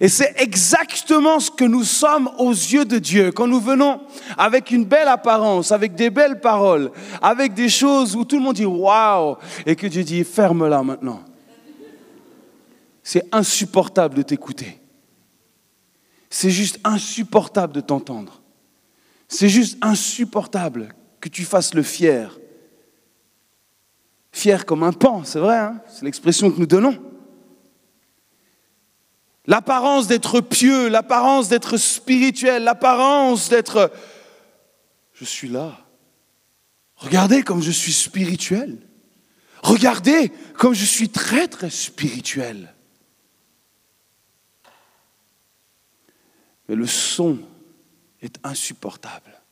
Et 0.00 0.08
c'est 0.08 0.34
exactement 0.36 1.40
ce 1.40 1.50
que 1.50 1.64
nous 1.64 1.84
sommes 1.84 2.30
aux 2.38 2.52
yeux 2.52 2.84
de 2.84 2.98
Dieu. 2.98 3.32
Quand 3.32 3.46
nous 3.46 3.60
venons 3.60 4.00
avec 4.36 4.70
une 4.70 4.84
belle 4.84 5.08
apparence, 5.08 5.72
avec 5.72 5.94
des 5.94 6.10
belles 6.10 6.40
paroles, 6.40 6.90
avec 7.22 7.54
des 7.54 7.68
choses 7.68 8.16
où 8.16 8.24
tout 8.24 8.36
le 8.36 8.42
monde 8.42 8.56
dit 8.56 8.64
waouh, 8.64 9.36
et 9.66 9.76
que 9.76 9.86
Dieu 9.86 10.02
dit 10.02 10.24
ferme-la 10.24 10.82
maintenant. 10.82 11.22
C'est 13.02 13.26
insupportable 13.32 14.14
de 14.16 14.22
t'écouter. 14.22 14.80
C'est 16.30 16.50
juste 16.50 16.80
insupportable 16.82 17.72
de 17.72 17.80
t'entendre. 17.80 18.40
C'est 19.28 19.48
juste 19.48 19.78
insupportable 19.80 20.94
que 21.20 21.28
tu 21.28 21.44
fasses 21.44 21.74
le 21.74 21.82
fier. 21.82 22.38
Fier 24.32 24.66
comme 24.66 24.82
un 24.82 24.92
pan, 24.92 25.22
c'est 25.24 25.38
vrai, 25.38 25.58
hein? 25.58 25.80
C'est 25.88 26.04
l'expression 26.04 26.50
que 26.50 26.58
nous 26.58 26.66
donnons. 26.66 26.98
L'apparence 29.46 30.06
d'être 30.06 30.40
pieux, 30.40 30.88
l'apparence 30.88 31.48
d'être 31.48 31.76
spirituel, 31.76 32.64
l'apparence 32.64 33.48
d'être... 33.48 33.92
Je 35.12 35.24
suis 35.24 35.48
là. 35.48 35.78
Regardez 36.96 37.42
comme 37.42 37.62
je 37.62 37.70
suis 37.70 37.92
spirituel. 37.92 38.78
Regardez 39.62 40.32
comme 40.58 40.74
je 40.74 40.84
suis 40.84 41.08
très 41.08 41.48
très 41.48 41.70
spirituel. 41.70 42.74
Mais 46.68 46.74
le 46.74 46.86
son 46.86 47.38
est 48.22 48.38
insupportable. 48.42 49.42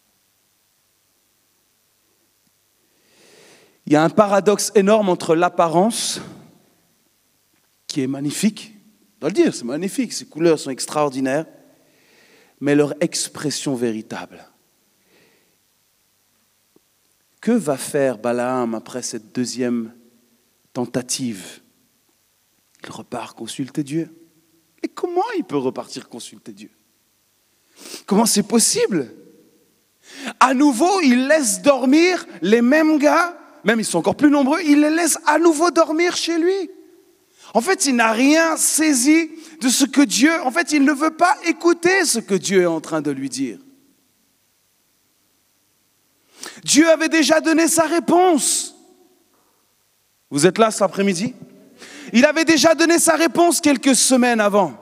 Il 3.87 3.93
y 3.93 3.97
a 3.97 4.03
un 4.03 4.11
paradoxe 4.11 4.73
énorme 4.75 5.09
entre 5.09 5.35
l'apparence, 5.35 6.21
qui 7.87 8.01
est 8.01 8.07
magnifique, 8.07 8.72
on 9.23 9.29
doit 9.29 9.39
le 9.39 9.45
dire, 9.45 9.55
c'est 9.55 9.65
magnifique, 9.65 10.13
ces 10.13 10.27
couleurs 10.27 10.59
sont 10.59 10.71
extraordinaires, 10.71 11.47
mais 12.59 12.75
leur 12.75 12.93
expression 13.01 13.77
véritable. 13.77 14.45
Que 17.41 17.53
va 17.53 17.77
faire 17.77 18.19
Balaam 18.19 18.75
après 18.75 19.01
cette 19.01 19.33
deuxième 19.33 19.95
tentative? 20.73 21.61
Il 22.83 22.91
repart 22.91 23.37
consulter 23.37 23.85
Dieu. 23.85 24.13
Mais 24.83 24.89
comment 24.89 25.23
il 25.39 25.45
peut 25.45 25.57
repartir 25.57 26.09
consulter 26.09 26.51
Dieu? 26.51 26.71
Comment 28.07 28.27
c'est 28.27 28.43
possible? 28.43 29.09
À 30.41 30.53
nouveau, 30.53 31.01
il 31.01 31.29
laisse 31.29 31.63
dormir 31.63 32.27
les 32.41 32.61
mêmes 32.61 32.99
gars, 32.99 33.39
même 33.63 33.79
ils 33.79 33.85
sont 33.85 33.99
encore 33.99 34.17
plus 34.17 34.31
nombreux, 34.31 34.61
il 34.63 34.81
les 34.81 34.91
laisse 34.91 35.17
à 35.27 35.39
nouveau 35.39 35.71
dormir 35.71 36.17
chez 36.17 36.39
lui. 36.39 36.71
En 37.55 37.61
fait, 37.61 37.87
il 37.87 37.97
n'a 37.97 38.13
rien 38.13 38.57
saisi 38.57 39.31
de 39.61 39.69
ce 39.69 39.85
que 39.85 40.01
Dieu, 40.01 40.33
en 40.43 40.51
fait, 40.51 40.73
il 40.73 40.85
ne 40.85 40.93
veut 40.93 41.15
pas 41.15 41.37
écouter 41.45 42.05
ce 42.05 42.19
que 42.19 42.35
Dieu 42.35 42.63
est 42.63 42.67
en 42.67 42.81
train 42.81 43.03
de 43.03 43.11
lui 43.11 43.29
dire. 43.29 43.59
Dieu 46.65 46.89
avait 46.91 47.09
déjà 47.09 47.41
donné 47.41 47.69
sa 47.69 47.85
réponse. 47.85 48.75
Vous 50.31 50.47
êtes 50.47 50.59
là 50.59 50.71
cet 50.71 50.83
après-midi? 50.83 51.35
Il 52.13 52.25
avait 52.25 52.45
déjà 52.45 52.75
donné 52.75 52.99
sa 52.99 53.17
réponse 53.17 53.61
quelques 53.61 53.97
semaines 53.97 54.41
avant. 54.41 54.79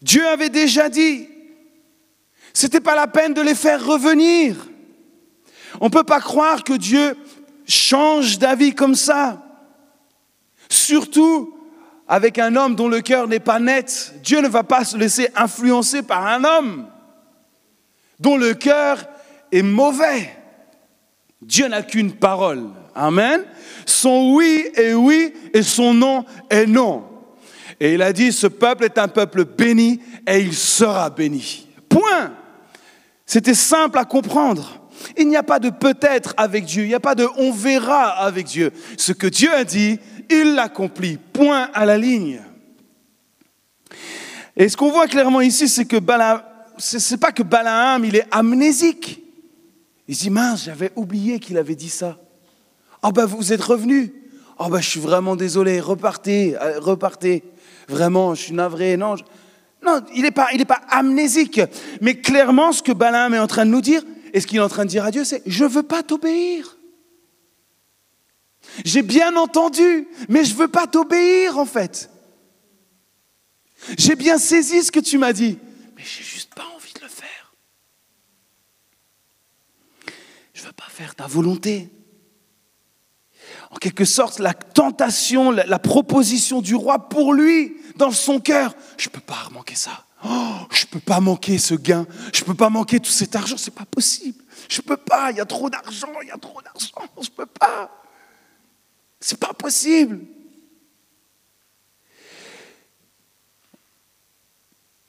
Dieu 0.00 0.26
avait 0.26 0.48
déjà 0.48 0.88
dit, 0.88 1.28
ce 2.54 2.66
n'était 2.66 2.80
pas 2.80 2.94
la 2.94 3.06
peine 3.06 3.34
de 3.34 3.42
les 3.42 3.54
faire 3.54 3.84
revenir. 3.84 4.56
On 5.80 5.86
ne 5.86 5.90
peut 5.90 6.02
pas 6.02 6.20
croire 6.20 6.64
que 6.64 6.72
Dieu 6.72 7.16
change 7.66 8.38
d'avis 8.38 8.74
comme 8.74 8.94
ça. 8.94 9.51
Surtout 10.72 11.54
avec 12.08 12.38
un 12.38 12.56
homme 12.56 12.76
dont 12.76 12.88
le 12.88 13.02
cœur 13.02 13.28
n'est 13.28 13.40
pas 13.40 13.60
net. 13.60 14.14
Dieu 14.22 14.40
ne 14.40 14.48
va 14.48 14.62
pas 14.62 14.86
se 14.86 14.96
laisser 14.96 15.28
influencer 15.36 16.00
par 16.00 16.26
un 16.26 16.44
homme 16.44 16.86
dont 18.18 18.38
le 18.38 18.54
cœur 18.54 19.04
est 19.52 19.60
mauvais. 19.60 20.34
Dieu 21.42 21.68
n'a 21.68 21.82
qu'une 21.82 22.12
parole. 22.12 22.70
Amen. 22.94 23.44
Son 23.84 24.32
oui 24.32 24.66
est 24.74 24.94
oui 24.94 25.34
et 25.52 25.62
son 25.62 25.92
non 25.92 26.24
est 26.48 26.64
non. 26.64 27.04
Et 27.78 27.92
il 27.92 28.00
a 28.00 28.14
dit, 28.14 28.32
ce 28.32 28.46
peuple 28.46 28.84
est 28.84 28.96
un 28.96 29.08
peuple 29.08 29.44
béni 29.44 30.00
et 30.26 30.38
il 30.38 30.54
sera 30.54 31.10
béni. 31.10 31.68
Point. 31.90 32.32
C'était 33.26 33.52
simple 33.52 33.98
à 33.98 34.06
comprendre. 34.06 34.82
Il 35.16 35.28
n'y 35.28 35.36
a 35.36 35.42
pas 35.42 35.58
de 35.58 35.70
peut-être 35.70 36.34
avec 36.36 36.64
Dieu, 36.64 36.84
il 36.84 36.88
n'y 36.88 36.94
a 36.94 37.00
pas 37.00 37.14
de 37.14 37.26
on 37.36 37.52
verra 37.52 38.08
avec 38.10 38.46
Dieu. 38.46 38.72
Ce 38.96 39.12
que 39.12 39.26
Dieu 39.26 39.52
a 39.52 39.64
dit, 39.64 39.98
il 40.32 40.54
l'accomplit. 40.54 41.18
Point 41.32 41.70
à 41.74 41.84
la 41.84 41.98
ligne. 41.98 42.40
Et 44.56 44.68
ce 44.68 44.76
qu'on 44.76 44.90
voit 44.90 45.06
clairement 45.06 45.40
ici, 45.40 45.68
c'est 45.68 45.84
que 45.84 45.96
Balaam, 45.96 46.42
c'est 46.78 47.18
pas 47.18 47.32
que 47.32 47.42
Balaam, 47.42 48.04
il 48.04 48.16
est 48.16 48.26
amnésique. 48.30 49.22
Il 50.08 50.16
dit, 50.16 50.30
mince, 50.30 50.64
j'avais 50.64 50.92
oublié 50.96 51.38
qu'il 51.38 51.56
avait 51.56 51.74
dit 51.74 51.88
ça. 51.88 52.18
Ah 53.02 53.08
oh 53.08 53.12
ben 53.12 53.24
vous 53.24 53.52
êtes 53.52 53.62
revenu. 53.62 54.12
Oh 54.58 54.68
ben 54.68 54.80
je 54.80 54.88
suis 54.88 55.00
vraiment 55.00 55.34
désolé, 55.36 55.80
repartez, 55.80 56.56
euh, 56.60 56.78
repartez. 56.78 57.42
Vraiment, 57.88 58.34
je 58.34 58.42
suis 58.42 58.54
navré. 58.54 58.96
Non, 58.96 59.16
non 59.84 60.00
il 60.14 60.22
n'est 60.22 60.30
pas, 60.30 60.48
il 60.52 60.64
pas 60.66 60.80
amnésique. 60.88 61.60
Mais 62.00 62.14
clairement, 62.14 62.72
ce 62.72 62.82
que 62.82 62.92
Balaam 62.92 63.34
est 63.34 63.38
en 63.38 63.46
train 63.46 63.64
de 63.64 63.70
nous 63.70 63.80
dire, 63.80 64.02
et 64.32 64.40
ce 64.40 64.46
qu'il 64.46 64.58
est 64.58 64.62
en 64.62 64.68
train 64.68 64.84
de 64.84 64.90
dire 64.90 65.04
à 65.04 65.10
Dieu, 65.10 65.24
c'est, 65.24 65.42
je 65.46 65.64
ne 65.64 65.68
veux 65.68 65.82
pas 65.82 66.02
t'obéir. 66.02 66.76
J'ai 68.84 69.02
bien 69.02 69.36
entendu, 69.36 70.08
mais 70.28 70.44
je 70.44 70.52
ne 70.54 70.58
veux 70.58 70.68
pas 70.68 70.86
t'obéir 70.86 71.58
en 71.58 71.66
fait. 71.66 72.10
J'ai 73.98 74.16
bien 74.16 74.38
saisi 74.38 74.82
ce 74.82 74.92
que 74.92 75.00
tu 75.00 75.18
m'as 75.18 75.32
dit, 75.32 75.58
mais 75.96 76.02
j'ai 76.04 76.22
juste 76.22 76.54
pas 76.54 76.66
envie 76.74 76.92
de 76.92 77.00
le 77.00 77.08
faire. 77.08 77.52
Je 80.54 80.62
ne 80.62 80.66
veux 80.66 80.72
pas 80.72 80.88
faire 80.88 81.14
ta 81.14 81.26
volonté. 81.26 81.90
En 83.70 83.76
quelque 83.76 84.04
sorte, 84.04 84.38
la 84.38 84.54
tentation, 84.54 85.50
la, 85.50 85.78
proposition 85.78 86.60
du 86.60 86.74
roi 86.74 87.08
pour 87.08 87.32
lui, 87.32 87.76
dans 87.96 88.10
son 88.10 88.38
cœur, 88.38 88.74
je 88.98 89.08
ne 89.08 89.12
peux 89.12 89.20
pas 89.20 89.48
manquer 89.50 89.74
ça. 89.74 90.04
Oh, 90.24 90.58
je 90.70 90.84
ne 90.84 90.90
peux 90.90 91.00
pas 91.00 91.20
manquer 91.20 91.58
ce 91.58 91.74
gain. 91.74 92.06
Je 92.32 92.42
ne 92.42 92.46
peux 92.46 92.54
pas 92.54 92.68
manquer 92.68 93.00
tout 93.00 93.10
cet 93.10 93.34
argent. 93.34 93.56
C'est 93.56 93.74
pas 93.74 93.86
possible. 93.86 94.44
Je 94.68 94.80
ne 94.80 94.86
peux 94.86 94.96
pas. 94.96 95.32
Il 95.32 95.38
y 95.38 95.40
a 95.40 95.46
trop 95.46 95.68
d'argent. 95.68 96.12
Il 96.22 96.28
y 96.28 96.30
a 96.30 96.36
trop 96.36 96.60
d'argent. 96.62 97.10
Je 97.16 97.28
ne 97.28 97.34
peux 97.34 97.46
pas. 97.46 97.90
C'est 99.22 99.38
pas 99.38 99.54
possible. 99.54 100.18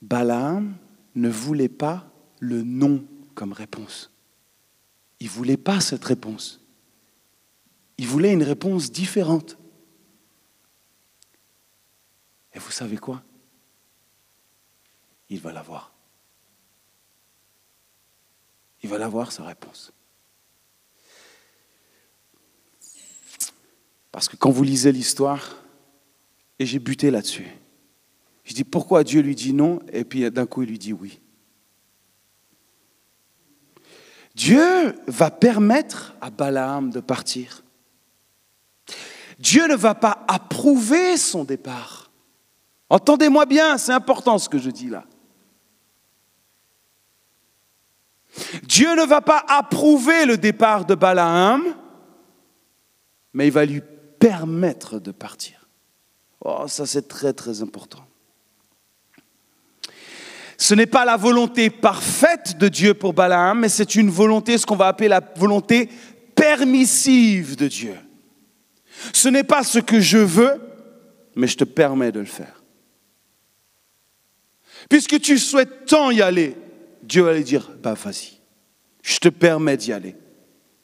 Balaam 0.04 0.78
ne 1.16 1.30
voulait 1.30 1.68
pas 1.68 2.08
le 2.40 2.62
non 2.62 3.04
comme 3.34 3.54
réponse. 3.54 4.12
Il 5.20 5.30
voulait 5.30 5.58
pas 5.58 5.82
cette 5.82 6.06
réponse. 6.06 6.62
Il 7.98 8.06
voulait 8.06 8.34
une 8.34 8.44
réponse 8.44 8.92
différente. 8.92 9.58
Et 12.54 12.60
vous 12.60 12.72
savez 12.72 12.98
quoi? 12.98 13.24
Il 15.30 15.40
va 15.40 15.52
l'avoir. 15.52 15.92
Il 18.84 18.90
va 18.90 19.00
l'avoir, 19.00 19.32
sa 19.32 19.44
réponse. 19.44 19.92
Parce 24.14 24.30
que 24.30 24.38
quand 24.38 24.52
vous 24.52 24.64
lisez 24.64 24.92
l'histoire, 24.92 25.58
et 26.60 26.68
j'ai 26.68 26.78
buté 26.78 27.10
là-dessus, 27.10 27.48
je 28.44 28.54
dis 28.54 28.64
pourquoi 28.64 29.04
Dieu 29.04 29.22
lui 29.22 29.34
dit 29.34 29.54
non, 29.54 29.80
et 29.92 30.06
puis 30.06 30.30
d'un 30.30 30.46
coup 30.46 30.62
il 30.62 30.70
lui 30.70 30.78
dit 30.78 30.94
oui. 30.94 31.20
Dieu 34.36 34.96
va 35.08 35.32
permettre 35.32 36.14
à 36.22 36.30
Balaam 36.30 36.92
de 36.92 37.00
partir. 37.00 37.64
Dieu 39.40 39.68
ne 39.68 39.76
va 39.76 39.96
pas 39.96 40.24
approuver 40.28 41.18
son 41.18 41.44
départ. 41.44 42.12
Entendez-moi 42.90 43.48
bien, 43.48 43.80
c'est 43.80 43.94
important 43.94 44.38
ce 44.38 44.48
que 44.48 44.60
je 44.60 44.70
dis 44.70 44.90
là. 44.90 45.06
Dieu 48.62 48.96
ne 48.96 49.06
va 49.08 49.22
pas 49.22 49.44
approuver 49.48 50.26
le 50.26 50.38
départ 50.38 50.86
de 50.86 50.94
Balaam, 50.94 51.64
mais 53.34 53.48
il 53.48 53.52
va 53.52 53.66
lui 53.66 53.82
permettre 54.24 55.00
de 55.00 55.12
partir. 55.12 55.68
Oh, 56.40 56.64
ça 56.68 56.86
c'est 56.86 57.10
très 57.10 57.34
très 57.34 57.62
important. 57.62 58.06
Ce 60.58 60.74
n'est 60.74 60.86
pas 60.86 61.04
la 61.04 61.18
volonté 61.18 61.70
parfaite 61.70 62.58
de 62.58 62.70
Dieu 62.70 62.94
pour 62.94 63.12
Balaam, 63.12 63.60
mais 63.60 63.68
c'est 63.68 63.96
une 63.96 64.10
volonté, 64.10 64.58
ce 64.58 64.66
qu'on 64.66 64.78
va 64.78 64.88
appeler 64.88 65.10
la 65.10 65.20
volonté 65.36 65.90
permissive 66.36 67.58
de 67.58 67.68
Dieu. 67.68 67.96
Ce 69.12 69.28
n'est 69.28 69.44
pas 69.44 69.62
ce 69.62 69.80
que 69.80 70.00
je 70.00 70.20
veux, 70.20 70.62
mais 71.36 71.48
je 71.48 71.58
te 71.58 71.66
permets 71.66 72.14
de 72.14 72.22
le 72.22 72.26
faire. 72.26 72.64
Puisque 74.90 75.20
tu 75.20 75.38
souhaites 75.38 75.86
tant 75.86 76.12
y 76.12 76.22
aller, 76.22 76.56
Dieu 77.02 77.24
va 77.24 77.32
aller 77.32 77.44
dire, 77.44 77.72
bah 77.82 77.96
vas-y, 77.96 78.40
je 79.02 79.18
te 79.18 79.28
permets 79.28 79.76
d'y 79.76 79.92
aller. 79.92 80.16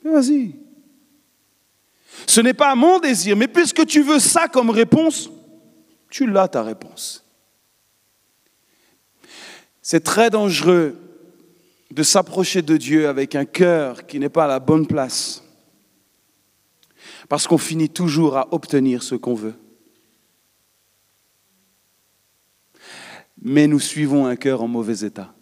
Vas-y. 0.04 0.69
Ce 2.28 2.42
n'est 2.42 2.54
pas 2.54 2.76
mon 2.76 3.00
désir, 3.00 3.36
mais 3.36 3.48
puisque 3.48 3.86
tu 3.86 4.02
veux 4.02 4.20
ça 4.20 4.48
comme 4.48 4.70
réponse, 4.70 5.30
tu 6.10 6.28
l'as 6.28 6.48
ta 6.48 6.64
réponse. 6.64 7.26
C'est 9.82 10.04
très 10.04 10.30
dangereux 10.30 10.98
de 11.92 12.04
s'approcher 12.04 12.62
de 12.62 12.78
Dieu 12.78 13.08
avec 13.08 13.36
un 13.36 13.46
cœur 13.46 14.06
qui 14.06 14.20
n'est 14.20 14.30
pas 14.30 14.46
à 14.46 14.48
la 14.48 14.60
bonne 14.60 14.86
place, 14.86 15.44
parce 17.28 17.48
qu'on 17.48 17.58
finit 17.58 17.90
toujours 17.90 18.38
à 18.38 18.54
obtenir 18.54 19.04
ce 19.04 19.16
qu'on 19.16 19.34
veut. 19.34 19.56
Mais 23.42 23.68
nous 23.68 23.80
suivons 23.80 24.26
un 24.26 24.36
cœur 24.36 24.62
en 24.62 24.68
mauvais 24.68 25.06
état. 25.06 25.34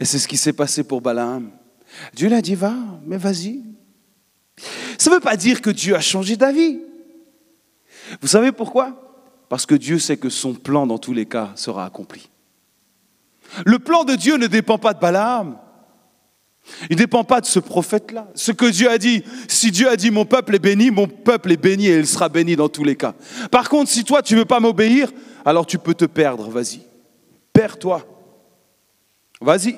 Et 0.00 0.04
c'est 0.04 0.18
ce 0.18 0.28
qui 0.28 0.36
s'est 0.36 0.52
passé 0.52 0.82
pour 0.84 1.00
Balaam. 1.00 1.50
Dieu 2.14 2.28
l'a 2.28 2.40
dit, 2.40 2.54
va, 2.54 2.74
mais 3.04 3.18
vas-y, 3.18 3.64
ça 4.98 5.10
ne 5.10 5.14
veut 5.16 5.20
pas 5.20 5.36
dire 5.36 5.60
que 5.60 5.70
Dieu 5.70 5.94
a 5.94 6.00
changé 6.00 6.36
d'avis. 6.36 6.80
Vous 8.20 8.28
savez 8.28 8.52
pourquoi? 8.52 9.08
Parce 9.48 9.66
que 9.66 9.74
Dieu 9.74 9.98
sait 9.98 10.16
que 10.16 10.28
son 10.28 10.54
plan, 10.54 10.86
dans 10.86 10.98
tous 10.98 11.12
les 11.12 11.26
cas, 11.26 11.52
sera 11.54 11.84
accompli. 11.84 12.28
Le 13.64 13.78
plan 13.78 14.04
de 14.04 14.14
Dieu 14.14 14.36
ne 14.36 14.46
dépend 14.46 14.78
pas 14.78 14.94
de 14.94 15.00
Balaam. 15.00 15.58
Il 16.90 16.96
ne 16.96 16.98
dépend 16.98 17.24
pas 17.24 17.40
de 17.40 17.46
ce 17.46 17.58
prophète-là. 17.58 18.28
Ce 18.34 18.52
que 18.52 18.66
Dieu 18.66 18.90
a 18.90 18.98
dit, 18.98 19.22
si 19.48 19.70
Dieu 19.70 19.88
a 19.88 19.96
dit 19.96 20.10
mon 20.10 20.26
peuple 20.26 20.54
est 20.54 20.58
béni, 20.58 20.90
mon 20.90 21.08
peuple 21.08 21.52
est 21.52 21.56
béni 21.56 21.86
et 21.86 21.98
il 21.98 22.06
sera 22.06 22.28
béni 22.28 22.56
dans 22.56 22.68
tous 22.68 22.84
les 22.84 22.96
cas. 22.96 23.14
Par 23.50 23.70
contre, 23.70 23.90
si 23.90 24.04
toi 24.04 24.22
tu 24.22 24.34
ne 24.34 24.40
veux 24.40 24.44
pas 24.44 24.60
m'obéir, 24.60 25.10
alors 25.46 25.64
tu 25.66 25.78
peux 25.78 25.94
te 25.94 26.04
perdre, 26.04 26.50
vas-y. 26.50 26.82
Perds-toi. 27.54 28.06
Vas-y. 29.40 29.76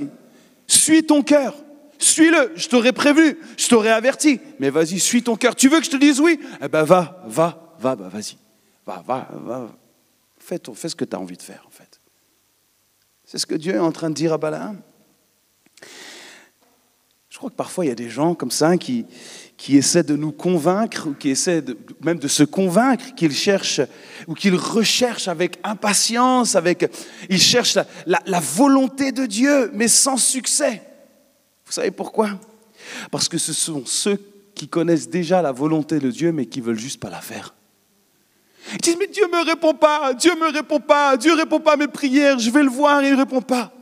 Suis 0.66 1.04
ton 1.04 1.22
cœur. 1.22 1.54
Suis-le. 2.00 2.52
Je 2.56 2.68
t'aurais 2.68 2.92
prévenu, 2.92 3.38
je 3.56 3.68
t'aurais 3.68 3.90
averti. 3.90 4.40
Mais 4.58 4.70
vas-y, 4.70 4.98
suis 4.98 5.22
ton 5.22 5.36
cœur. 5.36 5.54
Tu 5.54 5.68
veux 5.68 5.78
que 5.78 5.84
je 5.84 5.90
te 5.90 5.96
dise 5.96 6.18
oui? 6.18 6.40
Eh 6.62 6.68
ben 6.68 6.82
va, 6.82 7.22
va, 7.26 7.76
va, 7.78 7.94
bah, 7.94 8.08
vas-y. 8.08 8.36
Va, 8.86 9.04
va, 9.06 9.28
va. 9.32 9.68
Fais, 10.38 10.60
fais 10.74 10.88
ce 10.88 10.96
que 10.96 11.04
tu 11.04 11.14
as 11.14 11.20
envie 11.20 11.36
de 11.36 11.42
faire, 11.42 11.62
en 11.66 11.70
fait. 11.70 12.00
C'est 13.24 13.38
ce 13.38 13.46
que 13.46 13.54
Dieu 13.54 13.74
est 13.74 13.78
en 13.78 13.92
train 13.92 14.10
de 14.10 14.14
dire 14.14 14.32
à 14.32 14.38
Balaam. 14.38 14.80
Je 17.28 17.38
crois 17.38 17.50
que 17.50 17.54
parfois 17.54 17.84
il 17.84 17.88
y 17.88 17.92
a 17.92 17.94
des 17.94 18.10
gens 18.10 18.34
comme 18.34 18.50
ça 18.50 18.76
qui, 18.76 19.06
qui 19.56 19.76
essaient 19.76 20.02
de 20.02 20.16
nous 20.16 20.32
convaincre 20.32 21.06
ou 21.08 21.14
qui 21.14 21.30
essaient 21.30 21.62
même 22.02 22.18
de 22.18 22.28
se 22.28 22.42
convaincre 22.42 23.14
qu'ils 23.14 23.32
cherchent 23.32 23.82
ou 24.26 24.34
qu'ils 24.34 24.56
recherchent 24.56 25.28
avec 25.28 25.58
impatience, 25.62 26.56
avec, 26.56 26.90
ils 27.28 27.40
cherchent 27.40 27.78
la, 28.06 28.40
volonté 28.40 29.12
de 29.12 29.26
Dieu, 29.26 29.70
mais 29.74 29.86
sans 29.86 30.16
succès. 30.16 30.82
Vous 31.70 31.74
savez 31.74 31.92
pourquoi? 31.92 32.30
Parce 33.12 33.28
que 33.28 33.38
ce 33.38 33.52
sont 33.52 33.84
ceux 33.86 34.18
qui 34.56 34.66
connaissent 34.66 35.08
déjà 35.08 35.40
la 35.40 35.52
volonté 35.52 36.00
de 36.00 36.10
Dieu, 36.10 36.32
mais 36.32 36.46
qui 36.46 36.60
veulent 36.60 36.76
juste 36.76 36.98
pas 36.98 37.10
la 37.10 37.20
faire. 37.20 37.54
Ils 38.72 38.78
disent, 38.78 38.96
mais 38.98 39.06
Dieu 39.06 39.28
me 39.28 39.46
répond 39.46 39.72
pas, 39.72 40.12
Dieu 40.14 40.32
me 40.34 40.52
répond 40.52 40.80
pas, 40.80 41.16
Dieu 41.16 41.32
répond 41.32 41.60
pas 41.60 41.74
à 41.74 41.76
mes 41.76 41.86
prières, 41.86 42.40
je 42.40 42.50
vais 42.50 42.64
le 42.64 42.68
voir, 42.68 43.04
il 43.04 43.12
ne 43.12 43.16
répond 43.16 43.40
pas. 43.40 43.72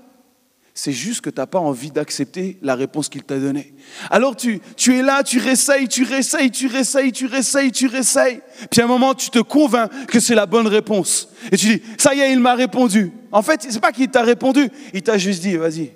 C'est 0.74 0.92
juste 0.92 1.22
que 1.22 1.30
tu 1.30 1.40
n'as 1.40 1.46
pas 1.46 1.58
envie 1.58 1.90
d'accepter 1.90 2.58
la 2.60 2.74
réponse 2.74 3.08
qu'il 3.08 3.22
t'a 3.22 3.38
donnée. 3.38 3.72
Alors 4.10 4.36
tu, 4.36 4.60
tu 4.76 4.94
es 4.94 5.02
là, 5.02 5.22
tu 5.22 5.38
réessayes, 5.38 5.88
tu 5.88 6.04
réessayes, 6.04 6.50
tu 6.50 6.66
réessayes, 6.66 7.10
tu 7.10 7.24
réessayes, 7.24 7.72
tu 7.72 7.86
réessayes. 7.86 8.42
Puis 8.70 8.82
à 8.82 8.84
un 8.84 8.86
moment, 8.86 9.14
tu 9.14 9.30
te 9.30 9.38
convaincs 9.38 9.90
que 10.08 10.20
c'est 10.20 10.34
la 10.34 10.44
bonne 10.44 10.66
réponse. 10.66 11.30
Et 11.50 11.56
tu 11.56 11.66
dis, 11.66 11.82
ça 11.96 12.14
y 12.14 12.20
est, 12.20 12.32
il 12.32 12.40
m'a 12.40 12.54
répondu. 12.54 13.12
En 13.32 13.40
fait, 13.40 13.66
c'est 13.66 13.80
pas 13.80 13.92
qu'il 13.92 14.08
t'a 14.08 14.22
répondu, 14.22 14.68
il 14.92 15.02
t'a 15.02 15.16
juste 15.16 15.40
dit, 15.40 15.56
vas-y, 15.56 15.92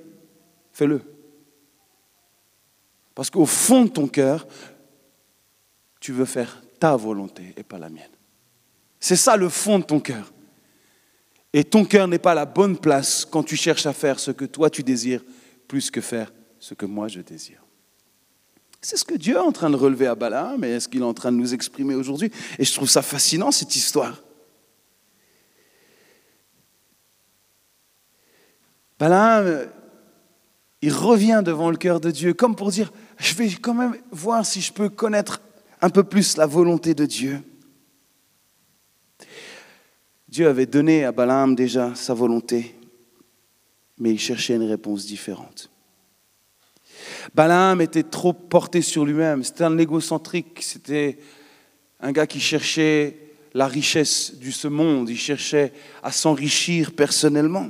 fais-le. 0.73 1.12
Parce 3.15 3.31
qu'au 3.31 3.47
fond 3.47 3.85
de 3.85 3.91
ton 3.91 4.09
cœur, 4.09 4.47
tu 6.01 6.13
veux 6.13 6.25
faire 6.25 6.63
ta 6.81 6.97
volonté 6.97 7.55
et 7.57 7.63
pas 7.63 7.79
la 7.79 7.89
mienne. 7.89 8.11
C'est 8.99 9.17
ça 9.17 9.37
le 9.37 9.49
fond 9.49 9.79
de 9.79 9.85
ton 9.85 10.01
cœur. 10.01 10.33
Et 11.53 11.65
ton 11.65 11.85
cœur 11.85 12.09
n'est 12.09 12.19
pas 12.19 12.35
la 12.35 12.47
bonne 12.47 12.79
place 12.79 13.25
quand 13.25 13.43
tu 13.43 13.57
cherches 13.57 13.87
à 13.87 13.93
faire 13.93 14.19
ce 14.19 14.31
que 14.31 14.45
toi 14.45 14.71
tu 14.71 14.83
désires 14.83 15.23
plus 15.69 15.91
que 15.91 16.01
faire 16.01 16.33
ce 16.59 16.75
que 16.75 16.87
moi 16.87 17.09
je 17.09 17.21
désire. 17.21 17.63
C'est 18.81 18.97
ce 18.97 19.05
que 19.05 19.15
Dieu 19.15 19.37
est 19.37 19.39
en 19.39 19.53
train 19.53 19.71
de 19.71 19.77
relever 19.77 20.07
à 20.07 20.15
Balaam 20.15 20.65
et 20.65 20.71
est 20.71 20.81
ce 20.81 20.89
qu'il 20.89 21.03
est 21.03 21.05
en 21.05 21.15
train 21.15 21.31
de 21.31 21.37
nous 21.37 21.55
exprimer 21.55 21.95
aujourd'hui. 21.95 22.33
Et 22.59 22.65
je 22.65 22.73
trouve 22.73 22.89
ça 22.89 23.03
fascinant, 23.03 23.53
cette 23.53 23.77
histoire. 23.77 24.21
Balaam, 28.99 29.69
il 30.81 30.93
revient 30.93 31.43
devant 31.45 31.71
le 31.71 31.77
cœur 31.77 32.01
de 32.01 32.11
Dieu 32.11 32.35
comme 32.35 32.57
pour 32.57 32.71
dire, 32.71 32.93
je 33.23 33.35
vais 33.37 33.49
quand 33.51 33.75
même 33.75 33.97
voir 34.11 34.45
si 34.45 34.61
je 34.61 34.73
peux 34.73 34.89
connaître 34.89 35.41
un 35.81 35.91
peu 35.91 36.03
plus 36.03 36.37
la 36.37 36.47
volonté 36.47 36.93
de 36.93 37.07
Dieu. 37.07 37.41
Dieu 40.29 40.49
avait 40.49 40.67
donné 40.67 41.05
à 41.05 41.13
Balaam 41.13 41.55
déjà 41.55 41.95
sa 41.95 42.15
volonté, 42.15 42.75
mais 43.99 44.11
il 44.11 44.19
cherchait 44.19 44.57
une 44.57 44.69
réponse 44.69 45.07
différente. 45.07 45.71
Balaam 47.35 47.81
était 47.81 48.03
trop 48.03 48.33
porté 48.33 48.83
sur 48.83 49.05
lui-même, 49.05 49.45
c'était 49.45 49.65
un 49.65 49.79
égocentrique, 49.79 50.61
c'était 50.61 51.19
un 52.01 52.11
gars 52.11 52.27
qui 52.27 52.41
cherchait 52.41 53.19
la 53.55 53.69
richesse 53.69 54.39
de 54.39 54.51
ce 54.51 54.67
monde, 54.67 55.09
il 55.11 55.19
cherchait 55.19 55.73
à 56.03 56.11
s'enrichir 56.11 56.93
personnellement. 56.93 57.69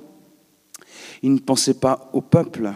Il 1.22 1.34
ne 1.34 1.40
pensait 1.40 1.78
pas 1.78 2.10
au 2.12 2.22
peuple. 2.22 2.72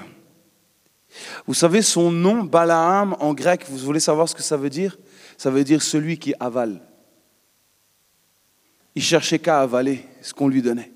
Vous 1.47 1.55
savez, 1.55 1.83
son 1.83 2.11
nom, 2.11 2.45
Balaam, 2.45 3.17
en 3.21 3.35
grec, 3.35 3.65
vous 3.69 3.79
voulez 3.79 4.01
savoir 4.01 4.29
ce 4.29 4.35
que 4.35 4.43
ça 4.43 4.57
veut 4.57 4.71
dire? 4.71 4.97
Ça 5.37 5.51
veut 5.51 5.65
dire 5.65 5.83
celui 5.83 6.19
qui 6.19 6.35
avale. 6.41 6.81
Il 8.95 9.03
cherchait 9.03 9.39
qu'à 9.39 9.61
avaler 9.61 10.05
ce 10.23 10.33
qu'on 10.33 10.49
lui 10.49 10.63
donnait. 10.63 10.93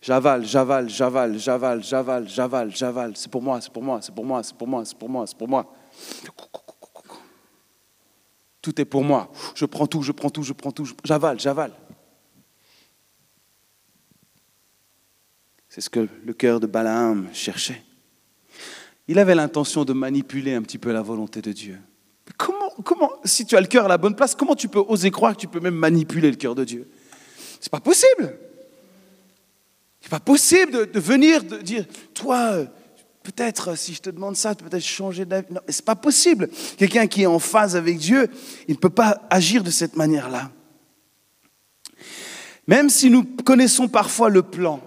J'avale, 0.00 0.44
j'avale, 0.44 0.88
j'avale, 0.88 1.38
j'avale, 1.38 1.82
j'avale, 1.82 2.28
j'avale, 2.28 2.70
j'avale. 2.74 3.16
C'est 3.16 3.30
pour 3.30 3.42
moi, 3.42 3.60
c'est 3.60 3.72
pour 3.72 3.82
moi, 3.82 4.00
c'est 4.00 4.14
pour 4.14 4.24
moi, 4.24 4.42
c'est 4.42 4.54
pour 4.54 4.68
moi, 4.68 4.84
c'est 4.84 4.98
pour 4.98 5.08
moi, 5.08 5.26
c'est 5.26 5.36
pour 5.36 5.48
moi. 5.48 5.74
Tout 8.60 8.80
est 8.80 8.84
pour 8.84 9.02
moi. 9.02 9.30
Je 9.54 9.64
prends 9.64 9.86
tout, 9.86 10.02
je 10.02 10.12
prends 10.12 10.30
tout, 10.30 10.42
je 10.42 10.52
prends 10.52 10.72
tout. 10.72 10.88
J'avale, 11.04 11.40
j'avale. 11.40 11.72
C'est 15.68 15.80
ce 15.80 15.90
que 15.90 16.08
le 16.24 16.32
cœur 16.32 16.60
de 16.60 16.66
Balaam 16.66 17.28
cherchait. 17.32 17.82
Il 19.08 19.18
avait 19.18 19.34
l'intention 19.34 19.86
de 19.86 19.94
manipuler 19.94 20.54
un 20.54 20.62
petit 20.62 20.76
peu 20.76 20.92
la 20.92 21.00
volonté 21.00 21.40
de 21.40 21.50
Dieu. 21.52 21.78
comment, 22.36 22.70
comment, 22.84 23.10
si 23.24 23.46
tu 23.46 23.56
as 23.56 23.60
le 23.60 23.66
cœur 23.66 23.86
à 23.86 23.88
la 23.88 23.96
bonne 23.96 24.14
place, 24.14 24.34
comment 24.34 24.54
tu 24.54 24.68
peux 24.68 24.84
oser 24.86 25.10
croire 25.10 25.34
que 25.34 25.40
tu 25.40 25.48
peux 25.48 25.60
même 25.60 25.74
manipuler 25.74 26.30
le 26.30 26.36
cœur 26.36 26.54
de 26.54 26.64
Dieu? 26.64 26.86
C'est 27.58 27.72
pas 27.72 27.80
possible. 27.80 28.38
C'est 30.02 30.10
pas 30.10 30.20
possible 30.20 30.90
de, 30.92 31.00
venir 31.00 31.42
dire, 31.42 31.86
toi, 32.12 32.66
peut-être 33.22 33.76
si 33.76 33.94
je 33.94 34.02
te 34.02 34.10
demande 34.10 34.36
ça, 34.36 34.54
peut-être 34.54 34.84
changer 34.84 35.24
d'avis. 35.24 35.52
Non, 35.52 35.60
c'est 35.68 35.84
pas 35.84 35.96
possible. 35.96 36.50
Quelqu'un 36.76 37.06
qui 37.06 37.22
est 37.22 37.26
en 37.26 37.38
phase 37.38 37.76
avec 37.76 37.96
Dieu, 37.96 38.28
il 38.68 38.74
ne 38.74 38.78
peut 38.78 38.90
pas 38.90 39.26
agir 39.30 39.64
de 39.64 39.70
cette 39.70 39.96
manière-là. 39.96 40.50
Même 42.66 42.90
si 42.90 43.08
nous 43.08 43.24
connaissons 43.24 43.88
parfois 43.88 44.28
le 44.28 44.42
plan, 44.42 44.80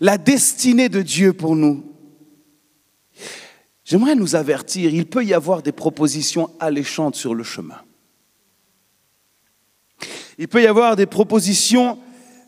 la 0.00 0.18
destinée 0.18 0.90
de 0.90 1.00
Dieu 1.00 1.32
pour 1.32 1.56
nous, 1.56 1.93
j'aimerais 3.84 4.14
nous 4.14 4.34
avertir, 4.34 4.92
il 4.92 5.06
peut 5.06 5.24
y 5.24 5.34
avoir 5.34 5.62
des 5.62 5.72
propositions 5.72 6.50
alléchantes 6.58 7.14
sur 7.14 7.34
le 7.34 7.44
chemin. 7.44 7.80
Il 10.38 10.48
peut 10.48 10.62
y 10.62 10.66
avoir 10.66 10.96
des 10.96 11.06
propositions 11.06 11.98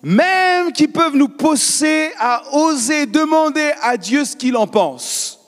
même 0.02 0.72
qui 0.72 0.88
peuvent 0.88 1.16
nous 1.16 1.28
pousser 1.28 2.12
à 2.18 2.42
oser 2.54 3.06
demander 3.06 3.72
à 3.82 3.96
Dieu 3.96 4.24
ce 4.24 4.36
qu'il 4.36 4.56
en 4.56 4.66
pense. 4.66 5.40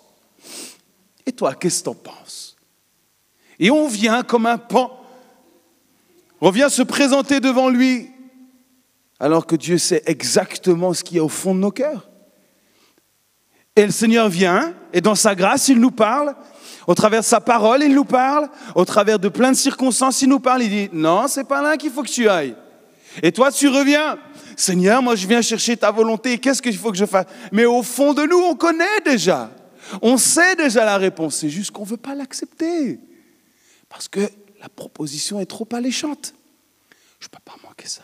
Et 1.26 1.32
toi, 1.32 1.54
qu'est-ce 1.54 1.80
que 1.80 1.84
tu 1.84 1.90
en 1.90 1.94
penses? 1.94 2.56
Et 3.58 3.70
on 3.70 3.88
vient 3.88 4.22
comme 4.22 4.46
un 4.46 4.58
pan, 4.58 5.00
on 6.40 6.50
vient 6.50 6.68
se 6.68 6.82
présenter 6.82 7.40
devant 7.40 7.68
lui, 7.68 8.10
alors 9.20 9.46
que 9.46 9.56
Dieu 9.56 9.78
sait 9.78 10.02
exactement 10.06 10.94
ce 10.94 11.02
qu'il 11.02 11.16
y 11.16 11.20
a 11.20 11.24
au 11.24 11.28
fond 11.28 11.54
de 11.54 11.60
nos 11.60 11.72
cœurs. 11.72 12.08
Et 13.78 13.86
le 13.86 13.92
Seigneur 13.92 14.28
vient, 14.28 14.74
et 14.92 15.00
dans 15.00 15.14
sa 15.14 15.36
grâce, 15.36 15.68
il 15.68 15.78
nous 15.78 15.92
parle, 15.92 16.34
au 16.88 16.96
travers 16.96 17.20
de 17.20 17.24
sa 17.24 17.40
parole, 17.40 17.84
il 17.84 17.94
nous 17.94 18.04
parle. 18.04 18.48
Au 18.74 18.84
travers 18.84 19.20
de 19.20 19.28
plein 19.28 19.52
de 19.52 19.56
circonstances, 19.56 20.20
il 20.20 20.28
nous 20.28 20.40
parle. 20.40 20.64
Il 20.64 20.70
dit, 20.70 20.88
non, 20.92 21.28
c'est 21.28 21.44
pas 21.44 21.62
là 21.62 21.76
qu'il 21.76 21.92
faut 21.92 22.02
que 22.02 22.08
tu 22.08 22.28
ailles. 22.28 22.56
Et 23.22 23.30
toi, 23.30 23.52
tu 23.52 23.68
reviens. 23.68 24.18
Seigneur, 24.56 25.00
moi, 25.00 25.14
je 25.14 25.28
viens 25.28 25.40
chercher 25.40 25.76
ta 25.76 25.92
volonté. 25.92 26.38
Qu'est-ce 26.38 26.60
qu'il 26.60 26.76
faut 26.76 26.90
que 26.90 26.98
je 26.98 27.04
fasse? 27.04 27.26
Mais 27.52 27.66
au 27.66 27.84
fond 27.84 28.14
de 28.14 28.24
nous, 28.24 28.38
on 28.38 28.56
connaît 28.56 29.00
déjà. 29.04 29.48
On 30.02 30.16
sait 30.16 30.56
déjà 30.56 30.84
la 30.84 30.96
réponse. 30.96 31.36
C'est 31.36 31.50
juste 31.50 31.70
qu'on 31.70 31.84
ne 31.84 31.88
veut 31.88 31.96
pas 31.98 32.16
l'accepter. 32.16 32.98
Parce 33.88 34.08
que 34.08 34.20
la 34.60 34.68
proposition 34.68 35.38
est 35.38 35.46
trop 35.46 35.68
alléchante. 35.72 36.34
Je 37.20 37.26
ne 37.26 37.30
peux 37.30 37.44
pas 37.44 37.56
manquer 37.62 37.86
ça. 37.86 38.02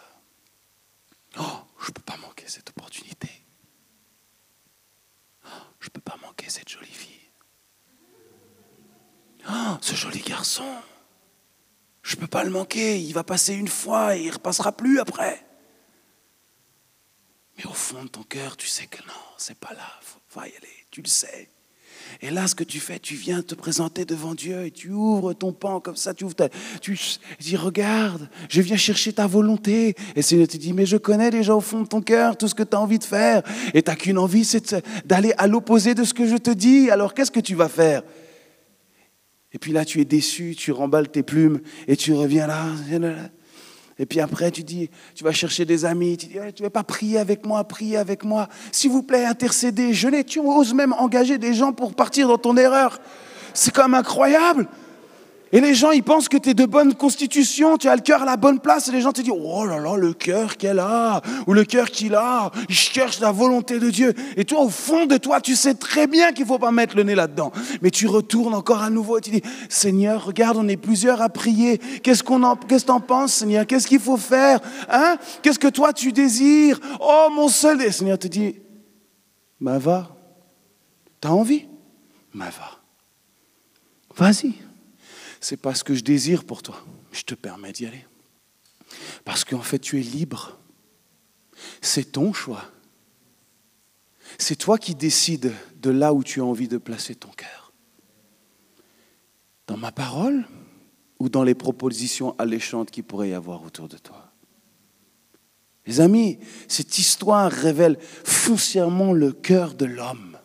Oh, 1.40 1.42
je 1.80 1.88
ne 1.88 1.94
peux 1.94 2.02
pas 2.02 2.18
manquer 2.24 2.44
cette 2.46 2.70
opportunité. 2.70 3.43
Je 5.84 5.90
ne 5.90 5.92
peux 5.92 6.00
pas 6.00 6.16
manquer 6.22 6.48
cette 6.48 6.70
jolie 6.70 6.86
fille. 6.86 7.30
Oh, 9.46 9.76
ce 9.82 9.94
joli 9.94 10.20
garçon, 10.20 10.76
je 12.00 12.16
ne 12.16 12.22
peux 12.22 12.26
pas 12.26 12.42
le 12.42 12.48
manquer, 12.48 12.98
il 12.98 13.12
va 13.12 13.22
passer 13.22 13.52
une 13.52 13.68
fois 13.68 14.16
et 14.16 14.22
il 14.22 14.28
ne 14.28 14.32
repassera 14.32 14.72
plus 14.72 14.98
après. 14.98 15.46
Mais 17.58 17.66
au 17.66 17.74
fond 17.74 18.02
de 18.02 18.08
ton 18.08 18.22
cœur, 18.22 18.56
tu 18.56 18.66
sais 18.66 18.86
que 18.86 19.06
non, 19.06 19.12
c'est 19.36 19.58
pas 19.58 19.74
là, 19.74 20.00
va 20.30 20.48
y 20.48 20.56
aller, 20.56 20.86
tu 20.90 21.02
le 21.02 21.08
sais. 21.08 21.50
Et 22.22 22.30
là, 22.30 22.46
ce 22.46 22.54
que 22.54 22.64
tu 22.64 22.80
fais, 22.80 22.98
tu 22.98 23.14
viens 23.14 23.42
te 23.42 23.54
présenter 23.54 24.04
devant 24.04 24.34
Dieu 24.34 24.66
et 24.66 24.70
tu 24.70 24.90
ouvres 24.90 25.32
ton 25.32 25.52
pan 25.52 25.80
comme 25.80 25.96
ça, 25.96 26.14
tu 26.14 26.26
dis, 27.40 27.56
regarde, 27.56 28.28
je 28.48 28.60
viens 28.60 28.76
chercher 28.76 29.12
ta 29.12 29.26
volonté. 29.26 29.94
Et 30.16 30.22
Seigneur 30.22 30.48
te 30.48 30.56
dit, 30.56 30.72
mais 30.72 30.86
je 30.86 30.96
connais 30.96 31.30
déjà 31.30 31.54
au 31.54 31.60
fond 31.60 31.82
de 31.82 31.86
ton 31.86 32.00
cœur 32.00 32.36
tout 32.36 32.48
ce 32.48 32.54
que 32.54 32.62
tu 32.62 32.76
as 32.76 32.80
envie 32.80 32.98
de 32.98 33.04
faire. 33.04 33.42
Et 33.74 33.82
tu 33.82 33.90
n'as 33.90 33.96
qu'une 33.96 34.18
envie, 34.18 34.44
c'est 34.44 34.74
d'aller 35.04 35.32
à 35.38 35.46
l'opposé 35.46 35.94
de 35.94 36.04
ce 36.04 36.14
que 36.14 36.26
je 36.26 36.36
te 36.36 36.50
dis. 36.50 36.90
Alors 36.90 37.14
qu'est-ce 37.14 37.30
que 37.30 37.40
tu 37.40 37.54
vas 37.54 37.68
faire? 37.68 38.02
Et 39.52 39.58
puis 39.58 39.72
là, 39.72 39.84
tu 39.84 40.00
es 40.00 40.04
déçu, 40.04 40.56
tu 40.56 40.72
remballes 40.72 41.08
tes 41.08 41.22
plumes 41.22 41.60
et 41.86 41.96
tu 41.96 42.12
reviens 42.12 42.46
là. 42.46 42.66
Et 43.98 44.06
puis 44.06 44.20
après, 44.20 44.50
tu 44.50 44.64
dis, 44.64 44.90
tu 45.14 45.22
vas 45.22 45.32
chercher 45.32 45.64
des 45.64 45.84
amis, 45.84 46.16
tu 46.16 46.26
dis, 46.26 46.38
tu 46.54 46.62
ne 46.62 46.66
veux 46.66 46.70
pas 46.70 46.82
prier 46.82 47.18
avec 47.18 47.46
moi, 47.46 47.62
prier 47.64 47.96
avec 47.96 48.24
moi. 48.24 48.48
S'il 48.72 48.90
vous 48.90 49.02
plaît, 49.02 49.24
intercéder, 49.24 49.94
jeûner. 49.94 50.24
Tu 50.24 50.40
oses 50.40 50.74
même 50.74 50.92
engager 50.94 51.38
des 51.38 51.54
gens 51.54 51.72
pour 51.72 51.94
partir 51.94 52.28
dans 52.28 52.38
ton 52.38 52.56
erreur. 52.56 53.00
C'est 53.52 53.72
quand 53.72 53.84
même 53.84 53.94
incroyable. 53.94 54.66
Et 55.52 55.60
les 55.60 55.74
gens, 55.74 55.92
ils 55.92 56.02
pensent 56.02 56.28
que 56.28 56.36
tu 56.36 56.50
es 56.50 56.54
de 56.54 56.66
bonne 56.66 56.94
constitution, 56.94 57.76
tu 57.76 57.88
as 57.88 57.94
le 57.94 58.02
cœur 58.02 58.22
à 58.22 58.24
la 58.24 58.36
bonne 58.36 58.58
place, 58.58 58.88
et 58.88 58.92
les 58.92 59.00
gens 59.00 59.12
te 59.12 59.20
disent, 59.20 59.32
oh 59.32 59.64
là 59.64 59.78
là, 59.78 59.96
le 59.96 60.12
cœur 60.12 60.56
qu'elle 60.56 60.80
a, 60.80 61.22
ou 61.46 61.52
le 61.52 61.64
cœur 61.64 61.90
qu'il 61.90 62.16
a, 62.16 62.50
il 62.68 62.74
cherche 62.74 63.20
la 63.20 63.30
volonté 63.30 63.78
de 63.78 63.88
Dieu. 63.88 64.14
Et 64.36 64.44
toi, 64.44 64.62
au 64.62 64.68
fond 64.68 65.06
de 65.06 65.16
toi, 65.16 65.40
tu 65.40 65.54
sais 65.54 65.74
très 65.74 66.08
bien 66.08 66.32
qu'il 66.32 66.42
ne 66.42 66.48
faut 66.48 66.58
pas 66.58 66.72
mettre 66.72 66.96
le 66.96 67.04
nez 67.04 67.14
là-dedans. 67.14 67.52
Mais 67.82 67.90
tu 67.90 68.08
retournes 68.08 68.54
encore 68.54 68.82
à 68.82 68.90
nouveau 68.90 69.18
et 69.18 69.20
tu 69.20 69.30
dis, 69.30 69.42
Seigneur, 69.68 70.24
regarde, 70.24 70.56
on 70.56 70.66
est 70.66 70.76
plusieurs 70.76 71.22
à 71.22 71.28
prier. 71.28 71.78
Qu'est-ce 71.78 72.24
qu'on 72.24 72.42
en, 72.42 72.56
qu'est-ce 72.56 72.82
que 72.84 72.88
t'en 72.88 73.00
penses, 73.00 73.34
Seigneur? 73.34 73.64
Qu'est-ce 73.64 73.86
qu'il 73.86 74.00
faut 74.00 74.16
faire? 74.16 74.58
Hein? 74.90 75.16
Qu'est-ce 75.42 75.60
que 75.60 75.68
toi 75.68 75.92
tu 75.92 76.10
désires? 76.10 76.80
Oh, 77.00 77.28
mon 77.32 77.46
seul, 77.48 77.80
et 77.80 77.92
Seigneur 77.92 78.18
te 78.18 78.26
dit, 78.26 78.56
bah 79.60 79.78
va. 79.78 80.16
T'as 81.20 81.30
envie? 81.30 81.66
Bah 82.34 82.46
va. 82.58 82.80
Vas-y 84.16 84.63
c'est 85.44 85.58
pas 85.58 85.74
ce 85.74 85.84
que 85.84 85.94
je 85.94 86.02
désire 86.02 86.44
pour 86.44 86.62
toi. 86.62 86.82
Je 87.12 87.22
te 87.22 87.34
permets 87.34 87.72
d'y 87.72 87.84
aller. 87.84 88.06
Parce 89.26 89.44
qu'en 89.44 89.60
fait, 89.60 89.78
tu 89.78 90.00
es 90.00 90.02
libre. 90.02 90.58
C'est 91.82 92.12
ton 92.12 92.32
choix. 92.32 92.64
C'est 94.38 94.56
toi 94.56 94.78
qui 94.78 94.94
décides 94.94 95.52
de 95.82 95.90
là 95.90 96.14
où 96.14 96.24
tu 96.24 96.40
as 96.40 96.44
envie 96.44 96.66
de 96.66 96.78
placer 96.78 97.14
ton 97.14 97.28
cœur. 97.28 97.74
Dans 99.66 99.76
ma 99.76 99.92
parole 99.92 100.46
ou 101.18 101.28
dans 101.28 101.42
les 101.42 101.54
propositions 101.54 102.34
alléchantes 102.38 102.90
qui 102.90 103.02
pourrait 103.02 103.28
y 103.28 103.34
avoir 103.34 103.62
autour 103.64 103.88
de 103.88 103.98
toi? 103.98 104.32
Les 105.84 106.00
amis, 106.00 106.38
cette 106.68 106.98
histoire 106.98 107.52
révèle 107.52 107.98
foncièrement 108.00 109.12
le 109.12 109.32
cœur 109.32 109.74
de 109.74 109.84
l'homme. 109.84 110.38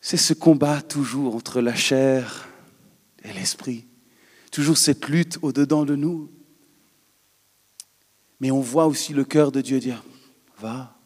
C'est 0.00 0.16
ce 0.16 0.34
combat 0.34 0.82
toujours 0.82 1.36
entre 1.36 1.60
la 1.60 1.76
chair 1.76 2.48
et 3.24 3.32
l'esprit. 3.32 3.86
Toujours 4.50 4.78
cette 4.78 5.08
lutte 5.08 5.38
au-dedans 5.42 5.84
de 5.84 5.96
nous. 5.96 6.30
Mais 8.40 8.50
on 8.50 8.60
voit 8.60 8.86
aussi 8.86 9.12
le 9.12 9.24
cœur 9.24 9.50
de 9.50 9.60
Dieu 9.60 9.80
dire, 9.80 10.04
va. 10.58 10.96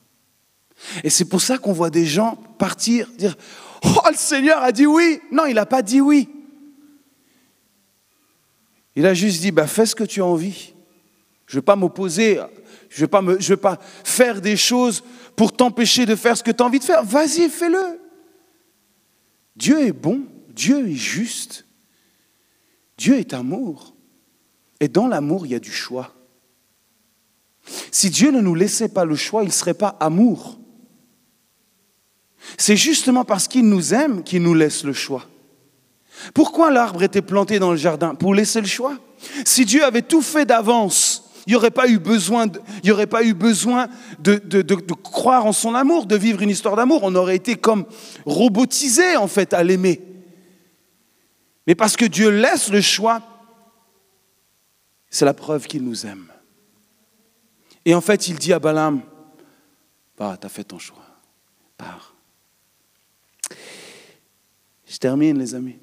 Et 1.02 1.10
c'est 1.10 1.24
pour 1.24 1.40
ça 1.40 1.58
qu'on 1.58 1.72
voit 1.72 1.90
des 1.90 2.04
gens 2.04 2.36
partir, 2.58 3.08
dire, 3.16 3.36
oh 3.84 4.08
le 4.10 4.16
Seigneur 4.16 4.62
a 4.62 4.72
dit 4.72 4.86
oui. 4.86 5.20
Non, 5.32 5.46
il 5.46 5.54
n'a 5.54 5.66
pas 5.66 5.82
dit 5.82 6.00
oui. 6.00 6.28
Il 8.96 9.06
a 9.06 9.14
juste 9.14 9.40
dit, 9.40 9.52
bah, 9.52 9.66
fais 9.66 9.86
ce 9.86 9.94
que 9.94 10.04
tu 10.04 10.20
as 10.20 10.26
envie. 10.26 10.74
Je 11.46 11.56
ne 11.56 11.60
vais 11.60 11.64
pas 11.64 11.76
m'opposer, 11.76 12.40
je 12.90 13.04
ne 13.04 13.08
vais, 13.08 13.36
vais, 13.36 13.56
pas 13.56 13.78
faire 14.04 14.40
des 14.40 14.56
choses 14.56 15.02
pour 15.36 15.52
t'empêcher 15.52 16.04
de 16.04 16.14
faire 16.14 16.36
ce 16.36 16.42
que 16.42 16.50
tu 16.50 16.62
as 16.62 16.66
envie 16.66 16.80
de 16.80 16.84
faire. 16.84 17.04
Vas-y, 17.04 17.48
fais-le. 17.48 18.00
Dieu 19.56 19.80
est 19.80 19.92
bon, 19.92 20.24
Dieu 20.48 20.88
est 20.88 20.94
juste. 20.94 21.64
Dieu 22.98 23.18
est 23.18 23.32
amour. 23.32 23.94
Et 24.80 24.88
dans 24.88 25.08
l'amour, 25.08 25.46
il 25.46 25.52
y 25.52 25.54
a 25.54 25.60
du 25.60 25.72
choix. 25.72 26.12
Si 27.90 28.10
Dieu 28.10 28.30
ne 28.30 28.40
nous 28.40 28.54
laissait 28.54 28.88
pas 28.88 29.04
le 29.04 29.16
choix, 29.16 29.42
il 29.42 29.46
ne 29.46 29.52
serait 29.52 29.74
pas 29.74 29.96
amour. 30.00 30.58
C'est 32.56 32.76
justement 32.76 33.24
parce 33.24 33.48
qu'il 33.48 33.68
nous 33.68 33.94
aime 33.94 34.22
qu'il 34.22 34.42
nous 34.42 34.54
laisse 34.54 34.84
le 34.84 34.92
choix. 34.92 35.26
Pourquoi 36.34 36.70
l'arbre 36.70 37.02
était 37.02 37.22
planté 37.22 37.58
dans 37.58 37.70
le 37.70 37.76
jardin? 37.76 38.14
Pour 38.14 38.34
laisser 38.34 38.60
le 38.60 38.66
choix. 38.66 38.96
Si 39.44 39.64
Dieu 39.64 39.84
avait 39.84 40.02
tout 40.02 40.22
fait 40.22 40.44
d'avance, 40.44 41.30
il 41.46 41.50
n'y 41.50 41.56
aurait 41.56 41.70
pas 41.70 41.88
eu 41.88 41.98
besoin, 41.98 42.46
de, 42.46 44.94
croire 44.94 45.46
en 45.46 45.52
son 45.52 45.74
amour, 45.74 46.06
de 46.06 46.16
vivre 46.16 46.42
une 46.42 46.50
histoire 46.50 46.76
d'amour. 46.76 47.00
On 47.04 47.14
aurait 47.14 47.36
été 47.36 47.56
comme 47.56 47.84
robotisé 48.26 49.16
en 49.16 49.28
fait 49.28 49.54
à 49.54 49.62
l'aimer. 49.62 50.02
Mais 51.68 51.74
parce 51.74 51.98
que 51.98 52.06
Dieu 52.06 52.30
laisse 52.30 52.70
le 52.70 52.80
choix, 52.80 53.22
c'est 55.10 55.26
la 55.26 55.34
preuve 55.34 55.66
qu'il 55.66 55.84
nous 55.84 56.06
aime. 56.06 56.32
Et 57.84 57.94
en 57.94 58.00
fait, 58.00 58.26
il 58.26 58.38
dit 58.38 58.54
à 58.54 58.58
Balaam, 58.58 59.02
bah, 60.16 60.38
tu 60.40 60.46
as 60.46 60.48
fait 60.48 60.64
ton 60.64 60.78
choix, 60.78 61.04
pars. 61.76 62.14
Je 64.86 64.96
termine, 64.96 65.38
les 65.38 65.54
amis. 65.54 65.76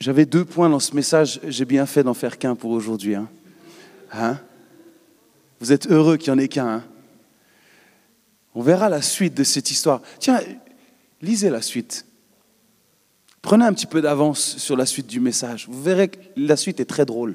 J'avais 0.00 0.24
deux 0.24 0.46
points 0.46 0.70
dans 0.70 0.80
ce 0.80 0.94
message, 0.94 1.40
j'ai 1.44 1.66
bien 1.66 1.84
fait 1.84 2.02
d'en 2.02 2.14
faire 2.14 2.38
qu'un 2.38 2.54
pour 2.54 2.70
aujourd'hui. 2.70 3.16
Hein. 3.16 3.28
hein? 4.12 4.40
Vous 5.60 5.72
êtes 5.72 5.88
heureux 5.88 6.16
qu'il 6.16 6.32
n'y 6.32 6.40
en 6.40 6.42
ait 6.42 6.48
qu'un. 6.48 6.68
Hein? 6.68 6.84
On 8.54 8.62
verra 8.62 8.88
la 8.88 9.02
suite 9.02 9.34
de 9.34 9.44
cette 9.44 9.70
histoire. 9.70 10.00
Tiens, 10.18 10.40
lisez 11.20 11.50
la 11.50 11.60
suite. 11.60 12.07
Prenez 13.48 13.64
un 13.64 13.72
petit 13.72 13.86
peu 13.86 14.02
d'avance 14.02 14.58
sur 14.58 14.76
la 14.76 14.84
suite 14.84 15.06
du 15.06 15.20
message. 15.20 15.68
Vous 15.70 15.82
verrez 15.82 16.08
que 16.08 16.18
la 16.36 16.54
suite 16.54 16.80
est 16.80 16.84
très 16.84 17.06
drôle. 17.06 17.34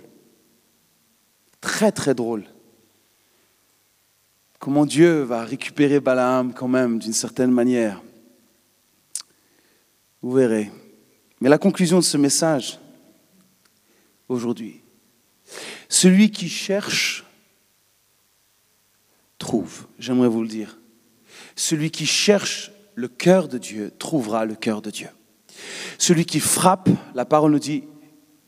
Très, 1.60 1.92
très 1.92 2.14
drôle. 2.14 2.44
Comment 4.60 4.86
Dieu 4.86 5.24
va 5.24 5.44
récupérer 5.44 6.00
Balaam 6.00 6.54
quand 6.54 6.68
même 6.68 7.00
d'une 7.00 7.14
certaine 7.14 7.50
manière. 7.50 8.00
Vous 10.22 10.34
verrez. 10.34 10.72
Mais 11.42 11.50
la 11.50 11.58
conclusion 11.58 11.98
de 11.98 12.04
ce 12.04 12.18
message, 12.18 12.78
aujourd'hui, 14.30 14.82
celui 15.90 16.30
qui 16.30 16.48
cherche, 16.48 17.26
trouve. 19.40 19.88
J'aimerais 19.98 20.30
vous 20.30 20.44
le 20.44 20.48
dire. 20.48 20.78
Celui 21.56 21.90
qui 21.90 22.06
cherche 22.06 22.72
le 22.94 23.08
cœur 23.08 23.48
de 23.48 23.58
Dieu 23.58 23.92
trouvera 23.98 24.46
le 24.46 24.54
cœur 24.54 24.84
de 24.84 24.92
Dieu. 24.92 25.10
Celui 25.98 26.26
qui 26.26 26.40
frappe, 26.40 26.90
la 27.16 27.26
parole 27.26 27.52
nous 27.52 27.60
dit, 27.60 27.84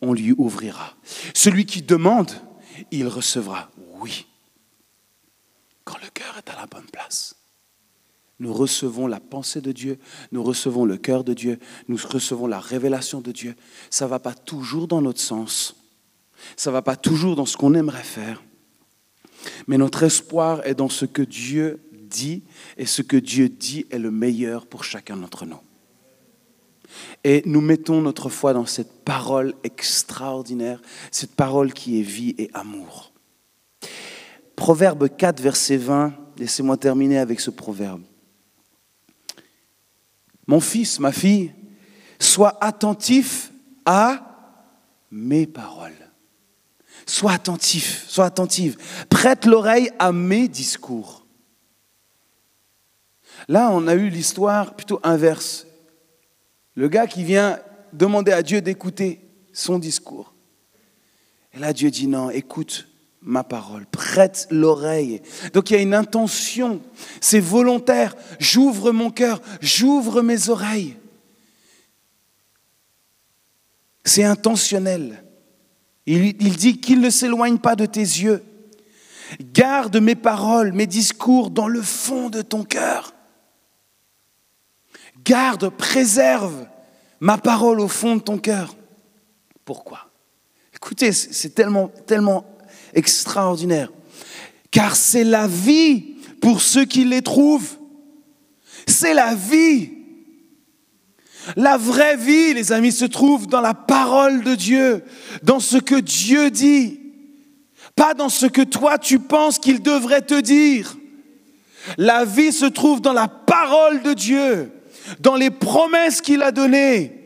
on 0.02 0.14
lui 0.14 0.34
ouvrira. 0.38 0.96
Celui 1.34 1.66
qui 1.66 1.82
demande, 1.82 2.32
il 2.92 3.08
recevra. 3.08 3.70
Oui. 4.00 4.28
Quand 5.84 5.98
le 6.02 6.10
cœur 6.14 6.38
est 6.38 6.50
à 6.50 6.56
la 6.56 6.66
bonne 6.66 6.86
place. 6.92 7.36
Nous 8.40 8.54
recevons 8.54 9.08
la 9.08 9.22
pensée 9.22 9.62
de 9.62 9.72
Dieu, 9.72 9.98
nous 10.34 10.44
recevons 10.44 10.84
le 10.84 10.98
cœur 10.98 11.24
de 11.24 11.34
Dieu, 11.34 11.58
nous 11.88 11.98
recevons 11.98 12.48
la 12.48 12.60
révélation 12.60 13.22
de 13.22 13.32
Dieu. 13.32 13.56
Ça 13.90 14.06
ne 14.06 14.10
va 14.10 14.20
pas 14.20 14.34
toujours 14.34 14.88
dans 14.88 15.02
notre 15.02 15.22
sens, 15.22 15.78
ça 16.58 16.70
ne 16.70 16.74
va 16.74 16.82
pas 16.82 16.98
toujours 16.98 17.38
dans 17.38 17.46
ce 17.46 17.56
qu'on 17.56 17.74
aimerait 17.74 18.04
faire, 18.04 18.44
mais 19.68 19.78
notre 19.78 20.04
espoir 20.04 20.66
est 20.68 20.76
dans 20.76 20.90
ce 20.90 21.06
que 21.06 21.22
Dieu 21.22 21.82
dit, 21.94 22.44
et 22.78 22.86
ce 22.86 23.02
que 23.02 23.18
Dieu 23.18 23.48
dit 23.48 23.86
est 23.90 24.00
le 24.00 24.12
meilleur 24.12 24.68
pour 24.68 24.84
chacun 24.84 25.16
d'entre 25.16 25.46
nous. 25.46 25.60
Et 27.24 27.42
nous 27.46 27.62
mettons 27.62 28.02
notre 28.02 28.30
foi 28.30 28.54
dans 28.54 28.66
cette 28.66 29.04
parole 29.04 29.54
extraordinaire, 29.64 30.82
cette 31.12 31.36
parole 31.36 31.74
qui 31.74 32.00
est 32.00 32.04
vie 32.04 32.36
et 32.38 32.50
amour. 32.54 33.12
Proverbe 34.56 35.10
4, 35.16 35.42
verset 35.42 35.78
20, 35.78 36.14
laissez-moi 36.38 36.78
terminer 36.78 37.18
avec 37.18 37.40
ce 37.40 37.50
proverbe. 37.50 38.02
Mon 40.48 40.60
fils, 40.60 41.00
ma 41.00 41.12
fille, 41.12 41.54
sois 42.20 42.58
attentif 42.64 43.52
à 43.86 44.62
mes 45.12 45.48
paroles. 45.48 45.94
Sois 47.06 47.34
attentif, 47.34 48.06
sois 48.08 48.26
attentive. 48.26 48.78
Prête 49.10 49.46
l'oreille 49.46 49.92
à 50.00 50.12
mes 50.12 50.48
discours. 50.48 51.26
Là, 53.48 53.70
on 53.72 53.88
a 53.88 53.94
eu 53.94 54.10
l'histoire 54.10 54.76
plutôt 54.76 55.00
inverse. 55.04 55.68
Le 56.76 56.90
gars 56.90 57.08
qui 57.08 57.24
vient 57.24 57.60
demander 57.94 58.32
à 58.32 58.44
Dieu 58.44 58.62
d'écouter 58.62 59.22
son 59.54 59.80
discours. 59.80 60.34
Et 61.54 61.60
là, 61.60 61.74
Dieu 61.74 61.90
dit 61.90 62.08
non, 62.08 62.30
écoute 62.30 62.88
ma 63.22 63.44
parole, 63.44 63.88
prête 63.88 64.48
l'oreille. 64.52 65.22
Donc 65.54 65.72
il 65.72 65.74
y 65.74 65.80
a 65.80 65.82
une 65.82 65.96
intention, 65.96 66.82
c'est 67.22 67.40
volontaire. 67.40 68.16
J'ouvre 68.40 68.92
mon 68.92 69.10
cœur, 69.10 69.42
j'ouvre 69.62 70.22
mes 70.22 70.50
oreilles. 70.50 70.96
C'est 74.04 74.24
intentionnel. 74.24 75.24
Il, 76.06 76.36
dit 76.36 76.80
qu'il 76.80 77.02
ne 77.02 77.10
s'éloigne 77.10 77.58
pas 77.58 77.76
de 77.76 77.88
tes 77.88 78.00
yeux. 78.00 78.44
Garde 79.42 79.98
mes 79.98 80.14
paroles, 80.14 80.72
mes 80.72 80.86
discours 80.86 81.50
dans 81.50 81.68
le 81.68 81.82
fond 81.82 82.30
de 82.30 82.44
ton 82.44 82.64
cœur 82.64 83.15
garde, 85.26 85.70
préserve 85.70 86.68
ma 87.20 87.38
parole 87.38 87.82
au 87.82 87.88
fond 87.90 88.16
de 88.16 88.22
ton 88.22 88.38
cœur. 88.38 88.76
Pourquoi? 89.66 90.12
Écoutez, 90.74 91.12
c'est 91.12 91.56
tellement, 91.56 91.90
tellement 92.06 92.46
extraordinaire. 92.94 93.92
Car 94.72 94.96
c'est 94.96 95.24
la 95.24 95.48
vie 95.48 96.16
pour 96.40 96.62
ceux 96.62 96.86
qui 96.86 97.04
les 97.04 97.22
trouvent. 97.22 97.78
C'est 98.88 99.14
la 99.14 99.34
vie. 99.34 99.92
La 101.56 101.78
vraie 101.78 102.18
vie, 102.18 102.54
les 102.54 102.72
amis, 102.72 102.92
se 102.92 103.06
trouve 103.06 103.48
dans 103.48 103.62
la 103.62 103.74
parole 103.74 104.44
de 104.44 104.56
Dieu, 104.56 105.04
dans 105.44 105.60
ce 105.60 105.78
que 105.78 105.96
Dieu 105.96 106.50
dit, 106.50 107.00
pas 107.96 108.14
dans 108.14 108.30
ce 108.30 108.46
que 108.46 108.62
toi 108.62 108.98
tu 108.98 109.20
penses 109.20 109.60
qu'il 109.60 109.82
devrait 109.82 110.24
te 110.24 110.40
dire. 110.40 110.98
La 111.98 112.26
vie 112.26 112.52
se 112.52 112.66
trouve 112.66 113.00
dans 113.00 113.14
la 113.14 113.28
parole 113.28 114.02
de 114.02 114.14
Dieu 114.14 114.72
dans 115.20 115.36
les 115.36 115.52
promesses 115.52 116.22
qu'il 116.22 116.42
a 116.42 116.52
données. 116.52 117.26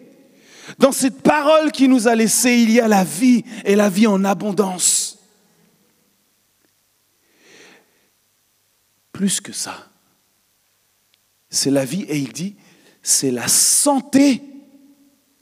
Dans 0.78 0.92
cette 0.92 1.22
parole 1.22 1.72
qui 1.72 1.88
nous 1.88 2.08
a 2.08 2.16
laissée, 2.16 2.58
il 2.58 2.72
y 2.72 2.80
a 2.80 2.88
la 2.88 3.04
vie 3.04 3.44
et 3.66 3.76
la 3.76 3.90
vie 3.90 4.08
en 4.08 4.24
abondance. 4.24 5.18
Plus 9.12 9.42
que 9.42 9.52
ça, 9.52 9.90
c'est 11.50 11.72
la 11.72 11.86
vie 11.86 12.04
et 12.04 12.18
il 12.18 12.32
dit, 12.32 12.56
c'est 13.02 13.32
la 13.32 13.48
santé 13.48 14.42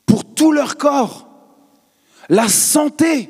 pour 0.05 0.33
tout 0.33 0.51
leur 0.51 0.77
corps. 0.77 1.27
La 2.29 2.47
santé. 2.47 3.29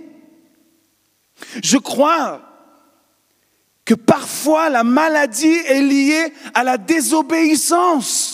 Je 1.63 1.77
crois 1.77 2.41
que 3.85 3.93
parfois 3.93 4.69
la 4.69 4.83
maladie 4.83 5.47
est 5.47 5.81
liée 5.81 6.33
à 6.53 6.63
la 6.63 6.77
désobéissance. 6.77 8.26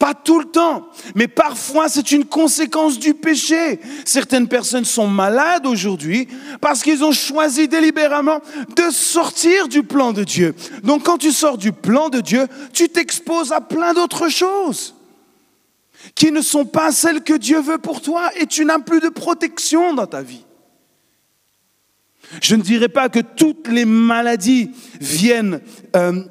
Pas 0.00 0.14
tout 0.14 0.40
le 0.40 0.46
temps, 0.46 0.88
mais 1.14 1.28
parfois 1.28 1.90
c'est 1.90 2.10
une 2.10 2.24
conséquence 2.24 2.98
du 2.98 3.12
péché. 3.12 3.78
Certaines 4.06 4.48
personnes 4.48 4.86
sont 4.86 5.06
malades 5.06 5.66
aujourd'hui 5.66 6.26
parce 6.62 6.82
qu'ils 6.82 7.04
ont 7.04 7.12
choisi 7.12 7.68
délibérément 7.68 8.40
de 8.74 8.90
sortir 8.90 9.68
du 9.68 9.82
plan 9.82 10.12
de 10.14 10.24
Dieu. 10.24 10.54
Donc 10.84 11.02
quand 11.02 11.18
tu 11.18 11.32
sors 11.32 11.58
du 11.58 11.72
plan 11.72 12.08
de 12.08 12.22
Dieu, 12.22 12.46
tu 12.72 12.88
t'exposes 12.88 13.52
à 13.52 13.60
plein 13.60 13.92
d'autres 13.92 14.30
choses 14.30 14.94
qui 16.14 16.32
ne 16.32 16.40
sont 16.40 16.64
pas 16.64 16.92
celles 16.92 17.22
que 17.22 17.34
Dieu 17.34 17.60
veut 17.60 17.76
pour 17.76 18.00
toi 18.00 18.30
et 18.40 18.46
tu 18.46 18.64
n'as 18.64 18.78
plus 18.78 19.00
de 19.00 19.10
protection 19.10 19.92
dans 19.92 20.06
ta 20.06 20.22
vie. 20.22 20.46
Je 22.40 22.54
ne 22.54 22.62
dirais 22.62 22.88
pas 22.88 23.10
que 23.10 23.20
toutes 23.20 23.68
les 23.68 23.84
maladies 23.84 24.70
viennent... 24.98 25.60
Euh, 25.94 26.22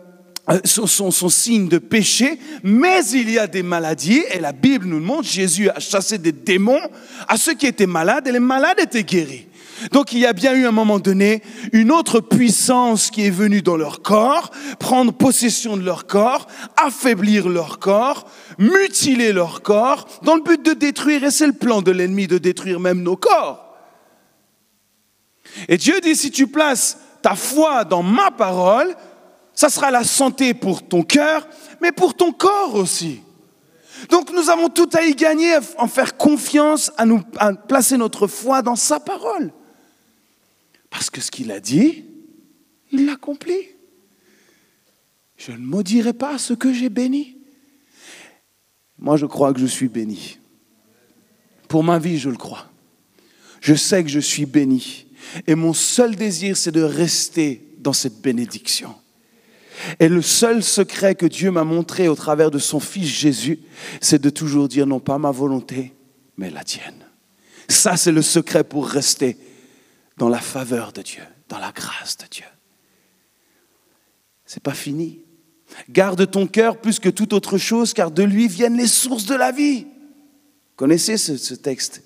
euh, 0.49 0.59
sont, 0.63 1.11
sont, 1.11 1.29
signes 1.29 1.67
de 1.67 1.77
péché, 1.77 2.39
mais 2.63 3.05
il 3.13 3.29
y 3.29 3.37
a 3.37 3.47
des 3.47 3.63
maladies, 3.63 4.23
et 4.31 4.39
la 4.39 4.51
Bible 4.51 4.87
nous 4.87 4.99
le 4.99 5.05
montre, 5.05 5.27
Jésus 5.27 5.69
a 5.69 5.79
chassé 5.79 6.17
des 6.17 6.31
démons 6.31 6.81
à 7.27 7.37
ceux 7.37 7.53
qui 7.53 7.67
étaient 7.67 7.85
malades, 7.85 8.27
et 8.27 8.31
les 8.31 8.39
malades 8.39 8.79
étaient 8.79 9.03
guéris. 9.03 9.45
Donc 9.91 10.11
il 10.11 10.19
y 10.19 10.25
a 10.25 10.33
bien 10.33 10.53
eu 10.53 10.65
à 10.65 10.69
un 10.69 10.73
moment 10.73 10.99
donné 10.99 11.41
une 11.71 11.91
autre 11.91 12.19
puissance 12.19 13.11
qui 13.11 13.25
est 13.25 13.29
venue 13.29 13.61
dans 13.61 13.77
leur 13.77 14.01
corps, 14.01 14.51
prendre 14.79 15.13
possession 15.13 15.77
de 15.77 15.83
leur 15.83 16.05
corps, 16.05 16.47
affaiblir 16.75 17.47
leur 17.47 17.79
corps, 17.79 18.29
mutiler 18.57 19.31
leur 19.31 19.61
corps, 19.61 20.07
dans 20.23 20.35
le 20.35 20.41
but 20.41 20.63
de 20.65 20.73
détruire, 20.73 21.23
et 21.23 21.31
c'est 21.31 21.47
le 21.47 21.53
plan 21.53 21.81
de 21.81 21.91
l'ennemi 21.91 22.27
de 22.27 22.37
détruire 22.37 22.79
même 22.79 23.03
nos 23.03 23.15
corps. 23.15 23.77
Et 25.67 25.77
Dieu 25.77 25.99
dit, 26.01 26.15
si 26.15 26.31
tu 26.31 26.47
places 26.47 26.97
ta 27.21 27.35
foi 27.35 27.83
dans 27.83 28.03
ma 28.03 28.31
parole, 28.31 28.95
ça 29.59 29.69
sera 29.69 29.91
la 29.91 30.05
santé 30.05 30.53
pour 30.53 30.87
ton 30.87 31.03
cœur, 31.03 31.45
mais 31.81 31.91
pour 31.91 32.13
ton 32.13 32.31
corps 32.31 32.75
aussi. 32.75 33.19
Donc 34.09 34.31
nous 34.31 34.49
avons 34.49 34.69
tout 34.69 34.87
à 34.93 35.03
y 35.03 35.13
gagner, 35.13 35.55
à 35.55 35.59
en 35.79 35.89
faire 35.89 36.15
confiance, 36.15 36.93
à, 36.95 37.05
à 37.35 37.53
placer 37.53 37.97
notre 37.97 38.27
foi 38.27 38.61
dans 38.61 38.77
sa 38.77 39.01
parole. 39.01 39.51
Parce 40.89 41.09
que 41.09 41.19
ce 41.19 41.29
qu'il 41.29 41.51
a 41.51 41.59
dit, 41.59 42.05
il 42.93 43.05
l'accomplit. 43.05 43.67
Je 45.35 45.51
ne 45.51 45.57
maudirai 45.57 46.13
pas 46.13 46.37
ce 46.37 46.53
que 46.53 46.71
j'ai 46.71 46.87
béni. 46.87 47.35
Moi, 48.97 49.17
je 49.17 49.25
crois 49.25 49.53
que 49.53 49.59
je 49.59 49.65
suis 49.65 49.89
béni. 49.89 50.39
Pour 51.67 51.83
ma 51.83 51.99
vie, 51.99 52.17
je 52.17 52.29
le 52.29 52.37
crois. 52.37 52.71
Je 53.59 53.73
sais 53.73 54.05
que 54.05 54.09
je 54.09 54.21
suis 54.21 54.45
béni. 54.45 55.07
Et 55.47 55.55
mon 55.55 55.73
seul 55.73 56.15
désir, 56.15 56.55
c'est 56.55 56.71
de 56.71 56.81
rester 56.81 57.67
dans 57.79 57.91
cette 57.91 58.21
bénédiction. 58.21 58.95
Et 59.99 60.09
le 60.09 60.21
seul 60.21 60.63
secret 60.63 61.15
que 61.15 61.25
Dieu 61.25 61.51
m'a 61.51 61.63
montré 61.63 62.07
au 62.07 62.15
travers 62.15 62.51
de 62.51 62.59
son 62.59 62.79
Fils 62.79 63.07
Jésus, 63.07 63.59
c'est 64.01 64.21
de 64.21 64.29
toujours 64.29 64.67
dire 64.67 64.87
non 64.87 64.99
pas 64.99 65.17
ma 65.17 65.31
volonté, 65.31 65.93
mais 66.37 66.49
la 66.49 66.63
tienne. 66.63 67.05
Ça, 67.67 67.97
c'est 67.97 68.11
le 68.11 68.21
secret 68.21 68.63
pour 68.63 68.87
rester 68.87 69.37
dans 70.17 70.29
la 70.29 70.39
faveur 70.39 70.91
de 70.91 71.01
Dieu, 71.01 71.23
dans 71.47 71.59
la 71.59 71.71
grâce 71.71 72.17
de 72.17 72.25
Dieu. 72.29 72.45
C'est 74.45 74.63
pas 74.63 74.73
fini. 74.73 75.19
Garde 75.89 76.29
ton 76.29 76.47
cœur 76.47 76.77
plus 76.77 76.99
que 76.99 77.09
toute 77.09 77.33
autre 77.33 77.57
chose, 77.57 77.93
car 77.93 78.11
de 78.11 78.23
lui 78.23 78.47
viennent 78.47 78.77
les 78.77 78.87
sources 78.87 79.25
de 79.25 79.35
la 79.35 79.51
vie. 79.51 79.85
Connaissez 80.75 81.17
ce, 81.17 81.37
ce 81.37 81.53
texte. 81.53 82.01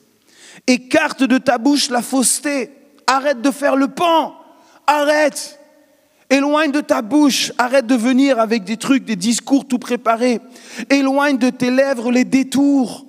Écarte 0.67 1.23
de 1.23 1.37
ta 1.37 1.57
bouche 1.57 1.89
la 1.89 2.01
fausseté. 2.01 2.69
Arrête 3.07 3.41
de 3.41 3.51
faire 3.51 3.75
le 3.75 3.87
pan. 3.87 4.35
Arrête. 4.85 5.59
Éloigne 6.29 6.71
de 6.71 6.81
ta 6.81 7.01
bouche, 7.01 7.51
arrête 7.57 7.85
de 7.85 7.95
venir 7.95 8.39
avec 8.39 8.63
des 8.63 8.77
trucs, 8.77 9.05
des 9.05 9.15
discours 9.15 9.67
tout 9.67 9.79
préparés. 9.79 10.39
Éloigne 10.89 11.37
de 11.37 11.49
tes 11.49 11.69
lèvres 11.69 12.11
les 12.11 12.25
détours. 12.25 13.05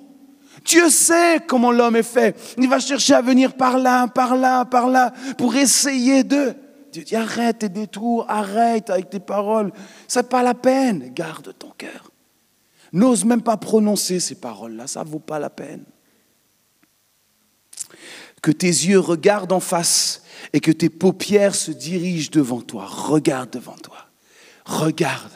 Dieu 0.65 0.89
sait 0.89 1.39
comment 1.47 1.71
l'homme 1.71 1.95
est 1.95 2.03
fait. 2.03 2.35
Il 2.57 2.67
va 2.67 2.79
chercher 2.79 3.13
à 3.13 3.21
venir 3.21 3.53
par 3.53 3.77
là, 3.77 4.07
par 4.07 4.35
là, 4.35 4.65
par 4.65 4.87
là, 4.87 5.13
pour 5.37 5.55
essayer 5.55 6.23
de. 6.23 6.55
Dieu 6.91 7.03
dit 7.03 7.15
arrête 7.15 7.59
tes 7.59 7.69
détours, 7.69 8.25
arrête 8.29 8.89
avec 8.89 9.09
tes 9.09 9.19
paroles. 9.19 9.71
n'est 10.15 10.23
pas 10.23 10.43
la 10.43 10.53
peine. 10.53 11.11
Garde 11.13 11.53
ton 11.57 11.71
cœur. 11.77 12.11
N'ose 12.93 13.25
même 13.25 13.41
pas 13.41 13.57
prononcer 13.57 14.19
ces 14.19 14.35
paroles-là, 14.35 14.87
ça 14.87 15.03
ne 15.03 15.09
vaut 15.09 15.19
pas 15.19 15.37
la 15.37 15.49
peine. 15.49 15.83
Que 18.41 18.51
tes 18.51 18.67
yeux 18.67 18.99
regardent 18.99 19.51
en 19.51 19.59
face 19.59 20.23
et 20.53 20.59
que 20.59 20.71
tes 20.71 20.89
paupières 20.89 21.55
se 21.55 21.71
dirigent 21.71 22.29
devant 22.31 22.61
toi. 22.61 22.85
Regarde 22.87 23.51
devant 23.51 23.75
toi. 23.75 23.97
Regarde 24.65 25.31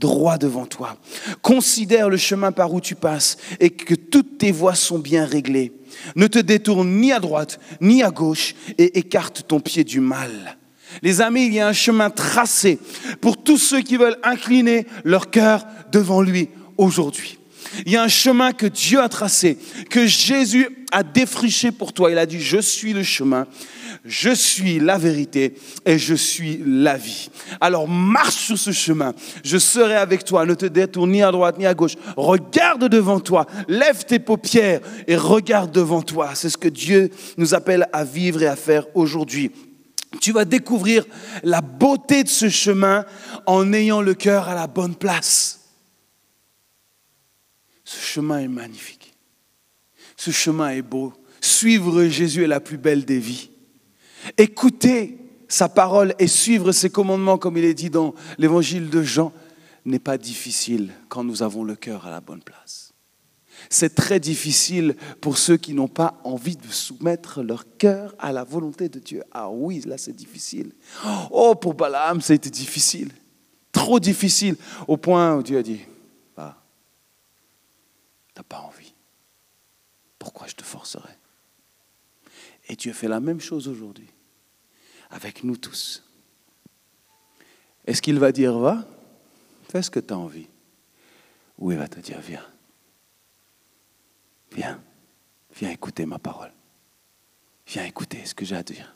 droit 0.00 0.38
devant 0.38 0.66
toi. 0.66 0.96
Considère 1.42 2.08
le 2.08 2.16
chemin 2.16 2.50
par 2.50 2.72
où 2.72 2.80
tu 2.80 2.94
passes 2.94 3.36
et 3.60 3.70
que 3.70 3.94
toutes 3.94 4.38
tes 4.38 4.50
voies 4.50 4.74
sont 4.74 4.98
bien 4.98 5.24
réglées. 5.24 5.72
Ne 6.16 6.26
te 6.26 6.38
détourne 6.38 6.88
ni 6.88 7.12
à 7.12 7.20
droite 7.20 7.60
ni 7.80 8.02
à 8.02 8.10
gauche 8.10 8.54
et 8.78 8.98
écarte 8.98 9.44
ton 9.46 9.60
pied 9.60 9.84
du 9.84 10.00
mal. 10.00 10.56
Les 11.02 11.20
amis, 11.20 11.46
il 11.46 11.54
y 11.54 11.60
a 11.60 11.68
un 11.68 11.72
chemin 11.72 12.10
tracé 12.10 12.78
pour 13.20 13.40
tous 13.42 13.58
ceux 13.58 13.82
qui 13.82 13.96
veulent 13.96 14.18
incliner 14.24 14.86
leur 15.04 15.30
cœur 15.30 15.64
devant 15.92 16.22
lui 16.22 16.48
aujourd'hui. 16.78 17.39
Il 17.86 17.92
y 17.92 17.96
a 17.96 18.02
un 18.02 18.08
chemin 18.08 18.52
que 18.52 18.66
Dieu 18.66 19.00
a 19.00 19.08
tracé, 19.08 19.58
que 19.88 20.06
Jésus 20.06 20.68
a 20.92 21.02
défriché 21.02 21.72
pour 21.72 21.92
toi. 21.92 22.10
Il 22.10 22.18
a 22.18 22.26
dit, 22.26 22.40
je 22.40 22.58
suis 22.58 22.92
le 22.92 23.02
chemin, 23.02 23.46
je 24.04 24.30
suis 24.30 24.78
la 24.78 24.98
vérité 24.98 25.54
et 25.84 25.98
je 25.98 26.14
suis 26.14 26.62
la 26.64 26.96
vie. 26.96 27.30
Alors 27.60 27.88
marche 27.88 28.34
sur 28.34 28.58
ce 28.58 28.72
chemin. 28.72 29.14
Je 29.44 29.58
serai 29.58 29.96
avec 29.96 30.24
toi. 30.24 30.46
Ne 30.46 30.54
te 30.54 30.66
détourne 30.66 31.10
ni 31.10 31.22
à 31.22 31.30
droite 31.30 31.58
ni 31.58 31.66
à 31.66 31.74
gauche. 31.74 31.96
Regarde 32.16 32.88
devant 32.88 33.20
toi. 33.20 33.46
Lève 33.68 34.04
tes 34.04 34.18
paupières 34.18 34.80
et 35.06 35.16
regarde 35.16 35.70
devant 35.70 36.02
toi. 36.02 36.30
C'est 36.34 36.50
ce 36.50 36.58
que 36.58 36.68
Dieu 36.68 37.10
nous 37.36 37.54
appelle 37.54 37.88
à 37.92 38.04
vivre 38.04 38.42
et 38.42 38.46
à 38.46 38.56
faire 38.56 38.86
aujourd'hui. 38.94 39.50
Tu 40.20 40.32
vas 40.32 40.44
découvrir 40.44 41.04
la 41.44 41.60
beauté 41.60 42.24
de 42.24 42.28
ce 42.28 42.48
chemin 42.48 43.04
en 43.46 43.72
ayant 43.72 44.00
le 44.00 44.14
cœur 44.14 44.48
à 44.48 44.54
la 44.54 44.66
bonne 44.66 44.96
place. 44.96 45.59
Ce 47.90 47.98
chemin 47.98 48.38
est 48.38 48.46
magnifique. 48.46 49.14
Ce 50.16 50.30
chemin 50.30 50.70
est 50.70 50.82
beau. 50.82 51.12
Suivre 51.40 52.04
Jésus 52.04 52.44
est 52.44 52.46
la 52.46 52.60
plus 52.60 52.78
belle 52.78 53.04
des 53.04 53.18
vies. 53.18 53.50
Écouter 54.38 55.18
sa 55.48 55.68
parole 55.68 56.14
et 56.20 56.28
suivre 56.28 56.70
ses 56.70 56.88
commandements, 56.88 57.36
comme 57.36 57.56
il 57.56 57.64
est 57.64 57.74
dit 57.74 57.90
dans 57.90 58.14
l'évangile 58.38 58.90
de 58.90 59.02
Jean, 59.02 59.32
n'est 59.84 59.98
pas 59.98 60.18
difficile 60.18 60.92
quand 61.08 61.24
nous 61.24 61.42
avons 61.42 61.64
le 61.64 61.74
cœur 61.74 62.06
à 62.06 62.12
la 62.12 62.20
bonne 62.20 62.42
place. 62.42 62.92
C'est 63.68 63.96
très 63.96 64.20
difficile 64.20 64.94
pour 65.20 65.36
ceux 65.36 65.56
qui 65.56 65.74
n'ont 65.74 65.88
pas 65.88 66.20
envie 66.22 66.56
de 66.56 66.68
soumettre 66.68 67.42
leur 67.42 67.64
cœur 67.76 68.14
à 68.20 68.30
la 68.30 68.44
volonté 68.44 68.88
de 68.88 69.00
Dieu. 69.00 69.24
Ah 69.32 69.50
oui, 69.50 69.82
là 69.84 69.98
c'est 69.98 70.14
difficile. 70.14 70.70
Oh, 71.32 71.56
pour 71.56 71.74
Balaam, 71.74 72.20
ça 72.20 72.34
a 72.34 72.36
été 72.36 72.50
difficile. 72.50 73.10
Trop 73.72 73.98
difficile, 73.98 74.54
au 74.86 74.96
point 74.96 75.34
où 75.34 75.42
Dieu 75.42 75.58
a 75.58 75.62
dit, 75.64 75.80
pas 78.42 78.60
envie. 78.60 78.94
Pourquoi 80.18 80.46
je 80.46 80.54
te 80.54 80.64
forcerai 80.64 81.20
et 82.70 82.76
Dieu 82.76 82.92
fait 82.92 83.08
la 83.08 83.18
même 83.18 83.40
chose 83.40 83.66
aujourd'hui, 83.66 84.08
avec 85.10 85.42
nous 85.42 85.56
tous. 85.56 86.04
Est-ce 87.84 88.00
qu'il 88.00 88.20
va 88.20 88.30
dire, 88.30 88.56
va, 88.56 88.86
fais 89.68 89.82
ce 89.82 89.90
que 89.90 89.98
tu 89.98 90.14
as 90.14 90.18
envie? 90.18 90.46
Ou 91.58 91.72
il 91.72 91.78
va 91.78 91.88
te 91.88 91.98
dire, 91.98 92.20
viens, 92.20 92.46
viens, 94.52 94.80
viens 95.56 95.70
écouter 95.70 96.06
ma 96.06 96.20
parole. 96.20 96.52
Viens 97.66 97.84
écouter 97.84 98.24
ce 98.24 98.36
que 98.36 98.44
j'ai 98.44 98.54
à 98.54 98.62
dire. 98.62 98.94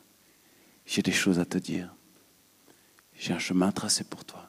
J'ai 0.86 1.02
des 1.02 1.12
choses 1.12 1.40
à 1.40 1.44
te 1.44 1.58
dire. 1.58 1.92
J'ai 3.14 3.32
un 3.32 3.40
chemin 3.40 3.72
tracé 3.72 4.04
pour 4.04 4.24
toi. 4.24 4.48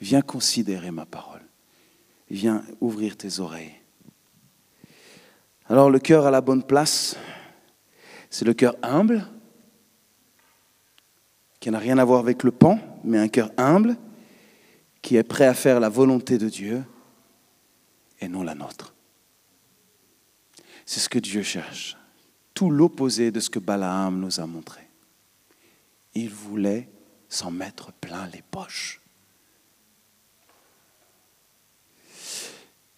Viens 0.00 0.22
considérer 0.22 0.90
ma 0.90 1.04
parole. 1.04 1.44
Viens 2.30 2.64
ouvrir 2.80 3.18
tes 3.18 3.38
oreilles. 3.38 3.74
Alors 5.68 5.90
le 5.90 5.98
cœur 5.98 6.26
à 6.26 6.30
la 6.30 6.40
bonne 6.40 6.62
place, 6.62 7.16
c'est 8.30 8.44
le 8.44 8.54
cœur 8.54 8.76
humble, 8.82 9.26
qui 11.58 11.70
n'a 11.70 11.78
rien 11.78 11.98
à 11.98 12.04
voir 12.04 12.20
avec 12.20 12.44
le 12.44 12.52
pan, 12.52 12.78
mais 13.02 13.18
un 13.18 13.28
cœur 13.28 13.50
humble, 13.56 13.96
qui 15.02 15.16
est 15.16 15.24
prêt 15.24 15.46
à 15.46 15.54
faire 15.54 15.80
la 15.80 15.88
volonté 15.88 16.38
de 16.38 16.48
Dieu 16.48 16.84
et 18.20 18.28
non 18.28 18.42
la 18.42 18.54
nôtre. 18.54 18.94
C'est 20.84 21.00
ce 21.00 21.08
que 21.08 21.18
Dieu 21.18 21.42
cherche. 21.42 21.96
Tout 22.54 22.70
l'opposé 22.70 23.32
de 23.32 23.40
ce 23.40 23.50
que 23.50 23.58
Balaam 23.58 24.20
nous 24.20 24.40
a 24.40 24.46
montré. 24.46 24.82
Il 26.14 26.30
voulait 26.30 26.88
s'en 27.28 27.50
mettre 27.50 27.92
plein 27.92 28.26
les 28.28 28.42
poches. 28.42 29.00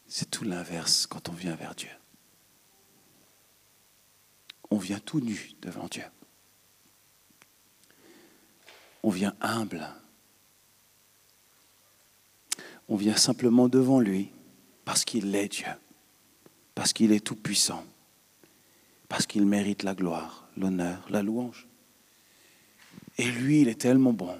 C'est 0.06 0.30
tout 0.30 0.44
l'inverse 0.44 1.06
quand 1.06 1.28
on 1.28 1.32
vient 1.32 1.54
vers 1.54 1.74
Dieu. 1.74 1.97
On 4.70 4.78
vient 4.78 5.00
tout 5.00 5.20
nu 5.20 5.52
devant 5.62 5.86
Dieu. 5.86 6.04
On 9.02 9.10
vient 9.10 9.34
humble. 9.40 9.86
On 12.88 12.96
vient 12.96 13.16
simplement 13.16 13.68
devant 13.68 14.00
lui 14.00 14.30
parce 14.84 15.04
qu'il 15.04 15.34
est 15.34 15.48
Dieu, 15.48 15.66
parce 16.74 16.92
qu'il 16.92 17.12
est 17.12 17.24
tout-puissant, 17.24 17.84
parce 19.08 19.26
qu'il 19.26 19.46
mérite 19.46 19.82
la 19.82 19.94
gloire, 19.94 20.48
l'honneur, 20.56 21.06
la 21.10 21.22
louange. 21.22 21.68
Et 23.18 23.30
lui, 23.30 23.60
il 23.62 23.68
est 23.68 23.80
tellement 23.80 24.12
bon 24.12 24.38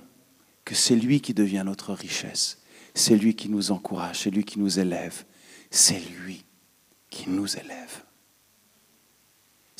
que 0.64 0.74
c'est 0.74 0.96
lui 0.96 1.20
qui 1.20 1.34
devient 1.34 1.62
notre 1.64 1.92
richesse. 1.92 2.58
C'est 2.94 3.16
lui 3.16 3.34
qui 3.34 3.48
nous 3.48 3.70
encourage, 3.70 4.20
c'est 4.20 4.30
lui 4.30 4.44
qui 4.44 4.58
nous 4.58 4.78
élève. 4.78 5.24
C'est 5.70 6.00
lui 6.00 6.44
qui 7.10 7.28
nous 7.28 7.56
élève. 7.56 8.02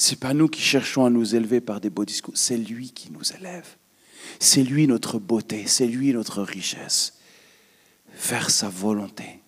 C'est 0.01 0.21
pas 0.21 0.33
nous 0.33 0.47
qui 0.47 0.63
cherchons 0.63 1.05
à 1.05 1.11
nous 1.11 1.35
élever 1.35 1.61
par 1.61 1.81
des 1.81 1.91
beaux 1.91 2.05
discours, 2.05 2.37
c'est 2.37 2.57
lui 2.57 2.93
qui 2.93 3.11
nous 3.11 3.33
élève. 3.33 3.67
C'est 4.39 4.63
lui 4.63 4.87
notre 4.87 5.19
beauté, 5.19 5.67
c'est 5.67 5.89
lui 5.89 6.13
notre 6.13 6.43
richesse. 6.43 7.19
Faire 8.13 8.49
sa 8.49 8.69
volonté. 8.69 9.43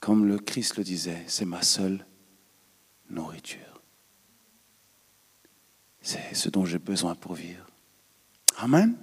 Comme 0.00 0.26
le 0.26 0.40
Christ 0.40 0.76
le 0.76 0.82
disait, 0.82 1.22
c'est 1.28 1.44
ma 1.44 1.62
seule 1.62 2.04
nourriture. 3.08 3.80
C'est 6.02 6.34
ce 6.34 6.48
dont 6.48 6.64
j'ai 6.64 6.78
besoin 6.80 7.14
pour 7.14 7.34
vivre. 7.34 7.66
Amen. 8.56 8.96